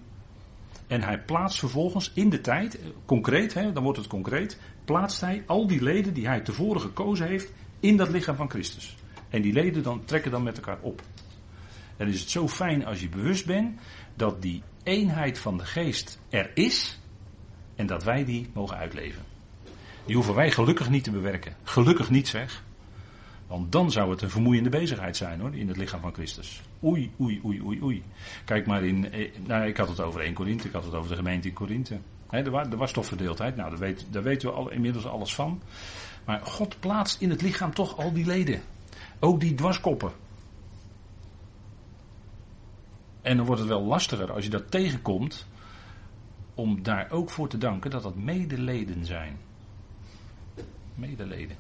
En 0.87 1.03
hij 1.03 1.21
plaatst 1.21 1.59
vervolgens 1.59 2.11
in 2.15 2.31
de 2.31 2.41
tijd, 2.41 2.79
concreet, 3.05 3.55
hè, 3.55 3.73
dan 3.73 3.83
wordt 3.83 3.99
het 3.99 4.07
concreet, 4.07 4.59
plaatst 4.85 5.21
hij 5.21 5.43
al 5.47 5.67
die 5.67 5.83
leden 5.83 6.15
die 6.15 6.27
hij 6.27 6.41
tevoren 6.41 6.81
gekozen 6.81 7.27
heeft 7.27 7.53
in 7.81 7.97
dat 7.97 8.09
lichaam 8.09 8.37
van 8.37 8.51
Christus. 8.51 8.97
En 9.29 9.43
die 9.43 9.53
leden 9.53 9.83
dan 9.83 10.05
trekken 10.05 10.31
dan 10.31 10.43
met 10.43 10.57
elkaar 10.57 10.79
op. 10.81 11.03
En 11.97 12.09
is 12.09 12.21
het 12.21 12.31
zo 12.31 12.49
fijn 12.49 12.87
als 12.87 13.01
je 13.01 13.09
bewust 13.09 13.47
bent 13.47 13.81
dat 14.15 14.43
die 14.43 14.63
eenheid 14.83 15.39
van 15.39 15.59
de 15.59 15.65
geest 15.65 16.19
er 16.29 16.51
is 16.55 16.99
en 17.77 17.87
dat 17.87 18.05
wij 18.05 18.25
die 18.25 18.51
mogen 18.53 18.77
uitleven. 18.77 19.23
Die 20.07 20.15
hoeven 20.15 20.35
wij 20.35 20.51
gelukkig 20.51 20.91
niet 20.91 21.05
te 21.05 21.11
bewerken. 21.11 21.57
Gelukkig 21.63 22.11
niet 22.11 22.29
zeg. 22.29 22.63
Want 23.47 23.73
dan 23.73 23.91
zou 23.91 24.11
het 24.11 24.23
een 24.23 24.31
vermoeiende 24.31 24.71
bezigheid 24.71 25.17
zijn 25.17 25.41
hoor, 25.41 25.55
in 25.55 25.69
het 25.69 25.77
lichaam 25.77 26.01
van 26.01 26.13
Christus. 26.13 26.63
Oei, 26.85 27.13
oei, 27.21 27.41
oei, 27.45 27.63
oei, 27.63 27.83
oei. 27.83 28.03
Kijk 28.45 28.67
maar 28.67 28.85
in, 28.85 29.13
eh, 29.13 29.31
nou 29.47 29.67
ik 29.67 29.77
had 29.77 29.89
het 29.89 30.01
over 30.01 30.21
1 30.21 30.35
Korinthe, 30.35 30.67
ik 30.67 30.73
had 30.73 30.85
het 30.85 30.95
over 30.95 31.11
de 31.11 31.17
gemeente 31.17 31.49
in 31.49 31.55
Korinthe. 31.55 31.99
er, 32.31 32.51
was, 32.51 32.67
was 32.69 32.93
toch 32.93 33.07
verdeeldheid, 33.07 33.57
nou 33.57 33.71
daar, 33.71 33.79
weet, 33.79 34.07
daar 34.11 34.23
weten 34.23 34.65
we 34.65 34.73
inmiddels 34.73 35.07
alles 35.07 35.35
van. 35.35 35.63
Maar 36.25 36.41
God 36.43 36.81
plaatst 36.81 37.21
in 37.21 37.31
het 37.31 37.43
lichaam 37.43 37.75
toch 37.75 37.97
al 37.97 38.13
die 38.13 38.27
leden. 38.27 38.63
Ook 39.19 39.41
die 39.41 39.55
dwarskoppen. 39.55 40.13
En 43.23 43.37
dan 43.37 43.47
wordt 43.47 43.61
het 43.61 43.71
wel 43.71 43.83
lastiger 43.83 44.33
als 44.33 44.45
je 44.45 44.51
dat 44.51 44.71
tegenkomt, 44.71 45.47
om 46.55 46.83
daar 46.83 47.11
ook 47.11 47.31
voor 47.31 47.49
te 47.49 47.59
danken 47.59 47.91
dat 47.91 48.03
dat 48.03 48.17
medeleden 48.17 49.05
zijn. 49.05 49.37
Medeleden. 50.95 51.57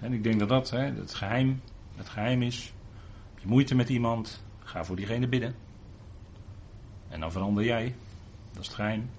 En 0.00 0.12
ik 0.12 0.22
denk 0.22 0.38
dat 0.38 0.48
dat 0.48 0.70
hè, 0.70 0.92
het, 0.92 1.14
geheim, 1.14 1.60
het 1.96 2.08
geheim 2.08 2.42
is. 2.42 2.72
Heb 3.30 3.42
je 3.42 3.48
moeite 3.48 3.74
met 3.74 3.88
iemand, 3.88 4.42
ga 4.58 4.84
voor 4.84 4.96
diegene 4.96 5.28
bidden. 5.28 5.54
En 7.08 7.20
dan 7.20 7.32
verander 7.32 7.64
jij. 7.64 7.94
Dat 8.52 8.60
is 8.62 8.66
het 8.66 8.76
geheim. 8.76 9.10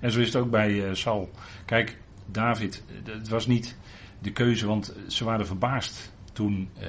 En 0.00 0.10
zo 0.10 0.20
is 0.20 0.26
het 0.26 0.36
ook 0.36 0.50
bij 0.50 0.70
uh, 0.70 0.94
Saul. 0.94 1.30
Kijk, 1.64 1.98
David, 2.26 2.82
het 3.04 3.28
was 3.28 3.46
niet 3.46 3.76
de 4.18 4.32
keuze, 4.32 4.66
want 4.66 4.94
ze 5.08 5.24
waren 5.24 5.46
verbaasd 5.46 6.12
toen, 6.32 6.68
uh, 6.82 6.88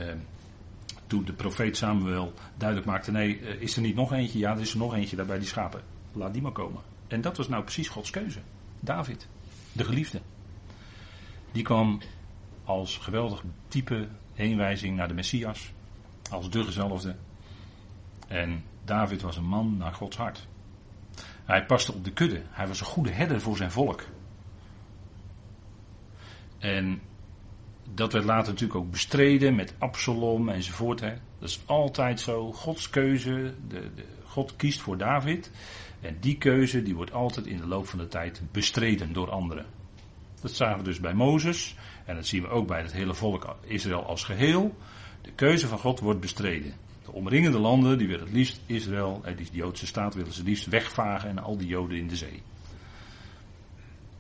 de 1.24 1.34
profeet 1.34 1.78
Samuel 1.78 2.34
duidelijk 2.58 2.90
maakte: 2.90 3.12
nee, 3.12 3.40
uh, 3.40 3.62
is 3.62 3.76
er 3.76 3.82
niet 3.82 3.96
nog 3.96 4.14
eentje? 4.14 4.40
Ja, 4.40 4.52
er 4.52 4.60
is 4.60 4.72
er 4.72 4.78
nog 4.78 4.94
eentje 4.96 5.16
daar 5.16 5.26
bij 5.26 5.40
die 5.40 5.48
schapen. 5.48 5.82
Laat 6.12 6.34
die 6.34 6.42
maar 6.42 6.52
komen. 6.52 6.82
En 7.08 7.22
dat 7.22 7.38
was 7.38 7.48
nou 7.48 7.64
precies 7.64 7.90
Gods 7.90 8.10
keuze. 8.10 8.40
David, 8.80 9.28
de 9.72 9.84
geliefde. 9.84 10.22
Die 11.52 11.64
kwam 11.64 12.02
als 12.64 12.98
geweldig 12.98 13.44
type 13.68 14.08
heenwijzing 14.34 14.96
naar 14.96 15.08
de 15.08 15.14
Messias. 15.14 15.74
Als 16.32 16.50
de 16.50 16.64
gezalfde. 16.64 17.16
En 18.28 18.64
David 18.84 19.22
was 19.22 19.38
een 19.38 19.48
man 19.48 19.78
naar 19.78 19.94
Gods 19.94 20.18
hart. 20.18 20.48
Hij 21.46 21.66
paste 21.66 21.94
op 21.94 22.04
de 22.04 22.14
kudde. 22.14 22.42
Hij 22.50 22.68
was 22.68 22.80
een 22.80 22.86
goede 22.86 23.12
herder 23.12 23.42
voor 23.42 23.58
zijn 23.58 23.72
volk. 23.72 24.04
En 26.58 27.02
dat 27.94 28.14
werd 28.14 28.26
later 28.26 28.52
natuurlijk 28.52 28.80
ook 28.80 28.92
bestreden 28.92 29.56
met 29.56 29.74
Absalom 29.78 30.50
enzovoort. 30.50 31.00
Hè. 31.00 31.14
Dat 31.40 31.50
is 31.50 31.62
altijd 31.66 32.20
zo. 32.20 32.52
Gods 32.52 32.90
keuze. 32.90 33.54
De, 33.68 33.94
de, 33.96 34.04
God 34.24 34.56
kiest 34.56 34.82
voor 34.82 34.98
David. 34.98 35.52
En 36.02 36.18
die 36.20 36.38
keuze 36.38 36.84
die 36.84 36.96
wordt 36.96 37.14
altijd 37.14 37.46
in 37.46 37.58
de 37.58 37.68
loop 37.68 37.88
van 37.88 38.00
de 38.00 38.08
tijd 38.08 38.42
bestreden 38.52 39.14
door 39.14 39.30
anderen. 39.30 39.66
Dat 40.42 40.52
zagen 40.52 40.78
we 40.78 40.84
dus 40.84 41.00
bij 41.00 41.14
Mozes. 41.14 41.76
En 42.06 42.16
dat 42.16 42.26
zien 42.26 42.42
we 42.42 42.48
ook 42.48 42.68
bij 42.68 42.82
het 42.82 42.94
hele 42.94 43.14
volk 43.14 43.56
Israël 43.62 44.06
als 44.06 44.24
geheel. 44.24 44.76
De 45.22 45.32
keuze 45.32 45.68
van 45.68 45.80
God 45.80 46.00
wordt 46.00 46.20
bestreden. 46.20 46.74
De 47.06 47.12
omringende 47.12 47.60
landen, 47.60 47.98
die 47.98 48.08
willen 48.08 48.26
het 48.26 48.34
liefst 48.34 48.60
Israël, 48.66 49.24
die 49.36 49.48
Joodse 49.52 49.86
staat, 49.86 50.16
willen 50.16 50.34
ze 50.34 50.44
liefst 50.44 50.66
wegvagen 50.66 51.30
en 51.30 51.40
al 51.40 51.58
die 51.58 51.68
Joden 51.68 51.98
in 51.98 52.08
de 52.08 52.16
zee. 52.16 52.42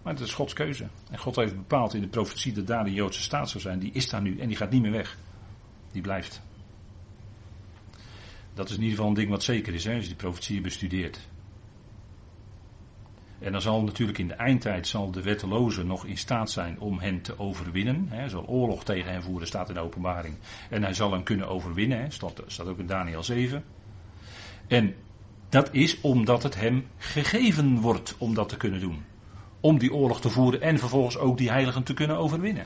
Maar 0.05 0.13
het 0.13 0.23
is 0.23 0.33
Gods 0.33 0.53
keuze. 0.53 0.87
En 1.11 1.17
God 1.17 1.35
heeft 1.35 1.55
bepaald 1.55 1.93
in 1.93 2.01
de 2.01 2.07
profetie 2.07 2.53
dat 2.53 2.67
daar 2.67 2.83
de 2.83 2.93
Joodse 2.93 3.21
staat 3.21 3.49
zou 3.49 3.63
zijn. 3.63 3.79
Die 3.79 3.91
is 3.91 4.09
daar 4.09 4.21
nu 4.21 4.39
en 4.39 4.47
die 4.47 4.57
gaat 4.57 4.71
niet 4.71 4.81
meer 4.81 4.91
weg. 4.91 5.17
Die 5.91 6.01
blijft. 6.01 6.41
Dat 8.53 8.69
is 8.69 8.75
in 8.75 8.81
ieder 8.81 8.95
geval 8.95 9.09
een 9.09 9.15
ding 9.15 9.29
wat 9.29 9.43
zeker 9.43 9.73
is, 9.73 9.83
hè, 9.83 9.93
als 9.93 10.01
je 10.01 10.07
die 10.07 10.17
profetie 10.17 10.61
bestudeert. 10.61 11.19
En 13.39 13.51
dan 13.51 13.61
zal 13.61 13.83
natuurlijk 13.83 14.17
in 14.17 14.27
de 14.27 14.33
eindtijd 14.33 14.87
zal 14.87 15.11
de 15.11 15.21
wetteloze 15.21 15.83
nog 15.83 16.05
in 16.05 16.17
staat 16.17 16.51
zijn 16.51 16.79
om 16.79 16.99
hen 16.99 17.21
te 17.21 17.39
overwinnen. 17.39 18.05
Hij 18.09 18.29
zal 18.29 18.47
oorlog 18.47 18.83
tegen 18.83 19.11
hen 19.11 19.23
voeren, 19.23 19.47
staat 19.47 19.67
in 19.67 19.73
de 19.73 19.79
openbaring. 19.79 20.35
En 20.69 20.83
hij 20.83 20.93
zal 20.93 21.11
hen 21.11 21.23
kunnen 21.23 21.47
overwinnen, 21.47 21.99
hè, 21.99 22.09
staat, 22.09 22.43
staat 22.47 22.67
ook 22.67 22.79
in 22.79 22.87
Daniel 22.87 23.23
7. 23.23 23.63
En 24.67 24.95
Dat 25.49 25.73
is 25.73 26.01
omdat 26.01 26.43
het 26.43 26.55
hem 26.55 26.87
gegeven 26.97 27.79
wordt 27.79 28.15
om 28.17 28.33
dat 28.33 28.49
te 28.49 28.57
kunnen 28.57 28.79
doen. 28.79 29.03
Om 29.65 29.77
die 29.77 29.93
oorlog 29.93 30.21
te 30.21 30.29
voeren 30.29 30.61
en 30.61 30.79
vervolgens 30.79 31.17
ook 31.17 31.37
die 31.37 31.49
heiligen 31.49 31.83
te 31.83 31.93
kunnen 31.93 32.17
overwinnen. 32.17 32.65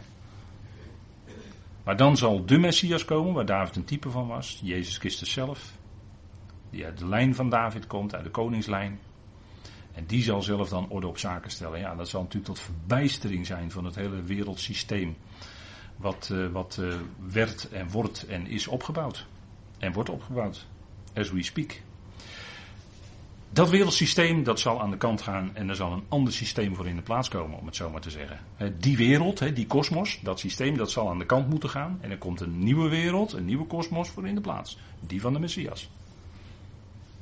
Maar 1.83 1.97
dan 1.97 2.17
zal 2.17 2.45
de 2.45 2.57
Messias 2.57 3.05
komen, 3.05 3.33
waar 3.33 3.45
David 3.45 3.75
een 3.75 3.85
type 3.85 4.09
van 4.09 4.27
was, 4.27 4.59
Jezus 4.63 4.97
Christus 4.97 5.31
zelf. 5.31 5.77
Die 6.69 6.85
uit 6.85 6.97
de 6.97 7.07
lijn 7.07 7.35
van 7.35 7.49
David 7.49 7.87
komt, 7.87 8.15
uit 8.15 8.23
de 8.23 8.29
koningslijn. 8.29 8.99
En 9.93 10.05
die 10.05 10.23
zal 10.23 10.41
zelf 10.41 10.69
dan 10.69 10.89
orde 10.89 11.07
op 11.07 11.17
zaken 11.17 11.51
stellen. 11.51 11.79
Ja, 11.79 11.95
dat 11.95 12.09
zal 12.09 12.21
natuurlijk 12.21 12.53
tot 12.53 12.59
verbijstering 12.59 13.45
zijn 13.45 13.71
van 13.71 13.85
het 13.85 13.95
hele 13.95 14.21
wereldsysteem. 14.21 15.15
Wat, 15.97 16.29
uh, 16.31 16.47
wat 16.47 16.77
uh, 16.81 16.93
werd 17.31 17.69
en 17.69 17.89
wordt 17.89 18.25
en 18.27 18.47
is 18.47 18.67
opgebouwd. 18.67 19.25
En 19.77 19.93
wordt 19.93 20.09
opgebouwd. 20.09 20.67
As 21.13 21.31
we 21.31 21.43
speak. 21.43 21.81
Dat 23.51 23.69
wereldsysteem 23.69 24.43
dat 24.43 24.59
zal 24.59 24.81
aan 24.81 24.91
de 24.91 24.97
kant 24.97 25.21
gaan 25.21 25.55
en 25.55 25.69
er 25.69 25.75
zal 25.75 25.91
een 25.91 26.03
ander 26.09 26.33
systeem 26.33 26.75
voor 26.75 26.87
in 26.87 26.95
de 26.95 27.01
plaats 27.01 27.27
komen, 27.27 27.59
om 27.59 27.65
het 27.65 27.75
zo 27.75 27.89
maar 27.89 28.01
te 28.01 28.09
zeggen. 28.09 28.39
Die 28.77 28.97
wereld, 28.97 29.55
die 29.55 29.67
kosmos, 29.67 30.19
dat 30.23 30.39
systeem, 30.39 30.77
dat 30.77 30.91
zal 30.91 31.09
aan 31.09 31.19
de 31.19 31.25
kant 31.25 31.49
moeten 31.49 31.69
gaan. 31.69 31.97
En 32.01 32.11
er 32.11 32.17
komt 32.17 32.41
een 32.41 32.59
nieuwe 32.63 32.89
wereld, 32.89 33.33
een 33.33 33.45
nieuwe 33.45 33.65
kosmos 33.65 34.09
voor 34.09 34.27
in 34.27 34.35
de 34.35 34.41
plaats. 34.41 34.77
Die 34.99 35.21
van 35.21 35.33
de 35.33 35.39
Messias. 35.39 35.89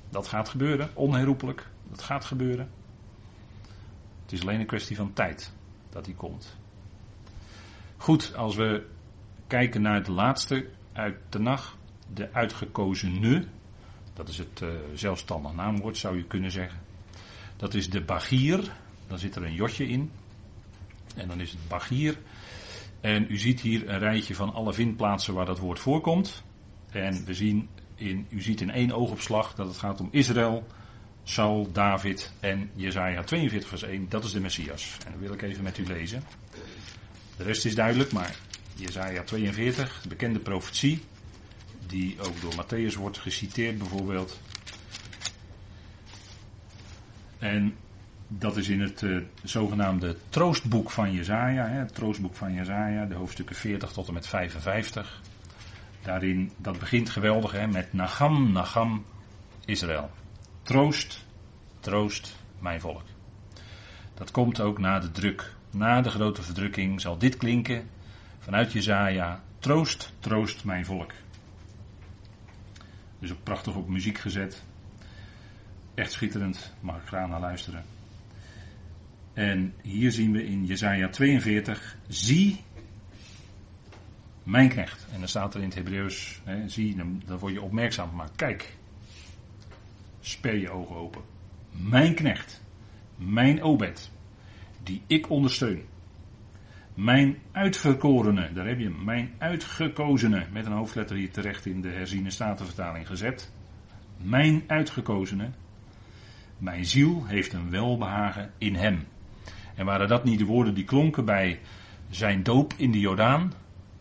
Dat 0.09 0.27
gaat 0.27 0.49
gebeuren, 0.49 0.89
onherroepelijk. 0.93 1.67
Dat 1.89 2.01
gaat 2.01 2.25
gebeuren. 2.25 2.69
Het 4.21 4.31
is 4.31 4.41
alleen 4.41 4.59
een 4.59 4.65
kwestie 4.65 4.95
van 4.95 5.13
tijd 5.13 5.51
dat 5.89 6.05
die 6.05 6.15
komt. 6.15 6.57
Goed, 7.97 8.35
als 8.35 8.55
we 8.55 8.85
kijken 9.47 9.81
naar 9.81 9.95
het 9.95 10.07
laatste 10.07 10.67
uit 10.93 11.15
de 11.29 11.39
nacht, 11.39 11.75
de 12.13 12.33
uitgekozene, 12.33 13.45
dat 14.17 14.29
is 14.29 14.37
het 14.37 14.61
uh, 14.63 14.69
zelfstandig 14.93 15.53
naamwoord 15.53 15.97
zou 15.97 16.17
je 16.17 16.23
kunnen 16.23 16.51
zeggen. 16.51 16.79
Dat 17.57 17.73
is 17.73 17.89
de 17.89 18.01
bagier, 18.01 18.71
dan 19.07 19.19
zit 19.19 19.35
er 19.35 19.43
een 19.43 19.53
jotje 19.53 19.87
in. 19.87 20.11
En 21.15 21.27
dan 21.27 21.41
is 21.41 21.51
het 21.51 21.67
bagier. 21.67 22.17
En 23.01 23.25
u 23.29 23.37
ziet 23.37 23.61
hier 23.61 23.89
een 23.89 23.99
rijtje 23.99 24.35
van 24.35 24.53
alle 24.53 24.73
vindplaatsen 24.73 25.33
waar 25.33 25.45
dat 25.45 25.59
woord 25.59 25.79
voorkomt. 25.79 26.43
En 26.89 27.25
we 27.25 27.33
zien 27.33 27.69
in, 27.95 28.25
u 28.29 28.41
ziet 28.41 28.61
in 28.61 28.71
één 28.71 28.91
oogopslag 28.91 29.55
dat 29.55 29.67
het 29.67 29.77
gaat 29.77 29.99
om 29.99 30.09
Israël, 30.11 30.67
Saul, 31.23 31.71
David 31.71 32.33
en 32.39 32.69
Jezaja 32.75 33.23
42 33.23 33.69
vers 33.69 33.83
1. 33.83 34.09
Dat 34.09 34.23
is 34.23 34.31
de 34.31 34.39
Messias. 34.39 34.97
En 35.05 35.11
dat 35.11 35.21
wil 35.21 35.33
ik 35.33 35.41
even 35.41 35.63
met 35.63 35.77
u 35.77 35.85
lezen. 35.85 36.23
De 37.37 37.43
rest 37.43 37.65
is 37.65 37.75
duidelijk, 37.75 38.11
maar 38.11 38.35
Jezaja 38.75 39.23
42, 39.23 40.05
bekende 40.07 40.39
profetie, 40.39 41.01
die 41.87 42.15
ook 42.19 42.41
door 42.41 42.53
Matthäus 42.53 42.97
wordt 42.97 43.17
geciteerd 43.17 43.77
bijvoorbeeld. 43.77 44.39
En 47.39 47.75
dat 48.27 48.57
is 48.57 48.67
in 48.69 48.81
het 48.81 49.01
uh, 49.01 49.21
zogenaamde 49.43 50.17
troostboek 50.29 50.91
van 50.91 51.11
Jezaja, 51.11 51.67
het 51.67 51.95
troostboek 51.95 52.35
van 52.35 52.53
Jezaja, 52.53 53.05
de 53.05 53.15
hoofdstukken 53.15 53.55
40 53.55 53.91
tot 53.91 54.07
en 54.07 54.13
met 54.13 54.27
55. 54.27 55.21
Daarin, 56.01 56.51
dat 56.57 56.79
begint 56.79 57.09
geweldig 57.09 57.51
hè, 57.51 57.67
met 57.67 57.93
Nagam, 57.93 58.51
Nagam, 58.51 59.05
Israël. 59.65 60.11
Troost, 60.63 61.25
troost 61.79 62.35
mijn 62.59 62.79
volk. 62.79 63.03
Dat 64.13 64.31
komt 64.31 64.61
ook 64.61 64.79
na 64.79 64.99
de 64.99 65.11
druk. 65.11 65.55
Na 65.71 66.01
de 66.01 66.09
grote 66.09 66.41
verdrukking 66.41 67.01
zal 67.01 67.17
dit 67.17 67.37
klinken 67.37 67.89
vanuit 68.39 68.71
Jezaja. 68.71 69.43
Troost, 69.59 70.13
troost 70.19 70.63
mijn 70.63 70.85
volk. 70.85 71.11
Dus 73.19 73.31
ook 73.31 73.43
prachtig 73.43 73.75
op 73.75 73.87
muziek 73.87 74.17
gezet. 74.17 74.63
Echt 75.93 76.11
schitterend, 76.11 76.73
mag 76.79 76.95
ik 76.95 77.07
graag 77.07 77.27
naar 77.27 77.39
luisteren. 77.39 77.83
En 79.33 79.73
hier 79.81 80.11
zien 80.11 80.31
we 80.31 80.45
in 80.45 80.65
Jezaja 80.65 81.09
42, 81.09 81.97
zie 82.07 82.63
mijn 84.43 84.69
knecht. 84.69 85.07
En 85.13 85.19
dan 85.19 85.27
staat 85.27 85.53
er 85.53 85.59
in 85.59 85.65
het 85.65 85.75
Hebreeuws, 85.75 86.41
zie, 86.65 86.95
dan, 86.95 87.23
word 87.39 87.53
je 87.53 87.61
opmerkzaam 87.61 88.09
gemaakt. 88.09 88.35
Kijk, 88.35 88.75
sper 90.19 90.55
je 90.55 90.69
ogen 90.69 90.95
open. 90.95 91.21
Mijn 91.71 92.13
knecht, 92.13 92.61
mijn 93.15 93.63
obed, 93.63 94.11
die 94.83 95.01
ik 95.07 95.29
ondersteun. 95.29 95.85
Mijn 96.97 97.37
uitverkorene, 97.51 98.53
daar 98.53 98.67
heb 98.67 98.79
je 98.79 98.85
hem, 98.85 99.03
mijn 99.03 99.31
uitgekozene, 99.37 100.45
met 100.51 100.65
een 100.65 100.71
hoofdletter 100.71 101.15
hier 101.15 101.31
terecht 101.31 101.65
in 101.65 101.81
de 101.81 101.89
herziene 101.89 102.29
statenvertaling 102.29 103.07
gezet. 103.07 103.51
Mijn 104.17 104.63
uitgekozene, 104.67 105.49
mijn 106.57 106.85
ziel 106.85 107.25
heeft 107.25 107.53
een 107.53 107.69
welbehagen 107.69 108.51
in 108.57 108.75
hem. 108.75 109.03
En 109.75 109.85
waren 109.85 110.07
dat 110.07 110.23
niet 110.23 110.39
de 110.39 110.45
woorden 110.45 110.73
die 110.73 110.83
klonken 110.83 111.25
bij 111.25 111.59
zijn 112.09 112.43
doop 112.43 112.73
in 112.77 112.91
de 112.91 112.99
Jordaan? 112.99 113.53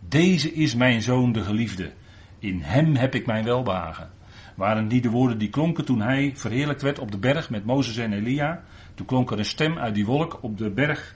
Deze 0.09 0.53
is 0.53 0.75
mijn 0.75 1.03
zoon 1.03 1.33
de 1.33 1.43
geliefde. 1.43 1.93
In 2.39 2.61
hem 2.61 2.95
heb 2.95 3.15
ik 3.15 3.27
mijn 3.27 3.45
welbehagen. 3.45 4.11
Waren 4.55 4.89
die 4.89 5.01
de 5.01 5.11
woorden 5.11 5.39
die 5.39 5.51
klonken 5.51 5.85
toen 5.85 6.01
hij 6.01 6.33
verheerlijkt 6.35 6.83
werd 6.83 6.99
op 6.99 7.11
de 7.11 7.19
berg 7.19 7.51
met 7.51 7.65
Mozes 7.65 7.97
en 7.97 8.13
Elia? 8.13 8.63
Toen 8.95 9.07
klonk 9.07 9.31
er 9.31 9.39
een 9.39 9.45
stem 9.45 9.79
uit 9.79 9.95
die 9.95 10.07
wolk 10.07 10.43
op 10.43 10.59
de 10.59 10.71
berg. 10.71 11.15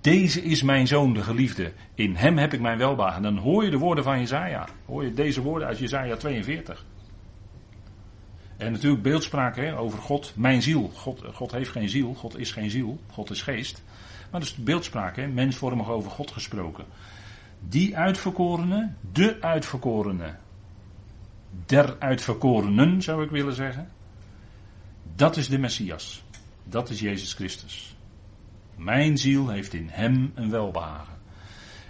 Deze 0.00 0.42
is 0.42 0.62
mijn 0.62 0.86
zoon, 0.86 1.14
de 1.14 1.22
geliefde. 1.22 1.72
In 1.94 2.14
hem 2.14 2.38
heb 2.38 2.52
ik 2.52 2.60
mijn 2.60 2.78
welbehagen. 2.78 3.22
Dan 3.22 3.36
hoor 3.36 3.64
je 3.64 3.70
de 3.70 3.78
woorden 3.78 4.04
van 4.04 4.18
Jezaja. 4.18 4.68
Hoor 4.86 5.04
je 5.04 5.12
deze 5.12 5.42
woorden 5.42 5.68
uit 5.68 5.78
Jezaja 5.78 6.16
42. 6.16 6.84
En 8.56 8.72
natuurlijk 8.72 9.02
beeldspraak 9.02 9.56
hè, 9.56 9.78
over 9.78 9.98
God, 9.98 10.32
mijn 10.36 10.62
ziel. 10.62 10.90
God, 10.94 11.22
God 11.32 11.52
heeft 11.52 11.70
geen 11.70 11.88
ziel, 11.88 12.14
God 12.14 12.38
is 12.38 12.52
geen 12.52 12.70
ziel, 12.70 12.98
God 13.10 13.30
is 13.30 13.42
geest. 13.42 13.82
Maar 14.30 14.40
dus 14.40 14.54
beeldspraak, 14.54 15.16
hè, 15.16 15.26
mensvormig 15.26 15.88
over 15.88 16.10
God 16.10 16.30
gesproken. 16.30 16.84
Die 17.60 17.96
uitverkorene, 17.96 18.92
de 19.12 19.36
uitverkorene, 19.40 20.34
der 21.66 21.96
uitverkorenen 21.98 23.02
zou 23.02 23.24
ik 23.24 23.30
willen 23.30 23.54
zeggen. 23.54 23.88
Dat 25.14 25.36
is 25.36 25.48
de 25.48 25.58
Messias. 25.58 26.22
Dat 26.64 26.90
is 26.90 27.00
Jezus 27.00 27.32
Christus. 27.32 27.96
Mijn 28.78 29.18
ziel 29.18 29.48
heeft 29.48 29.74
in 29.74 29.88
hem 29.90 30.32
een 30.34 30.50
welbehagen. 30.50 31.14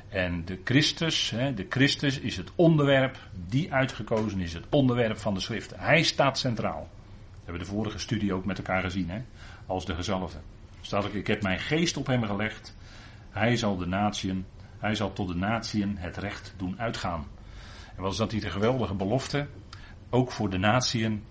En 0.09 0.45
de 0.45 0.61
Christus, 0.65 1.35
de 1.55 1.67
Christus 1.69 2.19
is 2.19 2.37
het 2.37 2.51
onderwerp, 2.55 3.19
die 3.49 3.73
uitgekozen 3.73 4.41
is 4.41 4.53
het 4.53 4.65
onderwerp 4.71 5.19
van 5.19 5.35
de 5.35 5.41
schrift. 5.41 5.73
Hij 5.77 6.03
staat 6.03 6.39
centraal. 6.39 6.81
Dat 6.81 7.41
hebben 7.45 7.53
we 7.53 7.59
de 7.59 7.75
vorige 7.77 7.99
studie 7.99 8.33
ook 8.33 8.45
met 8.45 8.59
elkaar 8.59 8.83
gezien, 8.83 9.11
hè? 9.11 9.23
als 9.67 9.87
de 9.87 9.95
gezalfde. 9.95 10.39
Staat 10.81 11.05
ook, 11.05 11.13
ik 11.13 11.27
heb 11.27 11.43
mijn 11.43 11.59
geest 11.59 11.97
op 11.97 12.07
hem 12.07 12.25
gelegd. 12.25 12.77
Hij 13.31 13.57
zal 13.57 13.77
de 13.77 13.87
natieën, 13.87 14.47
hij 14.79 14.95
zal 14.95 15.13
tot 15.13 15.29
de 15.29 15.35
natieën 15.35 15.97
het 15.99 16.17
recht 16.17 16.55
doen 16.57 16.81
uitgaan. 16.81 17.27
En 17.97 18.03
wat 18.03 18.13
is 18.13 18.19
dat 18.19 18.33
hier 18.33 18.41
de 18.41 18.51
geweldige 18.51 18.95
belofte? 18.95 19.47
Ook 20.11 20.33
voor 20.33 20.51
de 20.51 20.59
natieën, 20.59 21.25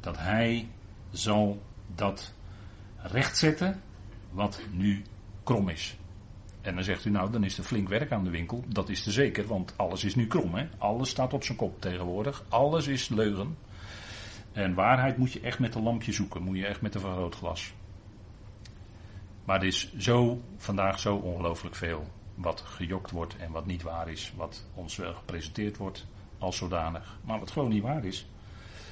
dat 0.00 0.18
hij 0.18 0.68
zal 1.10 1.62
dat 1.94 2.34
rechtzetten 2.96 3.80
wat 4.32 4.60
nu 4.70 5.02
krom 5.42 5.68
is. 5.68 5.96
En 6.60 6.74
dan 6.74 6.84
zegt 6.84 7.04
u 7.04 7.10
nou, 7.10 7.30
dan 7.30 7.44
is 7.44 7.58
er 7.58 7.64
flink 7.64 7.88
werk 7.88 8.12
aan 8.12 8.24
de 8.24 8.30
winkel. 8.30 8.64
Dat 8.68 8.88
is 8.88 9.02
te 9.02 9.10
zeker, 9.10 9.46
want 9.46 9.74
alles 9.76 10.04
is 10.04 10.14
nu 10.14 10.26
krom. 10.26 10.54
Hè? 10.54 10.68
Alles 10.78 11.08
staat 11.08 11.32
op 11.32 11.44
zijn 11.44 11.58
kop 11.58 11.80
tegenwoordig. 11.80 12.44
Alles 12.48 12.86
is 12.86 13.08
leugen. 13.08 13.56
En 14.52 14.74
waarheid 14.74 15.16
moet 15.16 15.32
je 15.32 15.40
echt 15.40 15.58
met 15.58 15.74
een 15.74 15.82
lampje 15.82 16.12
zoeken. 16.12 16.42
Moet 16.42 16.56
je 16.56 16.66
echt 16.66 16.80
met 16.80 16.94
een 16.94 17.00
vergrootglas. 17.00 17.72
Maar 19.44 19.60
er 19.60 19.66
is 19.66 19.94
zo, 19.96 20.40
vandaag 20.56 20.98
zo 20.98 21.16
ongelooflijk 21.16 21.74
veel 21.74 22.06
wat 22.34 22.60
gejokt 22.60 23.10
wordt 23.10 23.36
en 23.36 23.50
wat 23.50 23.66
niet 23.66 23.82
waar 23.82 24.08
is. 24.08 24.32
Wat 24.36 24.64
ons 24.74 24.96
wel 24.96 25.14
gepresenteerd 25.14 25.76
wordt 25.76 26.06
als 26.38 26.56
zodanig. 26.56 27.18
Maar 27.24 27.38
wat 27.38 27.50
gewoon 27.50 27.70
niet 27.70 27.82
waar 27.82 28.04
is. 28.04 28.26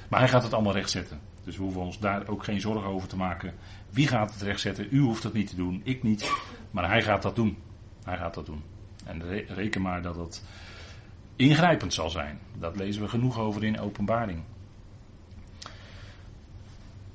Maar 0.09 0.19
hij 0.19 0.29
gaat 0.29 0.43
het 0.43 0.53
allemaal 0.53 0.73
rechtzetten. 0.73 1.19
Dus 1.43 1.57
we 1.57 1.63
hoeven 1.63 1.81
ons 1.81 1.99
daar 1.99 2.27
ook 2.27 2.43
geen 2.43 2.61
zorgen 2.61 2.89
over 2.89 3.07
te 3.07 3.17
maken. 3.17 3.53
Wie 3.91 4.07
gaat 4.07 4.33
het 4.33 4.41
rechtzetten? 4.41 4.87
U 4.91 4.99
hoeft 4.99 5.23
het 5.23 5.33
niet 5.33 5.49
te 5.49 5.55
doen, 5.55 5.81
ik 5.83 6.03
niet. 6.03 6.31
Maar 6.71 6.87
hij 6.89 7.01
gaat 7.01 7.21
dat 7.21 7.35
doen. 7.35 7.57
Hij 8.03 8.17
gaat 8.17 8.33
dat 8.33 8.45
doen. 8.45 8.63
En 9.05 9.45
reken 9.47 9.81
maar 9.81 10.01
dat 10.01 10.15
het 10.15 10.43
ingrijpend 11.35 11.93
zal 11.93 12.09
zijn. 12.09 12.39
Dat 12.59 12.75
lezen 12.75 13.01
we 13.01 13.07
genoeg 13.07 13.39
over 13.39 13.63
in 13.63 13.79
openbaring. 13.79 14.43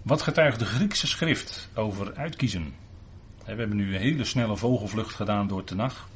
Wat 0.02 0.22
getuigt 0.22 0.58
de 0.58 0.64
Griekse 0.64 1.06
schrift 1.06 1.68
over 1.74 2.14
uitkiezen? 2.14 2.74
We 3.44 3.52
hebben 3.54 3.76
nu 3.76 3.94
een 3.94 4.00
hele 4.00 4.24
snelle 4.24 4.56
vogelvlucht 4.56 5.14
gedaan 5.14 5.46
door 5.46 5.64
Tenach. 5.64 6.08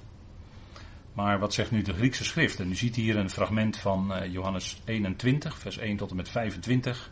Maar 1.13 1.39
wat 1.39 1.55
zegt 1.55 1.71
nu 1.71 1.83
de 1.83 1.93
Griekse 1.93 2.25
schrift? 2.25 2.61
En 2.61 2.71
u 2.71 2.75
ziet 2.75 2.97
hier 2.97 3.17
een 3.17 3.31
fragment 3.31 3.77
van 3.77 4.15
eh, 4.15 4.33
Johannes 4.33 4.81
21, 4.85 5.59
vers 5.59 5.79
1 5.79 5.97
tot 5.97 6.11
en 6.11 6.17
met 6.17 6.29
25. 6.29 7.11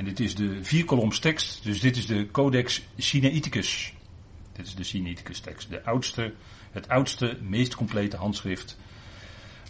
En 0.00 0.06
dit 0.06 0.20
is 0.20 0.34
de 0.34 0.64
vierkolomstekst, 0.64 1.64
dus 1.64 1.80
dit 1.80 1.96
is 1.96 2.06
de 2.06 2.30
Codex 2.30 2.82
Sinaiticus. 2.96 3.94
Dit 4.52 4.66
is 4.66 4.74
de 4.74 4.82
Sinaiticus 4.82 5.40
tekst, 5.40 5.70
de 5.70 5.84
oudste, 5.84 6.34
het 6.70 6.88
oudste, 6.88 7.38
meest 7.42 7.74
complete 7.74 8.16
handschrift 8.16 8.78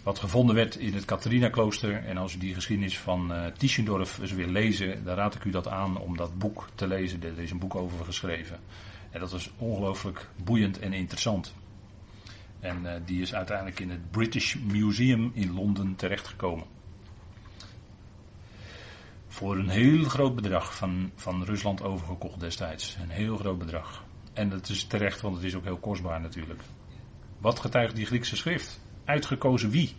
wat 0.03 0.19
gevonden 0.19 0.55
werd 0.55 0.75
in 0.75 0.93
het 0.93 1.05
Catharina-klooster. 1.05 2.05
En 2.05 2.17
als 2.17 2.35
u 2.35 2.37
die 2.37 2.53
geschiedenis 2.53 2.97
van 2.97 3.31
uh, 3.31 3.45
Tischendorf 3.45 4.19
eens 4.19 4.31
wil 4.31 4.47
lezen, 4.47 5.03
dan 5.03 5.15
raad 5.15 5.35
ik 5.35 5.43
u 5.43 5.49
dat 5.49 5.67
aan 5.67 5.97
om 5.97 6.17
dat 6.17 6.37
boek 6.37 6.67
te 6.75 6.87
lezen. 6.87 7.23
Er 7.23 7.39
is 7.39 7.51
een 7.51 7.59
boek 7.59 7.75
over 7.75 8.05
geschreven. 8.05 8.59
En 9.09 9.19
dat 9.19 9.33
is 9.33 9.51
ongelooflijk 9.57 10.29
boeiend 10.43 10.79
en 10.79 10.93
interessant. 10.93 11.53
En 12.59 12.83
uh, 12.83 12.93
die 13.05 13.21
is 13.21 13.33
uiteindelijk 13.33 13.79
in 13.79 13.89
het 13.89 14.11
British 14.11 14.55
Museum 14.55 15.31
in 15.33 15.53
Londen 15.53 15.95
terechtgekomen. 15.95 16.65
Voor 19.31 19.57
een 19.57 19.69
heel 19.69 20.03
groot 20.03 20.35
bedrag 20.35 20.75
van, 20.75 21.11
van 21.15 21.43
Rusland 21.43 21.83
overgekocht 21.83 22.39
destijds. 22.39 22.97
Een 23.01 23.09
heel 23.09 23.37
groot 23.37 23.57
bedrag. 23.57 24.03
En 24.33 24.49
dat 24.49 24.69
is 24.69 24.83
terecht, 24.83 25.21
want 25.21 25.35
het 25.35 25.45
is 25.45 25.55
ook 25.55 25.63
heel 25.63 25.77
kostbaar 25.77 26.21
natuurlijk. 26.21 26.61
Wat 27.37 27.59
getuigt 27.59 27.95
die 27.95 28.05
Griekse 28.05 28.35
schrift? 28.35 28.79
Uitgekozen 29.05 29.69
wie? 29.69 29.95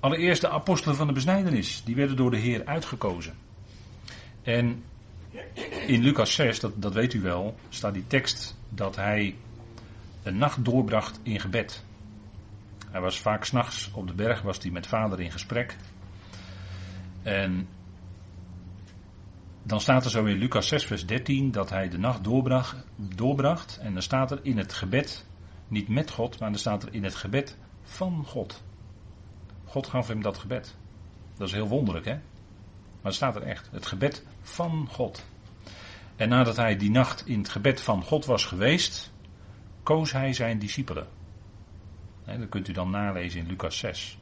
Allereerst 0.00 0.40
de 0.40 0.48
apostelen 0.48 0.96
van 0.96 1.06
de 1.06 1.12
besnijdenis. 1.12 1.82
Die 1.84 1.94
werden 1.94 2.16
door 2.16 2.30
de 2.30 2.36
Heer 2.36 2.64
uitgekozen. 2.64 3.34
En 4.42 4.84
in 5.86 6.02
Lucas 6.02 6.34
6, 6.34 6.60
dat, 6.60 6.82
dat 6.82 6.92
weet 6.92 7.14
u 7.14 7.20
wel, 7.20 7.54
staat 7.68 7.94
die 7.94 8.06
tekst 8.06 8.56
dat 8.68 8.96
hij 8.96 9.36
een 10.22 10.36
nacht 10.36 10.64
doorbracht 10.64 11.20
in 11.22 11.40
gebed. 11.40 11.84
Hij 12.90 13.00
was 13.00 13.20
vaak 13.20 13.44
s'nachts 13.44 13.90
op 13.94 14.06
de 14.06 14.14
berg, 14.14 14.42
was 14.42 14.58
hij 14.58 14.70
met 14.70 14.86
vader 14.86 15.20
in 15.20 15.32
gesprek. 15.32 15.76
En 17.22 17.68
dan 19.66 19.80
staat 19.80 20.04
er 20.04 20.10
zo 20.10 20.24
in 20.24 20.36
Lucas 20.36 20.68
6, 20.68 20.84
vers 20.84 21.06
13 21.06 21.50
dat 21.50 21.70
hij 21.70 21.88
de 21.88 21.98
nacht 21.98 22.24
doorbracht, 22.24 22.76
doorbracht. 22.96 23.78
En 23.78 23.92
dan 23.92 24.02
staat 24.02 24.30
er 24.30 24.38
in 24.42 24.58
het 24.58 24.72
gebed, 24.72 25.26
niet 25.68 25.88
met 25.88 26.10
God, 26.10 26.38
maar 26.38 26.50
dan 26.50 26.58
staat 26.58 26.82
er 26.82 26.94
in 26.94 27.04
het 27.04 27.14
gebed 27.14 27.56
van 27.82 28.24
God. 28.26 28.62
God 29.64 29.86
gaf 29.86 30.08
hem 30.08 30.22
dat 30.22 30.38
gebed. 30.38 30.76
Dat 31.36 31.48
is 31.48 31.54
heel 31.54 31.68
wonderlijk, 31.68 32.04
hè? 32.04 32.12
Maar 32.12 33.12
het 33.12 33.14
staat 33.14 33.36
er 33.36 33.42
echt. 33.42 33.68
Het 33.70 33.86
gebed 33.86 34.26
van 34.40 34.88
God. 34.90 35.26
En 36.16 36.28
nadat 36.28 36.56
hij 36.56 36.76
die 36.76 36.90
nacht 36.90 37.26
in 37.26 37.38
het 37.38 37.48
gebed 37.48 37.80
van 37.80 38.02
God 38.02 38.24
was 38.24 38.44
geweest, 38.44 39.12
koos 39.82 40.12
hij 40.12 40.32
zijn 40.32 40.58
discipelen. 40.58 41.06
dat 42.24 42.48
kunt 42.48 42.68
u 42.68 42.72
dan 42.72 42.90
nalezen 42.90 43.40
in 43.40 43.46
Lucas 43.46 43.78
6. 43.78 44.18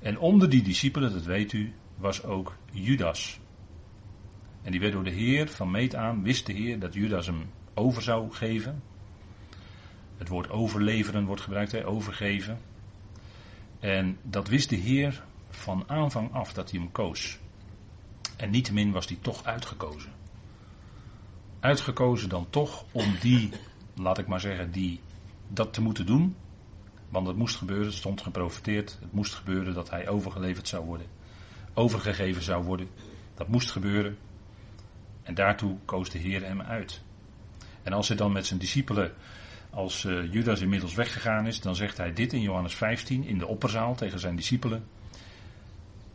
En 0.00 0.18
onder 0.18 0.50
die 0.50 0.62
discipelen, 0.62 1.12
dat 1.12 1.24
weet 1.24 1.52
u, 1.52 1.74
was 1.96 2.24
ook 2.24 2.56
Judas. 2.70 3.40
En 4.68 4.74
die 4.74 4.82
werd 4.82 4.92
door 4.92 5.04
de 5.04 5.10
Heer 5.10 5.48
van 5.48 5.70
meet 5.70 5.94
aan, 5.94 6.22
wist 6.22 6.46
de 6.46 6.52
Heer 6.52 6.78
dat 6.78 6.94
Judas 6.94 7.26
hem 7.26 7.50
over 7.74 8.02
zou 8.02 8.32
geven. 8.32 8.82
Het 10.16 10.28
woord 10.28 10.50
overleveren 10.50 11.24
wordt 11.24 11.42
gebruikt, 11.42 11.72
hè, 11.72 11.86
overgeven. 11.86 12.58
En 13.80 14.18
dat 14.22 14.48
wist 14.48 14.68
de 14.68 14.76
Heer 14.76 15.24
van 15.50 15.84
aanvang 15.86 16.32
af 16.32 16.52
dat 16.52 16.70
hij 16.70 16.80
hem 16.80 16.92
koos. 16.92 17.38
En 18.36 18.50
niettemin 18.50 18.92
was 18.92 19.08
hij 19.08 19.18
toch 19.20 19.44
uitgekozen. 19.44 20.12
Uitgekozen 21.60 22.28
dan 22.28 22.46
toch 22.50 22.84
om 22.92 23.14
die, 23.20 23.50
laat 23.94 24.18
ik 24.18 24.26
maar 24.26 24.40
zeggen, 24.40 24.70
die 24.70 25.00
dat 25.48 25.72
te 25.72 25.80
moeten 25.80 26.06
doen. 26.06 26.36
Want 27.08 27.26
het 27.26 27.36
moest 27.36 27.56
gebeuren, 27.56 27.86
het 27.86 27.94
stond 27.94 28.20
geprofiteerd. 28.20 28.98
Het 29.00 29.12
moest 29.12 29.34
gebeuren 29.34 29.74
dat 29.74 29.90
hij 29.90 30.08
overgeleverd 30.08 30.68
zou 30.68 30.84
worden. 30.84 31.06
Overgegeven 31.74 32.42
zou 32.42 32.64
worden. 32.64 32.88
Dat 33.34 33.48
moest 33.48 33.70
gebeuren. 33.70 34.18
En 35.28 35.34
daartoe 35.34 35.76
koos 35.84 36.10
de 36.10 36.18
Heer 36.18 36.44
hem 36.44 36.60
uit. 36.60 37.00
En 37.82 37.92
als 37.92 38.08
hij 38.08 38.16
dan 38.16 38.32
met 38.32 38.46
zijn 38.46 38.58
discipelen, 38.58 39.12
als 39.70 40.04
uh, 40.04 40.32
Judas 40.32 40.60
inmiddels 40.60 40.94
weggegaan 40.94 41.46
is, 41.46 41.60
dan 41.60 41.74
zegt 41.74 41.96
hij 41.96 42.12
dit 42.12 42.32
in 42.32 42.40
Johannes 42.40 42.74
15 42.74 43.24
in 43.24 43.38
de 43.38 43.46
opperzaal 43.46 43.94
tegen 43.94 44.18
zijn 44.18 44.36
discipelen. 44.36 44.84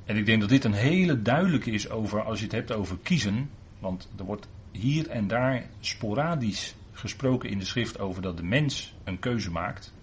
En 0.05 0.17
ik 0.17 0.25
denk 0.25 0.39
dat 0.39 0.49
dit 0.49 0.63
een 0.63 0.73
hele 0.73 1.21
duidelijke 1.21 1.71
is 1.71 1.89
over, 1.89 2.23
als 2.23 2.39
je 2.39 2.43
het 2.43 2.53
hebt 2.53 2.71
over 2.71 2.97
kiezen, 3.03 3.49
want 3.79 4.09
er 4.17 4.25
wordt 4.25 4.47
hier 4.71 5.09
en 5.09 5.27
daar 5.27 5.69
sporadisch 5.79 6.75
gesproken 6.91 7.49
in 7.49 7.59
de 7.59 7.65
schrift 7.65 7.99
over 7.99 8.21
dat 8.21 8.37
de 8.37 8.43
mens 8.43 8.93
een 9.03 9.19
keuze 9.19 9.51
maakt. 9.51 9.93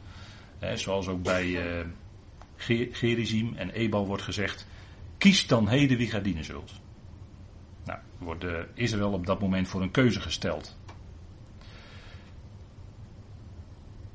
zoals 0.74 1.08
ook 1.08 1.22
bij 1.22 1.46
uh, 1.46 1.86
Gerizim 2.92 3.54
en 3.56 3.70
Ebal 3.70 4.06
wordt 4.06 4.22
gezegd, 4.22 4.66
kies 5.18 5.46
dan 5.46 5.68
heden 5.68 5.96
wie 5.96 6.10
gaat 6.10 6.24
dienen 6.24 6.44
zult. 6.44 6.80
Nou, 7.90 8.02
wordt 8.18 8.44
Israël 8.74 9.12
op 9.12 9.26
dat 9.26 9.40
moment 9.40 9.68
voor 9.68 9.82
een 9.82 9.90
keuze 9.90 10.20
gesteld. 10.20 10.76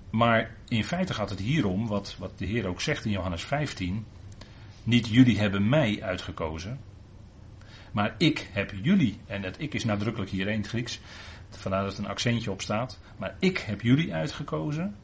Maar 0.10 0.56
in 0.68 0.84
feite 0.84 1.14
gaat 1.14 1.30
het 1.30 1.40
hier 1.40 1.66
om, 1.68 1.88
wat, 1.88 2.16
wat 2.20 2.38
de 2.38 2.46
Heer 2.46 2.68
ook 2.68 2.82
zegt 2.82 3.06
in 3.06 3.12
Johannes 3.12 3.44
15. 3.44 4.06
Niet 4.84 5.08
jullie 5.08 5.40
hebben 5.40 5.70
mij 5.70 6.04
uitgekozen, 6.04 6.80
maar 7.92 8.16
ik 8.18 8.50
heb 8.52 8.74
jullie, 8.82 9.20
en 9.26 9.44
het 9.44 9.62
ik 9.62 9.74
is 9.74 9.84
nadrukkelijk 9.84 10.32
hier 10.32 10.48
in 10.48 10.58
het 10.58 10.68
Grieks, 10.68 11.00
vandaar 11.50 11.84
dat 11.84 11.94
er 11.94 12.00
een 12.00 12.10
accentje 12.10 12.52
op 12.52 12.62
staat. 12.62 13.00
Maar 13.18 13.36
ik 13.40 13.58
heb 13.58 13.82
jullie 13.82 14.14
uitgekozen 14.14 14.96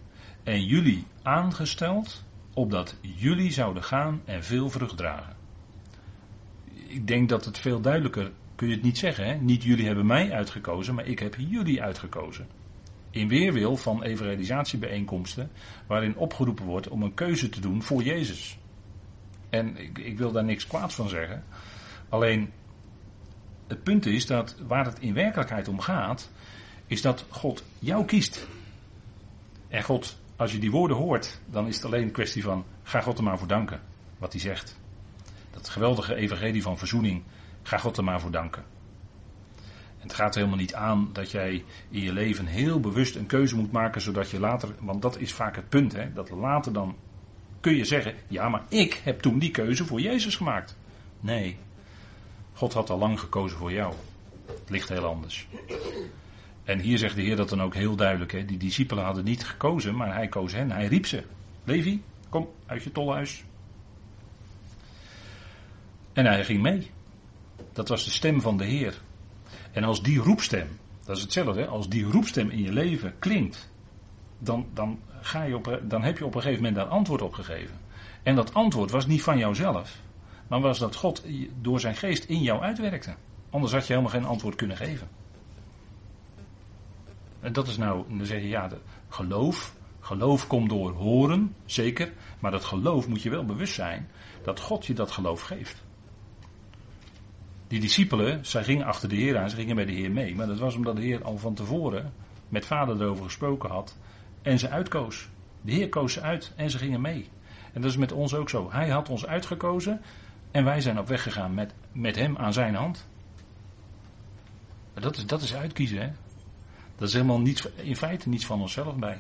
en 0.44 0.66
jullie 0.66 1.06
aangesteld, 1.22 2.24
opdat 2.54 2.98
jullie 3.02 3.52
zouden 3.52 3.84
gaan 3.84 4.22
en 4.26 4.44
veel 4.44 4.70
vrucht 4.70 4.98
dragen. 4.98 5.36
Ik 6.88 7.08
denk 7.08 7.30
dat 7.30 7.46
het 7.46 7.58
veel 7.58 7.82
duidelijker 7.82 8.32
kun 8.62 8.70
je 8.70 8.76
het 8.76 8.86
niet 8.86 8.98
zeggen. 8.98 9.26
Hè? 9.26 9.34
Niet 9.34 9.64
jullie 9.64 9.86
hebben 9.86 10.06
mij 10.06 10.32
uitgekozen, 10.32 10.96
maar 10.96 11.06
ik 11.06 11.20
heb 11.20 11.36
jullie 11.38 11.82
uitgekozen. 11.82 12.48
In 13.10 13.28
weerwil 13.28 13.78
van 13.78 14.04
evangelisatiebijeenkomsten, 14.04 15.52
waarin 15.88 16.18
opgeroepen 16.18 16.66
wordt 16.66 16.88
om 16.88 17.04
een 17.04 17.14
keuze 17.14 17.50
te 17.50 17.60
doen 17.60 17.84
voor 17.84 18.04
Jezus. 18.04 18.58
En 19.50 19.78
ik, 19.78 19.98
ik 19.98 20.18
wil 20.18 20.32
daar 20.32 20.44
niks 20.44 20.68
kwaads 20.68 20.96
van 20.96 21.10
zeggen. 21.10 21.44
Alleen, 22.10 22.52
het 23.68 23.84
punt 23.84 24.06
is 24.06 24.26
dat 24.26 24.56
waar 24.68 24.86
het 24.86 25.00
in 25.00 25.14
werkelijkheid 25.14 25.68
om 25.68 25.80
gaat, 25.80 26.32
is 26.88 27.02
dat 27.02 27.26
God 27.30 27.64
jou 27.80 28.06
kiest. 28.06 28.48
En 29.68 29.84
God, 29.84 30.18
als 30.36 30.52
je 30.52 30.60
die 30.60 30.72
woorden 30.72 30.98
hoort, 30.98 31.40
dan 31.46 31.68
is 31.68 31.76
het 31.76 31.86
alleen 31.86 32.04
een 32.04 32.12
kwestie 32.12 32.44
van, 32.44 32.66
ga 32.84 33.02
God 33.02 33.18
er 33.18 33.24
maar 33.24 33.38
voor 33.38 33.48
danken, 33.48 33.82
wat 34.18 34.32
hij 34.32 34.42
zegt. 34.42 34.80
Dat 35.52 35.70
geweldige 35.70 36.16
evangelie 36.16 36.62
van 36.62 36.78
verzoening, 36.78 37.24
Ga 37.64 37.78
God 37.78 37.98
er 37.98 38.04
maar 38.04 38.22
voor 38.22 38.32
danken. 38.32 38.64
En 39.98 40.08
het 40.08 40.14
gaat 40.14 40.36
helemaal 40.36 40.58
niet 40.58 40.74
aan 40.74 41.10
dat 41.14 41.32
jij 41.32 41.64
in 41.90 42.02
je 42.02 42.14
leven 42.14 42.46
heel 42.46 42.80
bewust 42.80 43.16
een 43.16 43.26
keuze 43.26 43.56
moet 43.56 43.72
maken, 43.72 44.02
zodat 44.02 44.30
je 44.30 44.40
later, 44.40 44.76
want 44.80 45.02
dat 45.02 45.18
is 45.18 45.34
vaak 45.34 45.56
het 45.56 45.70
punt, 45.70 45.94
hè, 45.94 46.14
dat 46.14 46.30
later 46.30 46.74
dan 46.74 46.96
kun 47.60 47.76
je 47.76 47.86
zeggen, 47.86 48.16
ja, 48.28 48.50
maar 48.50 48.64
ik 48.70 49.02
heb 49.04 49.20
toen 49.20 49.40
die 49.40 49.52
keuze 49.52 49.86
voor 49.86 50.02
Jezus 50.02 50.36
gemaakt. 50.36 50.78
Nee, 51.20 51.58
God 52.54 52.74
had 52.74 52.90
al 52.90 52.98
lang 52.98 53.20
gekozen 53.20 53.58
voor 53.58 53.72
jou. 53.72 53.94
Het 54.46 54.70
ligt 54.70 54.90
heel 54.90 55.06
anders. 55.06 55.48
En 56.64 56.80
hier 56.80 56.98
zegt 56.98 57.16
de 57.16 57.22
Heer 57.22 57.36
dat 57.36 57.50
dan 57.50 57.62
ook 57.62 57.74
heel 57.74 57.96
duidelijk. 57.96 58.32
Hè? 58.32 58.46
Die 58.46 58.58
discipelen 58.58 59.04
hadden 59.04 59.24
niet 59.24 59.46
gekozen, 59.46 59.96
maar 59.96 60.14
hij 60.14 60.28
koos 60.28 60.54
hen. 60.54 60.72
Hij 60.72 60.86
riep 60.86 61.06
ze. 61.06 61.24
Levi, 61.64 62.04
kom 62.30 62.50
uit 62.66 62.84
je 62.84 62.92
tolhuis. 62.92 63.44
En 66.14 66.26
hij 66.26 66.44
ging 66.44 66.62
mee. 66.62 66.92
Dat 67.72 67.88
was 67.88 68.04
de 68.04 68.12
stem 68.12 68.42
van 68.42 68.58
de 68.58 68.66
Heer. 68.66 69.02
En 69.72 69.84
als 69.84 70.04
die 70.04 70.20
roepstem, 70.20 70.68
dat 71.06 71.16
is 71.16 71.22
hetzelfde, 71.22 71.68
als 71.68 71.90
die 71.90 72.04
roepstem 72.04 72.50
in 72.50 72.62
je 72.62 72.74
leven 72.74 73.20
klinkt, 73.20 73.70
dan, 74.40 74.68
dan, 74.74 75.00
ga 75.22 75.44
je 75.44 75.56
op, 75.56 75.82
dan 75.84 76.04
heb 76.04 76.18
je 76.18 76.26
op 76.26 76.36
een 76.36 76.42
gegeven 76.42 76.64
moment 76.64 76.82
daar 76.82 76.92
antwoord 76.92 77.22
op 77.22 77.34
gegeven. 77.34 77.80
En 78.24 78.36
dat 78.36 78.54
antwoord 78.54 78.92
was 78.92 79.06
niet 79.06 79.24
van 79.24 79.38
jouzelf, 79.38 80.02
maar 80.48 80.60
was 80.60 80.80
dat 80.80 80.96
God 80.96 81.24
door 81.62 81.80
zijn 81.80 81.96
geest 81.96 82.24
in 82.24 82.42
jou 82.42 82.62
uitwerkte. 82.62 83.16
Anders 83.50 83.74
had 83.74 83.88
je 83.88 83.94
helemaal 83.94 84.20
geen 84.20 84.26
antwoord 84.26 84.56
kunnen 84.56 84.78
geven. 84.78 85.08
En 87.40 87.54
dat 87.54 87.68
is 87.68 87.78
nou, 87.78 88.18
dan 88.18 88.26
zeg 88.26 88.42
je 88.42 88.48
ja, 88.48 88.70
geloof. 89.10 89.76
Geloof 90.00 90.48
komt 90.48 90.70
door 90.70 90.92
horen, 90.92 91.56
zeker. 91.66 92.14
Maar 92.40 92.52
dat 92.52 92.64
geloof 92.64 93.08
moet 93.08 93.22
je 93.22 93.30
wel 93.30 93.46
bewust 93.46 93.74
zijn 93.74 94.10
dat 94.44 94.60
God 94.60 94.86
je 94.86 94.94
dat 94.94 95.12
geloof 95.12 95.42
geeft. 95.42 95.84
Die 97.72 97.80
discipelen, 97.80 98.46
zij 98.46 98.64
gingen 98.64 98.86
achter 98.86 99.10
de 99.10 99.16
Heer 99.16 99.38
aan, 99.38 99.50
ze 99.50 99.56
gingen 99.56 99.76
bij 99.76 99.86
de 99.86 99.92
Heer 99.92 100.12
mee. 100.12 100.36
Maar 100.36 100.48
dat 100.48 100.60
was 100.60 100.76
omdat 100.76 100.96
de 100.96 101.02
Heer 101.02 101.24
al 101.24 101.38
van 101.38 101.54
tevoren 101.54 102.14
met 102.50 102.66
vader 102.66 103.02
erover 103.02 103.24
gesproken 103.24 103.70
had 103.70 103.98
en 104.42 104.60
ze 104.60 104.70
uitkoos. 104.70 105.30
De 105.62 105.72
Heer 105.72 105.90
koos 105.90 106.14
ze 106.14 106.22
uit 106.22 106.54
en 106.56 106.70
ze 106.70 106.78
gingen 106.78 107.02
mee. 107.02 107.30
En 107.74 107.82
dat 107.82 107.92
is 107.92 107.98
met 107.98 108.12
ons 108.12 108.34
ook 108.34 108.50
zo. 108.50 108.72
Hij 108.72 108.90
had 108.90 109.10
ons 109.10 109.26
uitgekozen 109.26 110.02
en 110.52 110.64
wij 110.64 110.82
zijn 110.82 111.00
op 111.00 111.08
weg 111.08 111.24
gegaan 111.24 111.54
met, 111.54 111.74
met 111.92 112.16
hem 112.16 112.38
aan 112.38 112.54
zijn 112.54 112.76
hand. 112.76 113.08
Dat 114.94 115.18
is, 115.18 115.26
dat 115.26 115.42
is 115.42 115.56
uitkiezen, 115.56 116.02
hè. 116.02 116.10
Dat 116.96 117.08
is 117.08 117.14
helemaal 117.14 117.40
niets, 117.40 117.68
in 117.76 117.96
feite 117.96 118.30
niets 118.30 118.46
van 118.46 118.62
onszelf 118.62 118.96
bij. 118.96 119.18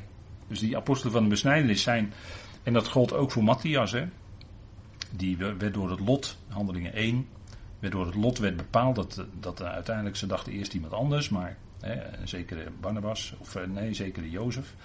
Dus 0.47 0.59
die 0.59 0.77
apostelen 0.77 1.13
van 1.13 1.23
de 1.23 1.29
besnijdenis 1.29 1.81
zijn, 1.81 2.13
en 2.63 2.73
dat 2.73 2.87
gold 2.87 3.13
ook 3.13 3.31
voor 3.31 3.43
Matthias, 3.43 3.91
hè. 3.91 4.05
Die 5.11 5.37
werd 5.37 5.73
door 5.73 5.89
het 5.89 5.99
lot, 5.99 6.37
handelingen 6.47 6.93
1, 6.93 7.27
door 7.89 8.05
het 8.05 8.15
lot 8.15 8.37
werd 8.37 8.57
bepaald 8.57 8.95
dat, 8.95 9.25
dat 9.39 9.63
uiteindelijk 9.63 10.15
ze 10.15 10.27
dachten 10.27 10.53
eerst 10.53 10.73
iemand 10.73 10.93
anders, 10.93 11.29
maar 11.29 11.57
hè, 11.79 12.27
zeker 12.27 12.71
Barnabas, 12.79 13.33
of 13.39 13.55
eh, 13.55 13.67
nee, 13.67 13.93
zeker 13.93 14.27
Jozef. 14.27 14.75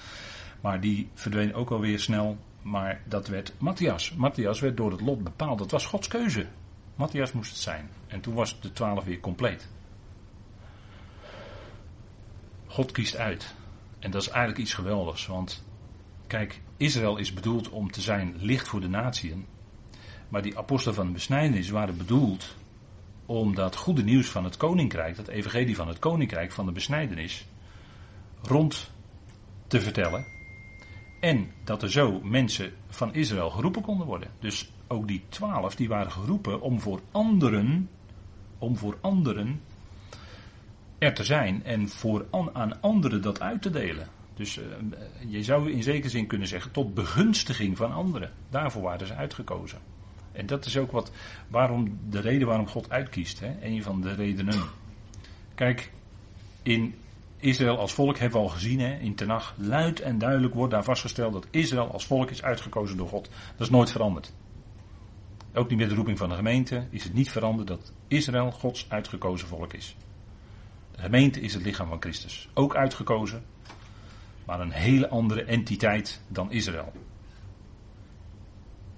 Maar 0.61 0.81
die 0.81 1.09
verdween 1.15 1.55
ook 1.55 1.71
alweer 1.71 1.99
snel. 1.99 2.39
maar 2.63 3.01
dat 3.05 3.29
werd 3.29 3.53
Matthias. 3.59 4.13
Matthias 4.15 4.61
werd 4.61 4.77
door 4.77 4.91
het 4.91 5.01
lot 5.01 5.25
bepaald. 5.25 5.59
Dat 5.59 5.71
was 5.71 5.87
Gods 5.87 6.09
keuze. 6.09 6.47
Matthias 6.95 7.33
moest 7.33 7.51
het 7.51 7.61
zijn. 7.61 7.89
En 8.07 8.21
toen 8.21 8.35
was 8.35 8.61
de 8.61 8.73
twaalf 8.73 9.05
weer 9.05 9.21
compleet. 9.21 9.69
God 12.67 12.93
kiest 12.93 13.17
uit. 13.17 13.55
En 13.99 14.11
dat 14.11 14.23
is 14.23 14.29
eigenlijk 14.29 14.59
iets 14.59 14.75
geweldigs. 14.75 15.27
Want 15.27 15.65
kijk, 16.27 16.61
Israël 16.77 17.17
is 17.17 17.33
bedoeld 17.33 17.69
om 17.69 17.91
te 17.91 18.01
zijn 18.01 18.35
licht 18.39 18.69
voor 18.69 18.81
de 18.81 18.89
natieën. 18.89 19.47
Maar 20.29 20.43
die 20.43 20.59
apostelen 20.59 20.95
van 20.95 21.07
de 21.07 21.13
besnijdenis 21.13 21.71
waren 21.71 21.97
bedoeld 21.97 22.57
om 23.27 23.55
dat 23.55 23.77
goede 23.77 24.03
nieuws 24.03 24.29
van 24.29 24.45
het 24.45 24.57
koninkrijk, 24.57 25.17
dat 25.17 25.29
evangelie 25.29 25.77
van 25.77 25.89
het 25.89 25.99
koninkrijk, 25.99 26.53
van 26.53 26.67
de 26.67 26.73
besnijdenis, 26.73 27.47
rond 28.43 28.91
te 29.67 29.81
vertellen. 29.81 30.27
En 31.21 31.51
dat 31.65 31.83
er 31.83 31.91
zo 31.91 32.21
mensen 32.23 32.73
van 32.89 33.15
Israël 33.15 33.51
geroepen 33.51 33.83
konden 33.83 34.07
worden. 34.07 34.31
Dus 34.41 34.73
ook 34.87 35.09
die 35.09 35.23
twaalf, 35.29 35.75
die 35.75 35.89
waren 35.89 36.13
geroepen 36.13 36.61
om 36.61 36.81
voor 36.81 37.01
anderen, 37.11 37.91
om 38.59 38.77
voor 38.77 38.99
anderen 39.01 39.61
er 40.99 41.15
te 41.15 41.25
zijn 41.25 41.65
en 41.65 41.89
voor 41.89 42.27
aan 42.53 42.81
anderen 42.81 43.23
dat 43.23 43.41
uit 43.41 43.63
te 43.63 43.71
delen. 43.71 44.09
Dus 44.35 44.59
uh, 44.59 44.65
je 45.29 45.43
zou 45.43 45.71
in 45.71 45.83
zekere 45.83 46.09
zin 46.09 46.27
kunnen 46.27 46.49
zeggen 46.49 46.73
tot 46.73 46.95
begunstiging 46.95 47.77
van 47.77 47.93
anderen. 47.93 48.31
Daarvoor 48.51 48.83
waren 48.83 49.07
ze 49.07 49.15
uitgekozen. 49.15 49.79
En 50.37 50.47
dat 50.47 50.67
is 50.67 50.77
ook 50.77 50.93
wat, 50.93 51.11
waarom, 51.49 51.99
de 52.09 52.21
reden 52.21 52.47
waarom 52.47 52.69
God 52.69 52.91
uitkiest. 52.91 53.41
Hè? 53.41 53.57
Een 53.61 53.83
van 53.83 54.01
de 54.01 54.15
redenen. 54.15 54.61
Kijk, 55.55 55.93
in 56.63 56.95
Israël 57.37 57.79
als 57.79 57.95
volk 57.95 58.19
hebben 58.19 58.41
we 58.41 58.47
al 58.47 58.53
gezien 58.53 58.81
hè, 58.81 58.99
in 58.99 59.15
Tenach. 59.15 59.55
Luid 59.57 60.01
en 60.01 60.19
duidelijk 60.19 60.55
wordt 60.55 60.73
daar 60.73 60.85
vastgesteld 60.85 61.33
dat 61.33 61.47
Israël 61.51 61.93
als 61.93 62.07
volk 62.07 62.31
is 62.31 62.43
uitgekozen 62.43 62.97
door 62.97 63.09
God. 63.09 63.31
Dat 63.57 63.67
is 63.67 63.71
nooit 63.71 63.91
veranderd. 63.91 64.33
Ook 65.55 65.69
niet 65.69 65.79
met 65.79 65.89
de 65.89 65.95
roeping 65.95 66.19
van 66.19 66.29
de 66.29 66.35
gemeente 66.35 66.87
is 66.91 67.05
het 67.05 67.15
niet 67.15 67.31
veranderd 67.31 67.69
dat 67.69 67.93
Israël 68.09 68.53
Gods 68.53 68.87
uitgekozen 68.89 69.49
volk 69.49 69.73
is. 69.73 69.97
De 70.91 71.03
gemeente 71.03 71.41
is 71.41 71.55
het 71.55 71.63
lichaam 71.63 71.89
van 71.89 72.01
Christus. 72.01 72.49
Ook 72.55 72.77
uitgekozen, 72.77 73.43
maar 74.45 74.61
een 74.61 74.71
hele 74.71 75.09
andere 75.09 75.45
entiteit 75.45 76.21
dan 76.29 76.53
Israël. 76.53 76.93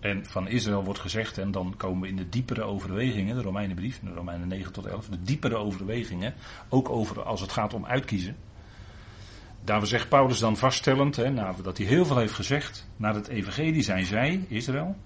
En 0.09 0.27
van 0.27 0.49
Israël 0.49 0.85
wordt 0.85 1.01
gezegd, 1.01 1.39
en 1.39 1.51
dan 1.51 1.75
komen 1.77 2.01
we 2.03 2.09
in 2.09 2.17
de 2.17 2.29
diepere 2.29 2.63
overwegingen, 2.63 3.37
de 3.37 3.43
Romeinenbrief, 3.43 4.01
de 4.01 4.13
Romeinen 4.13 4.49
9 4.49 4.73
tot 4.73 4.87
11, 4.87 5.09
de 5.09 5.23
diepere 5.23 5.57
overwegingen, 5.57 6.35
ook 6.69 6.89
over 6.89 7.23
als 7.23 7.41
het 7.41 7.53
gaat 7.53 7.75
om 7.75 7.87
uitkiezen. 7.87 8.37
Daar 9.65 9.87
zegt 9.87 10.09
Paulus 10.09 10.39
dan 10.39 10.57
vaststellend, 10.57 11.17
hè, 11.17 11.31
nadat 11.31 11.79
hij 11.79 11.87
heel 11.87 12.05
veel 12.05 12.19
heeft 12.19 12.33
gezegd, 12.33 12.89
naar 12.97 13.15
het 13.15 13.29
evangelie 13.29 13.83
zijn 13.83 14.05
zij, 14.05 14.45
Israël, 14.49 14.97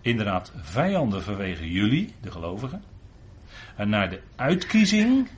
inderdaad 0.00 0.52
vijanden 0.56 1.22
vanwege 1.22 1.70
jullie, 1.70 2.14
de 2.20 2.30
gelovigen. 2.30 2.82
En 3.76 3.88
naar 3.88 4.10
de 4.10 4.20
uitkiezing 4.36 5.28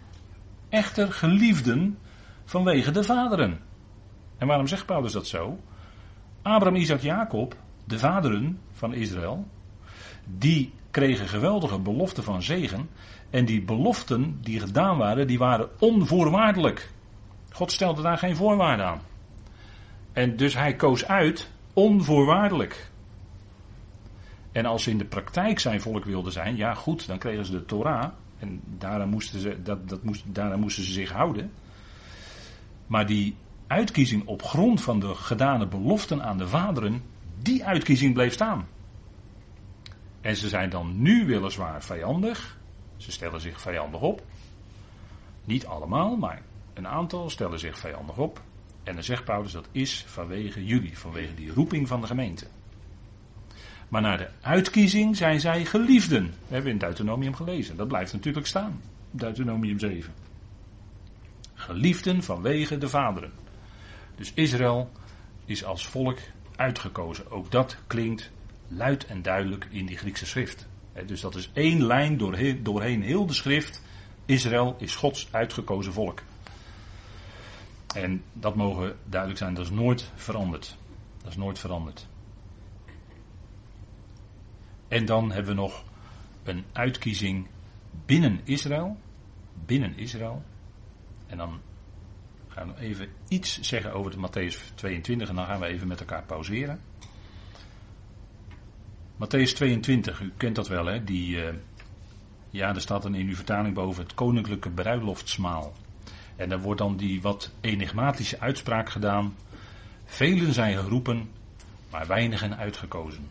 echter 0.69 1.13
geliefden 1.13 1.99
vanwege 2.45 2.91
de 2.91 3.05
vaderen. 3.05 3.61
En 4.39 4.47
waarom 4.47 4.67
zegt 4.67 4.87
Paulus 4.87 5.13
dat 5.13 5.27
zo? 5.27 5.59
Abraham, 6.43 6.77
Isaac, 6.77 7.01
Jacob, 7.01 7.57
de 7.87 7.99
vaderen 7.99 8.59
van 8.73 8.95
Israël, 8.95 9.47
die 10.25 10.73
kregen 10.91 11.29
geweldige 11.29 11.79
beloften 11.79 12.23
van 12.23 12.43
zegen. 12.43 12.89
En 13.31 13.45
die 13.45 13.63
beloften 13.63 14.39
die 14.41 14.61
gedaan 14.61 14.99
waren, 14.99 15.27
die 15.27 15.39
waren 15.39 15.69
onvoorwaardelijk. 15.79 16.91
God 17.51 17.73
stelde 17.73 18.03
daar 18.03 18.19
geen 18.19 18.37
voorwaarden 18.37 18.87
aan. 18.87 19.01
En 20.13 20.37
dus 20.37 20.55
hij 20.55 20.77
koos 20.77 21.07
uit 21.07 21.51
onvoorwaardelijk. 21.73 22.91
En 24.53 24.67
als 24.67 24.83
ze 24.83 24.91
in 24.91 24.99
de 24.99 25.05
praktijk 25.05 25.59
zijn 25.59 25.81
volk 25.81 26.05
wilden 26.05 26.33
zijn, 26.33 26.57
ja 26.57 26.75
goed, 26.75 27.07
dan 27.07 27.19
kregen 27.19 27.45
ze 27.45 27.53
de 27.53 27.65
Torah. 27.65 28.11
En 28.39 28.61
daaraan 28.79 29.09
moesten 29.09 29.41
ze, 29.41 29.63
dat, 29.63 29.89
dat 29.89 30.03
moest, 30.03 30.25
daaraan 30.27 30.61
moesten 30.61 30.85
ze 30.85 30.93
zich 30.93 31.13
houden. 31.13 31.53
Maar 32.87 33.07
die 33.07 33.37
uitkiezing 33.67 34.27
op 34.27 34.43
grond 34.43 34.83
van 34.83 35.01
de 35.01 35.15
gedane 35.15 35.67
beloften 35.67 36.23
aan 36.23 36.39
de 36.39 36.49
vaderen, 36.49 37.03
die 37.39 37.65
uitkiezing 37.65 38.15
bleef 38.15 38.33
staan. 38.33 38.69
En 40.21 40.37
ze 40.37 40.49
zijn 40.49 40.71
dan 40.71 41.03
nu 41.03 41.27
weliswaar 41.27 41.83
vijandig. 41.83 42.59
Ze 42.97 43.13
stellen 43.13 43.41
zich 43.41 43.61
vijandig 43.61 44.01
op. 44.01 44.23
Niet 45.45 45.67
allemaal, 45.67 46.17
maar 46.17 46.43
een 46.75 46.89
aantal 46.89 47.31
stellen 47.31 47.59
zich 47.59 47.79
vijandig 47.79 48.17
op. 48.17 48.43
En 48.83 48.95
dan 48.95 49.03
zegt 49.03 49.25
Paulus 49.25 49.53
dat 49.53 49.69
is 49.73 50.05
vanwege 50.07 50.65
jullie, 50.65 50.99
vanwege 50.99 51.35
die 51.35 51.53
roeping 51.53 51.89
van 51.89 52.01
de 52.01 52.07
gemeente. 52.07 52.47
Maar 53.89 54.03
na 54.03 54.17
de 54.17 54.29
uitkiezing 54.41 55.17
zijn 55.17 55.41
zij 55.41 55.65
geliefden. 55.65 56.25
We 56.25 56.55
hebben 56.55 56.73
in 56.73 56.79
Deuteronomium 56.79 57.35
gelezen. 57.35 57.77
Dat 57.77 57.89
blijft 57.89 58.13
natuurlijk 58.13 58.47
staan. 58.47 58.81
Deuteronomium 59.11 59.79
7. 59.79 60.13
Geliefden 61.55 62.23
vanwege 62.23 62.79
de 62.79 62.89
vaderen. 62.89 63.33
Dus 64.17 64.33
Israël 64.35 64.91
is 65.45 65.65
als 65.65 65.87
volk 65.87 66.19
uitgekozen. 66.57 67.31
Ook 67.31 67.51
dat 67.51 67.77
klinkt 67.87 68.31
luid 68.69 69.07
en 69.07 69.23
duidelijk 69.23 69.67
in 69.71 69.87
die 69.87 69.97
Griekse 69.97 70.27
schrift. 70.27 70.67
Dus 71.07 71.21
dat 71.21 71.35
is 71.35 71.51
één 71.53 71.87
lijn 71.87 72.17
doorheen, 72.17 72.63
doorheen 72.63 73.03
heel 73.03 73.27
de 73.27 73.33
schrift. 73.33 73.83
Israël 74.25 74.77
is 74.79 74.95
Gods 74.95 75.29
uitgekozen 75.31 75.93
volk. 75.93 76.23
En 77.95 78.23
dat 78.33 78.55
mogen 78.55 78.97
duidelijk 79.05 79.41
zijn, 79.41 79.55
dat 79.55 79.65
is 79.65 79.71
nooit 79.71 80.11
veranderd. 80.15 80.77
Dat 81.23 81.31
is 81.31 81.37
nooit 81.37 81.59
veranderd. 81.59 82.07
En 84.89 85.05
dan 85.05 85.33
hebben 85.33 85.55
we 85.55 85.61
nog 85.61 85.85
een 86.43 86.65
uitkiezing 86.73 87.47
binnen 88.07 88.41
Israël. 88.45 88.97
Binnen 89.67 89.99
Israël. 89.99 90.43
En 91.27 91.37
dan 91.37 91.61
we 92.65 92.81
even 92.81 93.09
iets 93.29 93.61
zeggen 93.61 93.93
over 93.93 94.11
de 94.11 94.29
Matthäus 94.29 94.75
22 94.75 95.29
en 95.29 95.35
dan 95.35 95.47
gaan 95.47 95.61
we 95.61 95.67
even 95.67 95.89
met 95.89 96.01
elkaar 96.01 96.23
pauzeren. 96.23 96.81
Matthäus 99.17 99.53
22, 99.55 100.21
u 100.21 100.33
kent 100.37 100.55
dat 100.55 100.69
wel 100.69 100.87
hè, 100.87 101.05
die, 101.05 101.37
uh, 101.37 101.49
ja 102.51 102.75
er 102.75 102.81
staat 102.81 103.03
dan 103.03 103.15
in 103.15 103.29
uw 103.29 103.35
vertaling 103.35 103.75
boven 103.75 104.03
het 104.03 104.15
koninklijke 104.15 104.71
bruiloftsmaal. 104.71 105.73
En 106.37 106.49
daar 106.49 106.61
wordt 106.61 106.81
dan 106.81 106.97
die 106.97 107.23
wat 107.23 107.51
enigmatische 107.61 108.41
uitspraak 108.41 108.91
gedaan. 108.91 109.37
Velen 110.05 110.53
zijn 110.53 110.77
geroepen, 110.77 111.31
maar 111.91 112.07
weinigen 112.07 112.57
uitgekozen. 112.57 113.29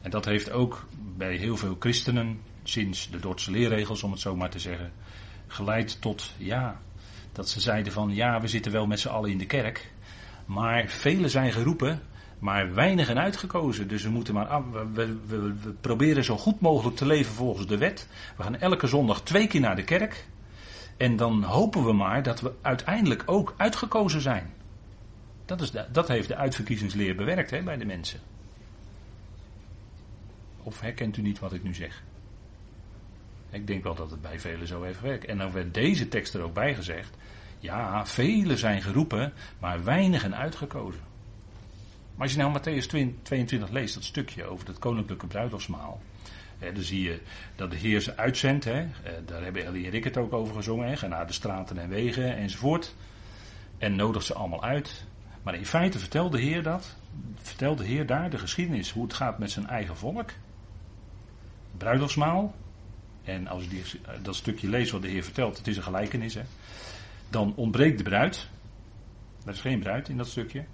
En 0.00 0.10
dat 0.10 0.24
heeft 0.24 0.50
ook 0.50 0.86
bij 1.16 1.36
heel 1.36 1.56
veel 1.56 1.76
christenen, 1.78 2.40
sinds 2.62 3.10
de 3.10 3.20
Dordtse 3.20 3.50
leerregels 3.50 4.02
om 4.02 4.10
het 4.10 4.20
zo 4.20 4.36
maar 4.36 4.50
te 4.50 4.58
zeggen, 4.58 4.92
geleid 5.46 6.00
tot, 6.00 6.32
ja, 6.36 6.80
dat 7.34 7.48
ze 7.48 7.60
zeiden 7.60 7.92
van, 7.92 8.14
ja, 8.14 8.40
we 8.40 8.48
zitten 8.48 8.72
wel 8.72 8.86
met 8.86 9.00
z'n 9.00 9.08
allen 9.08 9.30
in 9.30 9.38
de 9.38 9.46
kerk, 9.46 9.92
maar 10.46 10.88
velen 10.88 11.30
zijn 11.30 11.52
geroepen, 11.52 12.00
maar 12.38 12.74
weinigen 12.74 13.18
uitgekozen. 13.18 13.88
Dus 13.88 14.02
we 14.02 14.10
moeten 14.10 14.34
maar, 14.34 14.62
we, 14.92 15.16
we, 15.26 15.54
proberen 15.80 16.24
zo 16.24 16.36
goed 16.36 16.60
mogelijk 16.60 16.96
te 16.96 17.06
leven 17.06 17.34
volgens 17.34 17.66
de 17.66 17.78
wet. 17.78 18.08
We 18.36 18.42
gaan 18.42 18.58
elke 18.58 18.86
zondag 18.86 19.22
twee 19.22 19.46
keer 19.46 19.60
naar 19.60 19.76
de 19.76 19.84
kerk. 19.84 20.26
En 20.96 21.16
dan 21.16 21.42
hopen 21.42 21.84
we 21.84 21.92
maar 21.92 22.22
dat 22.22 22.40
we 22.40 22.52
uiteindelijk 22.62 23.22
ook 23.26 23.54
uitgekozen 23.56 24.20
zijn. 24.20 24.52
Dat, 25.44 25.60
is 25.60 25.72
dat 25.92 26.08
heeft 26.08 26.28
de 26.28 26.36
uitverkiezingsleer 26.36 27.16
bewerkt 27.16 27.50
hè, 27.50 27.62
bij 27.62 27.76
de 27.76 27.84
mensen. 27.84 28.20
Of 30.62 30.80
herkent 30.80 31.16
u 31.16 31.22
niet 31.22 31.38
wat 31.38 31.52
ik 31.52 31.62
nu 31.62 31.74
zeg? 31.74 32.02
Ik 33.54 33.66
denk 33.66 33.82
wel 33.82 33.94
dat 33.94 34.10
het 34.10 34.22
bij 34.22 34.40
velen 34.40 34.66
zo 34.66 34.82
heeft 34.82 34.98
gewerkt. 34.98 35.24
En 35.24 35.38
dan 35.38 35.52
werd 35.52 35.74
deze 35.74 36.08
tekst 36.08 36.34
er 36.34 36.42
ook 36.42 36.54
bij 36.54 36.74
gezegd. 36.74 37.16
Ja, 37.58 38.06
velen 38.06 38.58
zijn 38.58 38.82
geroepen, 38.82 39.32
maar 39.58 39.84
weinigen 39.84 40.36
uitgekozen. 40.36 41.02
Maar 42.14 42.22
als 42.22 42.32
je 42.32 42.38
nou 42.38 42.58
Matthäus 42.58 42.86
22 43.22 43.70
leest, 43.70 43.94
dat 43.94 44.04
stukje 44.04 44.44
over 44.44 44.66
het 44.66 44.78
koninklijke 44.78 45.26
bruiloftsmaal. 45.26 46.00
Dan 46.58 46.82
zie 46.82 47.02
je 47.02 47.20
dat 47.56 47.70
de 47.70 47.76
Heer 47.76 48.00
ze 48.00 48.16
uitzendt. 48.16 48.64
Hè, 48.64 48.86
daar 49.24 49.42
hebben 49.42 49.64
Ellie 49.64 49.84
en 49.84 49.90
Rick 49.90 50.04
het 50.04 50.16
ook 50.16 50.32
over 50.32 50.54
gezongen. 50.54 50.98
Ga 50.98 51.06
naar 51.06 51.26
de 51.26 51.32
straten 51.32 51.78
en 51.78 51.88
wegen 51.88 52.36
enzovoort. 52.36 52.94
En 53.78 53.96
nodigt 53.96 54.26
ze 54.26 54.34
allemaal 54.34 54.62
uit. 54.62 55.06
Maar 55.42 55.54
in 55.54 55.66
feite 55.66 55.98
vertelt 55.98 56.32
de 56.32 56.40
Heer 56.40 56.62
dat. 56.62 56.96
Vertelt 57.36 57.78
de 57.78 57.84
Heer 57.84 58.06
daar 58.06 58.30
de 58.30 58.38
geschiedenis. 58.38 58.90
Hoe 58.90 59.02
het 59.02 59.14
gaat 59.14 59.38
met 59.38 59.50
zijn 59.50 59.66
eigen 59.66 59.96
volk 59.96 60.30
bruiloftsmaal. 61.76 62.54
En 63.24 63.46
als 63.46 63.64
je 63.64 63.98
dat 64.22 64.34
stukje 64.34 64.68
leest 64.68 64.90
wat 64.90 65.02
de 65.02 65.08
Heer 65.08 65.24
vertelt, 65.24 65.56
het 65.56 65.66
is 65.66 65.76
een 65.76 65.82
gelijkenis, 65.82 66.34
hè, 66.34 66.42
dan 67.30 67.52
ontbreekt 67.56 67.98
de 67.98 68.04
bruid. 68.04 68.48
Er 69.44 69.52
is 69.52 69.60
geen 69.60 69.78
bruid 69.78 70.08
in 70.08 70.16
dat 70.16 70.28
stukje. 70.28 70.64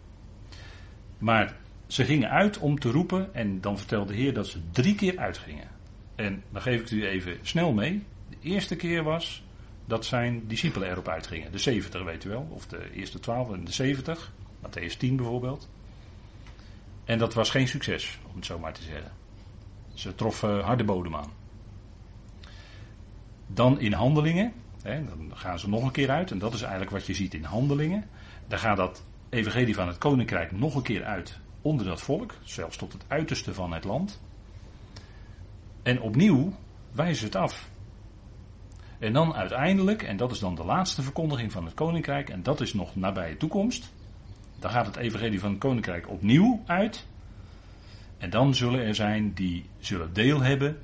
Maar 1.18 1.57
ze 1.86 2.05
gingen 2.05 2.30
uit 2.30 2.59
om 2.59 2.78
te 2.78 2.90
roepen 2.90 3.34
en 3.34 3.61
dan 3.61 3.78
vertelde 3.78 4.12
de 4.12 4.18
Heer 4.18 4.34
dat 4.34 4.46
ze 4.46 4.59
drie 4.70 4.94
keer 4.94 5.18
uitgingen. 5.18 5.68
En 6.14 6.42
dan 6.53 6.62
geef 6.62 6.74
ik 6.74 6.80
het 6.80 6.90
u 6.90 7.07
even 7.07 7.38
snel 7.42 7.72
mee. 7.72 8.03
De 8.28 8.36
eerste 8.40 8.76
keer 8.76 9.03
was 9.03 9.42
dat 9.84 10.05
zijn 10.05 10.46
discipelen 10.46 10.90
erop 10.90 11.09
uitgingen. 11.09 11.53
De 11.53 11.59
70 11.59 12.05
weet 12.05 12.24
u 12.24 12.28
wel, 12.28 12.48
of 12.51 12.66
de 12.66 12.90
eerste 12.92 13.20
12 13.20 13.53
en 13.53 13.64
de 13.64 13.72
70. 13.72 14.32
Matthäus 14.66 14.96
10 14.98 15.16
bijvoorbeeld. 15.16 15.68
En 17.05 17.18
dat 17.18 17.34
was 17.34 17.51
geen 17.51 17.68
succes, 17.68 18.18
om 18.28 18.36
het 18.36 18.46
zo 18.46 18.59
maar 18.59 18.72
te 18.72 18.82
zeggen. 18.82 19.12
Ze 19.94 20.14
troffen 20.14 20.61
harde 20.61 20.84
bodem 20.84 21.16
aan. 21.16 21.39
Dan 23.55 23.80
in 23.80 23.92
handelingen, 23.92 24.53
hè, 24.82 25.05
dan 25.05 25.30
gaan 25.34 25.59
ze 25.59 25.68
nog 25.68 25.84
een 25.84 25.90
keer 25.90 26.11
uit, 26.11 26.30
en 26.30 26.38
dat 26.38 26.55
is 26.55 26.61
eigenlijk 26.62 26.90
wat 26.90 27.07
je 27.07 27.14
ziet 27.14 27.34
in 27.34 27.44
handelingen. 27.44 28.05
Dan 28.48 28.59
gaat 28.59 28.76
dat 28.76 29.05
evangelie 29.28 29.74
van 29.74 29.86
het 29.86 29.98
koninkrijk 29.98 30.53
nog 30.53 30.74
een 30.74 30.82
keer 30.82 31.05
uit 31.05 31.38
onder 31.62 31.86
dat 31.86 32.03
volk, 32.03 32.34
zelfs 32.42 32.76
tot 32.76 32.92
het 32.92 33.05
uiterste 33.09 33.55
van 33.55 33.72
het 33.72 33.84
land. 33.84 34.20
En 35.82 36.01
opnieuw 36.01 36.53
wijzen 36.92 37.16
ze 37.16 37.24
het 37.24 37.36
af. 37.36 37.68
En 38.98 39.12
dan 39.12 39.34
uiteindelijk, 39.34 40.03
en 40.03 40.16
dat 40.16 40.30
is 40.30 40.38
dan 40.38 40.55
de 40.55 40.64
laatste 40.64 41.03
verkondiging 41.03 41.53
van 41.53 41.64
het 41.64 41.74
koninkrijk, 41.74 42.28
en 42.28 42.42
dat 42.42 42.61
is 42.61 42.74
nog 42.74 42.96
nabije 42.96 43.36
toekomst. 43.36 43.92
Dan 44.59 44.70
gaat 44.70 44.86
het 44.86 44.96
evangelie 44.96 45.40
van 45.40 45.51
het 45.51 45.59
koninkrijk 45.59 46.09
opnieuw 46.09 46.62
uit. 46.66 47.07
En 48.18 48.30
dan 48.30 48.55
zullen 48.55 48.80
er 48.80 48.94
zijn 48.94 49.32
die 49.32 49.64
zullen 49.78 50.12
deel 50.12 50.40
hebben 50.40 50.78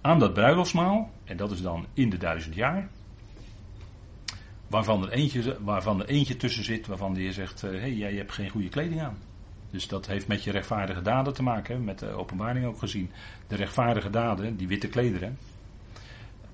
aan 0.00 0.18
dat 0.18 0.32
bruiloftsmaal. 0.32 1.10
En 1.24 1.36
dat 1.36 1.50
is 1.50 1.62
dan 1.62 1.86
in 1.94 2.10
de 2.10 2.16
duizend 2.16 2.54
jaar. 2.54 2.88
Waarvan 4.66 5.02
er 5.02 5.10
eentje, 5.10 5.64
waarvan 5.64 6.00
er 6.00 6.08
eentje 6.08 6.36
tussen 6.36 6.64
zit 6.64 6.86
waarvan 6.86 7.14
de 7.14 7.20
heer 7.20 7.32
zegt: 7.32 7.60
hé, 7.60 7.78
hey, 7.78 7.94
jij 7.94 8.14
hebt 8.14 8.32
geen 8.32 8.50
goede 8.50 8.68
kleding 8.68 9.00
aan. 9.00 9.18
Dus 9.70 9.88
dat 9.88 10.06
heeft 10.06 10.28
met 10.28 10.44
je 10.44 10.50
rechtvaardige 10.50 11.02
daden 11.02 11.34
te 11.34 11.42
maken, 11.42 11.84
met 11.84 11.98
de 11.98 12.10
openbaring 12.10 12.66
ook 12.66 12.78
gezien. 12.78 13.10
De 13.46 13.56
rechtvaardige 13.56 14.10
daden, 14.10 14.56
die 14.56 14.68
witte 14.68 14.88
klederen, 14.88 15.38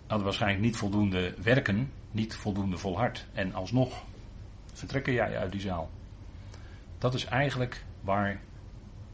hadden 0.07 0.25
waarschijnlijk 0.25 0.63
niet 0.63 0.77
voldoende 0.77 1.35
werken, 1.43 1.91
niet 2.11 2.37
voldoende 2.37 2.79
volhard. 2.79 3.27
En 3.33 3.55
alsnog 3.55 4.05
vertrekken 4.73 5.13
jij 5.13 5.39
uit 5.39 5.53
die 5.53 5.61
zaal. 5.61 5.91
Dat 6.99 7.15
is 7.15 7.25
eigenlijk 7.25 7.85
waar 8.01 8.41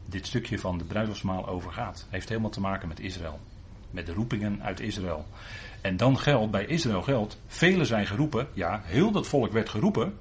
dit 0.05 0.27
stukje 0.27 0.59
van 0.59 0.77
de 0.77 0.83
bruiloftsmaal 0.83 1.47
over 1.47 1.71
gaat. 1.71 2.07
Heeft 2.09 2.29
helemaal 2.29 2.49
te 2.49 2.61
maken 2.61 2.87
met 2.87 2.99
Israël. 2.99 3.39
Met 3.91 4.05
de 4.05 4.13
roepingen 4.13 4.63
uit 4.63 4.79
Israël. 4.79 5.25
En 5.81 5.97
dan 5.97 6.17
geldt, 6.17 6.51
bij 6.51 6.65
Israël 6.65 7.01
geldt, 7.01 7.37
velen 7.47 7.85
zijn 7.85 8.07
geroepen. 8.07 8.47
Ja, 8.53 8.81
heel 8.83 9.11
dat 9.11 9.27
volk 9.27 9.51
werd 9.51 9.69
geroepen. 9.69 10.13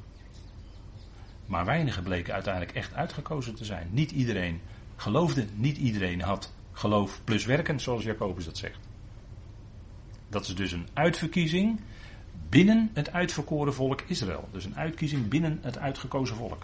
Maar 1.46 1.64
weinigen 1.64 2.02
bleken 2.02 2.34
uiteindelijk 2.34 2.76
echt 2.76 2.94
uitgekozen 2.94 3.54
te 3.54 3.64
zijn. 3.64 3.88
Niet 3.90 4.10
iedereen 4.10 4.60
geloofde, 4.96 5.46
niet 5.54 5.76
iedereen 5.76 6.20
had 6.20 6.52
geloof 6.72 7.20
plus 7.24 7.44
werken, 7.44 7.80
zoals 7.80 8.02
Jacobus 8.02 8.44
dat 8.44 8.58
zegt. 8.58 8.78
Dat 10.28 10.46
is 10.46 10.54
dus 10.54 10.72
een 10.72 10.88
uitverkiezing 10.92 11.80
binnen 12.48 12.90
het 12.92 13.12
uitverkoren 13.12 13.74
volk 13.74 14.00
Israël. 14.06 14.48
Dus 14.52 14.64
een 14.64 14.76
uitkiezing 14.76 15.28
binnen 15.28 15.58
het 15.62 15.78
uitgekozen 15.78 16.36
volk. 16.36 16.62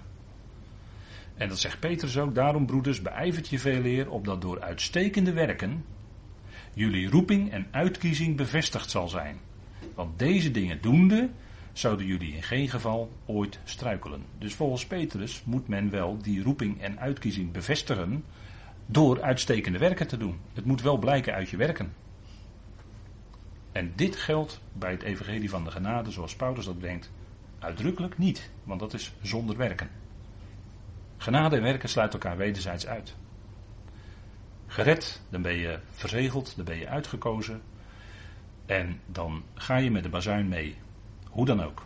En 1.34 1.48
dat 1.48 1.58
zegt 1.58 1.80
Petrus 1.80 2.18
ook, 2.18 2.34
daarom 2.34 2.66
broeders, 2.66 3.02
beijvert 3.02 3.48
je 3.48 3.58
veel 3.58 3.84
eer, 3.84 4.10
opdat 4.10 4.40
door 4.40 4.60
uitstekende 4.60 5.32
werken 5.32 5.84
jullie 6.76 7.10
roeping 7.10 7.50
en 7.50 7.66
uitkiezing 7.70 8.36
bevestigd 8.36 8.90
zal 8.90 9.08
zijn. 9.08 9.38
Want 9.94 10.18
deze 10.18 10.50
dingen 10.50 10.80
doende, 10.80 11.30
zouden 11.72 12.06
jullie 12.06 12.34
in 12.34 12.42
geen 12.42 12.68
geval 12.68 13.12
ooit 13.26 13.58
struikelen. 13.64 14.22
Dus 14.38 14.54
volgens 14.54 14.86
Petrus 14.86 15.42
moet 15.44 15.68
men 15.68 15.90
wel 15.90 16.18
die 16.22 16.42
roeping 16.42 16.80
en 16.80 16.98
uitkiezing 16.98 17.52
bevestigen 17.52 18.24
door 18.86 19.22
uitstekende 19.22 19.78
werken 19.78 20.06
te 20.06 20.16
doen. 20.16 20.38
Het 20.54 20.64
moet 20.64 20.82
wel 20.82 20.98
blijken 20.98 21.34
uit 21.34 21.48
je 21.48 21.56
werken. 21.56 21.92
En 23.72 23.92
dit 23.94 24.16
geldt 24.16 24.60
bij 24.72 24.90
het 24.90 25.02
evangelie 25.02 25.50
van 25.50 25.64
de 25.64 25.70
genade, 25.70 26.10
zoals 26.10 26.36
Paulus 26.36 26.64
dat 26.64 26.78
brengt, 26.78 27.10
uitdrukkelijk 27.58 28.18
niet, 28.18 28.50
want 28.64 28.80
dat 28.80 28.94
is 28.94 29.12
zonder 29.22 29.56
werken. 29.56 29.90
Genade 31.16 31.56
en 31.56 31.62
werken 31.62 31.88
sluiten 31.88 32.20
elkaar 32.20 32.36
wederzijds 32.36 32.86
uit. 32.86 33.16
Gered, 34.66 35.20
dan 35.28 35.42
ben 35.42 35.54
je 35.54 35.78
verzegeld, 35.90 36.56
dan 36.56 36.64
ben 36.64 36.78
je 36.78 36.88
uitgekozen. 36.88 37.62
En 38.66 39.00
dan 39.06 39.42
ga 39.54 39.76
je 39.76 39.90
met 39.90 40.02
de 40.02 40.08
bazuin 40.08 40.48
mee. 40.48 40.76
Hoe 41.30 41.46
dan 41.46 41.62
ook. 41.62 41.84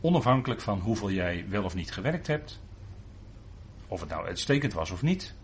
Onafhankelijk 0.00 0.60
van 0.60 0.80
hoeveel 0.80 1.10
jij 1.10 1.44
wel 1.48 1.64
of 1.64 1.74
niet 1.74 1.92
gewerkt 1.92 2.26
hebt. 2.26 2.60
Of 3.88 4.00
het 4.00 4.08
nou 4.08 4.26
uitstekend 4.26 4.72
was 4.72 4.90
of 4.90 5.02
niet. 5.02 5.34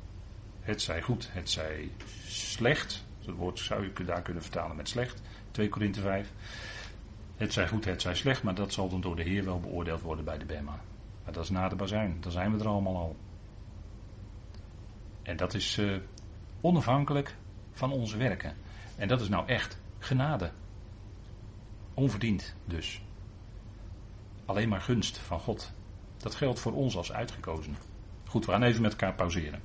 Het 0.61 0.83
zij 0.83 1.03
goed, 1.03 1.29
het 1.33 1.51
zij 1.51 1.91
slecht. 2.27 3.05
Dat 3.25 3.35
woord 3.35 3.59
zou 3.59 3.91
je 3.95 4.05
daar 4.05 4.23
kunnen 4.23 4.43
vertalen 4.43 4.77
met 4.77 4.89
slecht. 4.89 5.23
2 5.51 5.69
Korinthe 5.69 6.01
5. 6.01 6.33
Het 7.37 7.53
zij 7.53 7.69
goed, 7.69 7.85
het 7.85 8.03
zij 8.03 8.15
slecht, 8.15 8.43
maar 8.43 8.55
dat 8.55 8.73
zal 8.73 8.89
dan 8.89 9.01
door 9.01 9.17
de 9.17 9.23
Heer 9.23 9.45
wel 9.45 9.61
beoordeeld 9.61 10.01
worden 10.01 10.25
bij 10.25 10.39
de 10.39 10.45
Bema. 10.45 10.81
Maar 11.25 11.33
dat 11.33 11.45
is 11.45 11.51
na 11.51 11.69
de 11.69 11.77
bazuin. 11.77 12.17
Dan 12.21 12.33
zijn 12.33 12.53
we 12.53 12.59
er 12.59 12.69
allemaal 12.69 12.97
al. 12.97 13.17
En 15.25 15.37
dat 15.37 15.55
is 15.55 15.79
uh, 15.79 15.97
onafhankelijk 16.61 17.37
van 17.73 17.93
onze 17.93 18.17
werken. 18.17 18.57
En 18.97 19.09
dat 19.09 19.21
is 19.21 19.29
nou 19.29 19.49
echt 19.49 19.79
genade. 19.99 20.51
Onverdiend 21.95 22.55
dus. 22.65 23.03
Alleen 24.45 24.69
maar 24.69 24.81
gunst 24.81 25.19
van 25.19 25.41
God. 25.41 25.73
Dat 26.17 26.35
geldt 26.35 26.61
voor 26.61 26.73
ons 26.73 26.97
als 26.97 27.13
uitgekozen. 27.13 27.77
Goed, 28.27 28.47
we 28.47 28.53
gaan 28.53 28.63
even 28.63 28.83
met 28.83 28.91
elkaar 28.91 29.15
pauzeren. 29.15 29.61